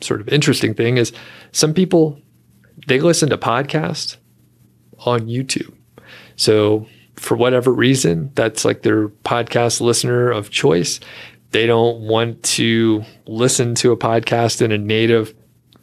sort 0.00 0.20
of 0.20 0.28
interesting 0.28 0.74
thing, 0.74 0.96
is 0.96 1.12
some 1.52 1.74
people 1.74 2.20
they 2.86 3.00
listen 3.00 3.30
to 3.30 3.38
podcasts 3.38 4.16
on 5.00 5.26
YouTube. 5.26 5.74
So 6.36 6.86
for 7.16 7.36
whatever 7.36 7.72
reason, 7.72 8.30
that's 8.34 8.64
like 8.64 8.82
their 8.82 9.08
podcast 9.08 9.80
listener 9.80 10.30
of 10.30 10.50
choice. 10.50 11.00
They 11.50 11.66
don't 11.66 12.00
want 12.02 12.42
to 12.42 13.04
listen 13.26 13.74
to 13.76 13.92
a 13.92 13.96
podcast 13.96 14.60
in 14.60 14.72
a 14.72 14.78
native 14.78 15.34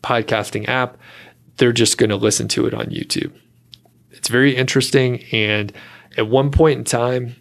podcasting 0.03 0.67
app. 0.67 0.97
They're 1.57 1.71
just 1.71 1.97
going 1.97 2.09
to 2.09 2.15
listen 2.15 2.47
to 2.49 2.65
it 2.67 2.73
on 2.73 2.87
YouTube. 2.87 3.33
It's 4.11 4.27
very 4.27 4.55
interesting. 4.55 5.23
And 5.31 5.73
at 6.17 6.27
one 6.27 6.51
point 6.51 6.79
in 6.79 6.83
time, 6.83 7.35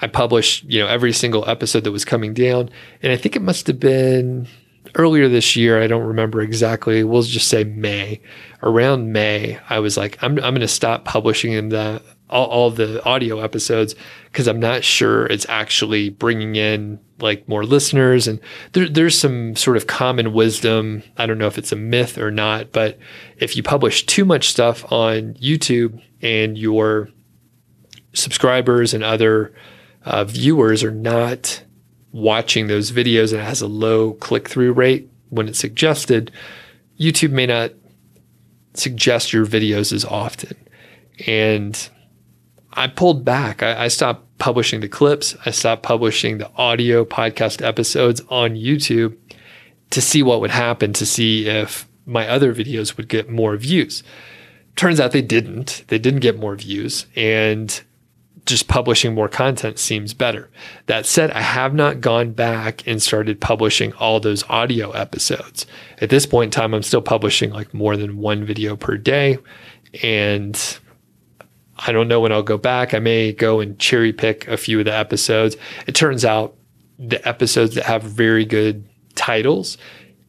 I 0.00 0.06
published, 0.06 0.64
you 0.64 0.80
know, 0.80 0.86
every 0.86 1.12
single 1.12 1.48
episode 1.48 1.84
that 1.84 1.92
was 1.92 2.04
coming 2.04 2.34
down. 2.34 2.70
And 3.02 3.12
I 3.12 3.16
think 3.16 3.36
it 3.36 3.42
must 3.42 3.66
have 3.66 3.80
been 3.80 4.48
earlier 4.94 5.28
this 5.28 5.56
year. 5.56 5.82
I 5.82 5.86
don't 5.86 6.06
remember 6.06 6.40
exactly. 6.40 7.04
We'll 7.04 7.22
just 7.22 7.48
say 7.48 7.64
May. 7.64 8.20
Around 8.62 9.12
May, 9.12 9.58
I 9.68 9.78
was 9.78 9.96
like, 9.96 10.18
I'm, 10.22 10.32
I'm 10.38 10.54
going 10.54 10.60
to 10.60 10.68
stop 10.68 11.04
publishing 11.04 11.52
in 11.52 11.68
the 11.68 12.02
all, 12.32 12.46
all 12.46 12.70
the 12.70 13.04
audio 13.04 13.40
episodes 13.40 13.94
because 14.24 14.48
I'm 14.48 14.58
not 14.58 14.82
sure 14.82 15.26
it's 15.26 15.46
actually 15.48 16.08
bringing 16.08 16.56
in 16.56 16.98
like 17.20 17.46
more 17.48 17.64
listeners. 17.64 18.26
And 18.26 18.40
there, 18.72 18.88
there's 18.88 19.18
some 19.18 19.54
sort 19.54 19.76
of 19.76 19.86
common 19.86 20.32
wisdom. 20.32 21.02
I 21.18 21.26
don't 21.26 21.38
know 21.38 21.46
if 21.46 21.58
it's 21.58 21.72
a 21.72 21.76
myth 21.76 22.18
or 22.18 22.30
not, 22.30 22.72
but 22.72 22.98
if 23.36 23.56
you 23.56 23.62
publish 23.62 24.06
too 24.06 24.24
much 24.24 24.48
stuff 24.48 24.90
on 24.90 25.34
YouTube 25.34 26.02
and 26.22 26.56
your 26.56 27.10
subscribers 28.14 28.94
and 28.94 29.04
other 29.04 29.52
uh, 30.04 30.24
viewers 30.24 30.82
are 30.82 30.90
not 30.90 31.62
watching 32.12 32.66
those 32.66 32.92
videos 32.92 33.32
and 33.32 33.40
it 33.40 33.44
has 33.44 33.62
a 33.62 33.66
low 33.66 34.12
click 34.14 34.48
through 34.48 34.72
rate 34.72 35.08
when 35.30 35.48
it's 35.48 35.58
suggested, 35.58 36.30
YouTube 37.00 37.30
may 37.30 37.46
not 37.46 37.72
suggest 38.74 39.32
your 39.32 39.46
videos 39.46 39.92
as 39.92 40.04
often. 40.04 40.56
And 41.26 41.88
I 42.74 42.86
pulled 42.86 43.24
back. 43.24 43.62
I, 43.62 43.84
I, 43.84 43.88
stopped 43.88 44.38
publishing 44.38 44.80
the 44.80 44.88
clips. 44.88 45.36
I 45.44 45.50
stopped 45.50 45.82
publishing 45.82 46.38
the 46.38 46.50
audio 46.56 47.04
podcast 47.04 47.64
episodes 47.64 48.20
on 48.28 48.50
YouTube 48.50 49.16
to 49.90 50.00
see 50.00 50.22
what 50.22 50.40
would 50.40 50.50
happen, 50.50 50.92
to 50.94 51.06
see 51.06 51.46
if 51.46 51.88
my 52.06 52.28
other 52.28 52.54
videos 52.54 52.96
would 52.96 53.08
get 53.08 53.30
more 53.30 53.56
views. 53.56 54.02
Turns 54.76 55.00
out 55.00 55.12
they 55.12 55.22
didn't. 55.22 55.84
They 55.88 55.98
didn't 55.98 56.20
get 56.20 56.38
more 56.38 56.56
views. 56.56 57.06
And 57.14 57.82
just 58.46 58.68
publishing 58.68 59.14
more 59.14 59.28
content 59.28 59.78
seems 59.78 60.14
better. 60.14 60.50
That 60.86 61.06
said, 61.06 61.30
I 61.30 61.40
have 61.40 61.74
not 61.74 62.00
gone 62.00 62.32
back 62.32 62.86
and 62.86 63.00
started 63.00 63.40
publishing 63.40 63.92
all 63.94 64.18
those 64.18 64.44
audio 64.48 64.90
episodes. 64.90 65.66
At 66.00 66.10
this 66.10 66.26
point 66.26 66.48
in 66.54 66.60
time, 66.60 66.74
I'm 66.74 66.82
still 66.82 67.02
publishing 67.02 67.52
like 67.52 67.72
more 67.72 67.96
than 67.96 68.18
one 68.18 68.44
video 68.44 68.76
per 68.76 68.96
day. 68.96 69.38
And 70.02 70.78
I 71.78 71.92
don't 71.92 72.08
know 72.08 72.20
when 72.20 72.32
I'll 72.32 72.42
go 72.42 72.58
back. 72.58 72.94
I 72.94 72.98
may 72.98 73.32
go 73.32 73.60
and 73.60 73.78
cherry 73.78 74.12
pick 74.12 74.48
a 74.48 74.56
few 74.56 74.78
of 74.80 74.86
the 74.86 74.94
episodes. 74.94 75.56
It 75.86 75.94
turns 75.94 76.24
out 76.24 76.56
the 76.98 77.26
episodes 77.26 77.74
that 77.76 77.84
have 77.84 78.02
very 78.02 78.44
good 78.44 78.84
titles 79.14 79.78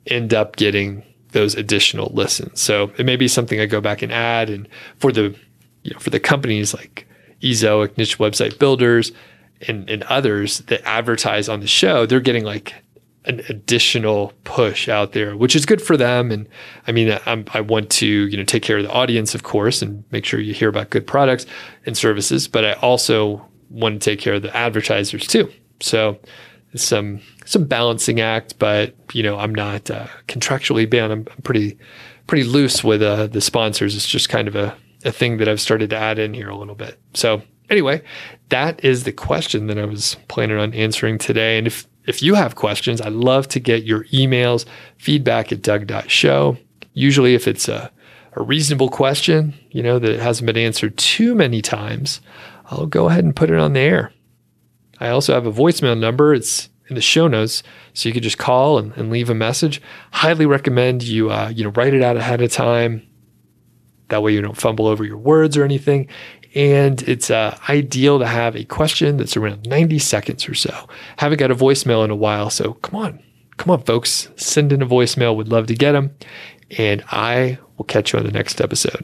end 0.07 0.34
up 0.34 0.55
getting 0.55 1.03
those 1.32 1.55
additional 1.55 2.11
listens. 2.14 2.61
So 2.61 2.91
it 2.97 3.05
may 3.05 3.16
be 3.16 3.28
something 3.28 3.59
I 3.59 3.66
go 3.66 3.82
back 3.82 4.01
and 4.01 4.11
add. 4.11 4.49
And 4.49 4.68
for 4.97 5.11
the 5.11 5.36
you 5.84 5.91
know 5.91 5.99
for 5.99 6.11
the 6.11 6.20
companies 6.20 6.74
like 6.74 7.07
Ezoic, 7.43 7.97
niche 7.97 8.17
website 8.17 8.57
builders, 8.57 9.11
and, 9.67 9.89
and 9.89 10.03
others 10.03 10.59
that 10.61 10.81
advertise 10.85 11.49
on 11.49 11.59
the 11.59 11.67
show, 11.67 12.05
they're 12.05 12.19
getting 12.19 12.43
like 12.43 12.73
an 13.25 13.41
additional 13.49 14.33
push 14.43 14.89
out 14.89 15.13
there, 15.13 15.37
which 15.37 15.55
is 15.55 15.65
good 15.65 15.81
for 15.81 15.95
them. 15.95 16.31
And 16.31 16.47
I 16.87 16.91
mean, 16.91 17.17
I'm, 17.25 17.45
i 17.53 17.61
want 17.61 17.89
to 17.91 18.07
you 18.07 18.37
know 18.37 18.43
take 18.43 18.63
care 18.63 18.77
of 18.77 18.83
the 18.83 18.91
audience, 18.91 19.33
of 19.35 19.43
course, 19.43 19.81
and 19.81 20.03
make 20.11 20.25
sure 20.25 20.39
you 20.39 20.53
hear 20.53 20.69
about 20.69 20.89
good 20.89 21.07
products 21.07 21.45
and 21.85 21.97
services. 21.97 22.47
But 22.47 22.65
I 22.65 22.73
also 22.73 23.45
want 23.69 24.01
to 24.01 24.09
take 24.09 24.19
care 24.19 24.35
of 24.35 24.41
the 24.41 24.55
advertisers 24.55 25.25
too. 25.27 25.51
So 25.79 26.19
some 26.75 27.21
some 27.45 27.65
balancing 27.65 28.19
act, 28.19 28.59
but 28.59 28.95
you 29.13 29.23
know, 29.23 29.37
I'm 29.37 29.53
not 29.53 29.89
uh, 29.89 30.07
contractually 30.27 30.89
bound. 30.89 31.11
I'm, 31.11 31.27
I'm, 31.31 31.41
pretty 31.43 31.77
pretty 32.27 32.43
loose 32.43 32.83
with 32.83 33.01
uh, 33.01 33.27
the 33.27 33.41
sponsors. 33.41 33.95
It's 33.95 34.07
just 34.07 34.29
kind 34.29 34.47
of 34.47 34.55
a 34.55 34.75
a 35.05 35.11
thing 35.11 35.37
that 35.37 35.47
I've 35.47 35.61
started 35.61 35.89
to 35.91 35.97
add 35.97 36.19
in 36.19 36.33
here 36.33 36.49
a 36.49 36.55
little 36.55 36.75
bit. 36.75 36.99
So 37.13 37.41
anyway, 37.69 38.01
that 38.49 38.83
is 38.83 39.03
the 39.03 39.11
question 39.11 39.67
that 39.67 39.77
I 39.77 39.85
was 39.85 40.17
planning 40.27 40.57
on 40.57 40.73
answering 40.73 41.17
today. 41.17 41.57
And 41.57 41.67
if 41.67 41.87
if 42.05 42.21
you 42.21 42.35
have 42.35 42.55
questions, 42.55 42.99
I'd 42.99 43.13
love 43.13 43.47
to 43.49 43.59
get 43.59 43.83
your 43.83 44.03
emails, 44.05 44.65
feedback 44.97 45.51
at 45.53 45.61
doug.show. 45.61 46.57
Usually, 46.93 47.33
if 47.33 47.47
it's 47.47 47.69
a, 47.69 47.91
a 48.33 48.43
reasonable 48.43 48.89
question, 48.89 49.53
you 49.71 49.81
know, 49.81 49.99
that 49.99 50.19
hasn't 50.19 50.45
been 50.45 50.57
answered 50.57 50.97
too 50.97 51.33
many 51.33 51.61
times, 51.61 52.19
I'll 52.65 52.87
go 52.87 53.07
ahead 53.07 53.23
and 53.23 53.35
put 53.35 53.49
it 53.49 53.57
on 53.57 53.71
the 53.71 53.79
air. 53.79 54.11
I 54.99 55.09
also 55.09 55.33
have 55.33 55.45
a 55.45 55.51
voicemail 55.51 55.97
number. 55.97 56.33
It's 56.33 56.69
in 56.89 56.95
the 56.95 57.01
show 57.01 57.27
notes, 57.27 57.63
so 57.93 58.09
you 58.09 58.13
could 58.13 58.23
just 58.23 58.37
call 58.37 58.77
and, 58.77 58.91
and 58.97 59.09
leave 59.09 59.29
a 59.29 59.35
message. 59.35 59.81
Highly 60.11 60.45
recommend 60.45 61.03
you, 61.03 61.31
uh, 61.31 61.51
you 61.55 61.63
know, 61.63 61.69
write 61.71 61.93
it 61.93 62.03
out 62.03 62.17
ahead 62.17 62.41
of 62.41 62.51
time. 62.51 63.07
That 64.14 64.22
way 64.22 64.32
you 64.32 64.41
don't 64.41 64.55
fumble 64.55 64.86
over 64.86 65.03
your 65.03 65.18
words 65.18 65.57
or 65.57 65.64
anything. 65.64 66.07
And 66.53 67.01
it's 67.09 67.32
uh, 67.32 67.57
ideal 67.68 68.20
to 68.20 68.28
have 68.28 68.55
a 68.55 68.64
question 68.64 69.18
that's 69.18 69.36
around 69.36 69.66
90 69.66 69.97
seconds 69.97 70.47
or 70.47 70.53
so. 70.53 70.88
Haven't 71.18 71.39
got 71.39 71.49
a 71.49 71.55
voicemail 71.55 72.05
in 72.05 72.11
a 72.11 72.16
while, 72.16 72.51
so 72.51 72.74
come 72.74 72.99
on, 72.99 73.24
come 73.57 73.72
on, 73.72 73.82
folks, 73.82 74.30
send 74.36 74.72
in 74.72 74.84
a 74.84 74.86
voicemail. 74.86 75.36
We'd 75.36 75.47
love 75.47 75.66
to 75.66 75.74
get 75.74 75.93
them. 75.93 76.16
And 76.78 77.03
I 77.07 77.57
will 77.78 77.86
catch 77.86 78.14
you 78.14 78.20
on 78.20 78.26
the 78.26 78.32
next 78.32 78.61
episode. 78.61 79.03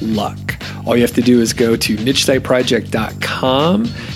luck. 0.00 0.56
All 0.86 0.96
you 0.96 1.02
have 1.02 1.14
to 1.14 1.22
do 1.22 1.40
is 1.40 1.52
go 1.52 1.76
to 1.76 1.96
nichesiteproject.com 1.96 3.28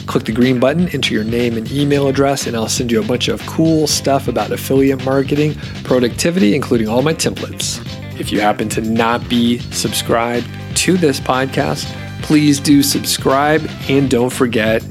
Click 0.06 0.24
the 0.24 0.32
green 0.32 0.58
button, 0.58 0.88
enter 0.88 1.14
your 1.14 1.22
name 1.22 1.56
and 1.56 1.70
email 1.70 2.08
address, 2.08 2.46
and 2.46 2.56
I'll 2.56 2.68
send 2.68 2.90
you 2.90 3.00
a 3.00 3.06
bunch 3.06 3.28
of 3.28 3.40
cool 3.46 3.86
stuff 3.86 4.26
about 4.26 4.50
affiliate 4.50 5.04
marketing, 5.04 5.54
productivity, 5.84 6.56
including 6.56 6.88
all 6.88 7.02
my 7.02 7.14
templates. 7.14 7.80
If 8.18 8.32
you 8.32 8.40
happen 8.40 8.68
to 8.70 8.80
not 8.80 9.28
be 9.28 9.58
subscribed 9.70 10.46
to 10.78 10.96
this 10.96 11.20
podcast, 11.20 11.84
please 12.22 12.58
do 12.58 12.82
subscribe 12.82 13.62
and 13.88 14.10
don't 14.10 14.32
forget 14.32 14.82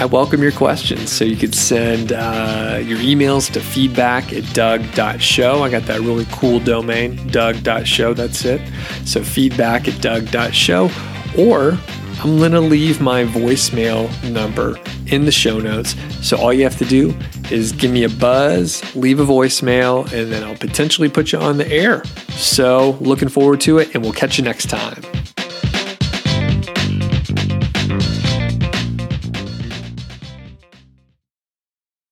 I 0.00 0.06
welcome 0.06 0.42
your 0.42 0.52
questions. 0.52 1.12
So 1.12 1.26
you 1.26 1.36
could 1.36 1.54
send 1.54 2.12
uh, 2.12 2.80
your 2.82 2.96
emails 3.00 3.52
to 3.52 3.60
feedback 3.60 4.32
at 4.32 4.50
doug.show. 4.54 5.62
I 5.62 5.68
got 5.68 5.82
that 5.82 6.00
really 6.00 6.26
cool 6.32 6.58
domain, 6.58 7.28
doug.show. 7.28 8.14
That's 8.14 8.46
it. 8.46 8.62
So 9.04 9.22
feedback 9.22 9.88
at 9.88 10.00
doug.show. 10.00 10.90
Or 11.36 11.78
I'm 12.22 12.38
going 12.38 12.52
to 12.52 12.62
leave 12.62 13.02
my 13.02 13.24
voicemail 13.24 14.08
number 14.32 14.80
in 15.08 15.26
the 15.26 15.32
show 15.32 15.58
notes. 15.58 15.94
So 16.26 16.38
all 16.38 16.54
you 16.54 16.62
have 16.64 16.78
to 16.78 16.86
do 16.86 17.14
is 17.50 17.72
give 17.72 17.92
me 17.92 18.04
a 18.04 18.08
buzz, 18.08 18.82
leave 18.96 19.20
a 19.20 19.26
voicemail, 19.26 20.10
and 20.14 20.32
then 20.32 20.42
I'll 20.44 20.56
potentially 20.56 21.10
put 21.10 21.30
you 21.30 21.40
on 21.40 21.58
the 21.58 21.70
air. 21.70 22.04
So 22.30 22.96
looking 23.02 23.28
forward 23.28 23.60
to 23.62 23.76
it, 23.76 23.94
and 23.94 24.02
we'll 24.02 24.14
catch 24.14 24.38
you 24.38 24.44
next 24.44 24.70
time. 24.70 25.02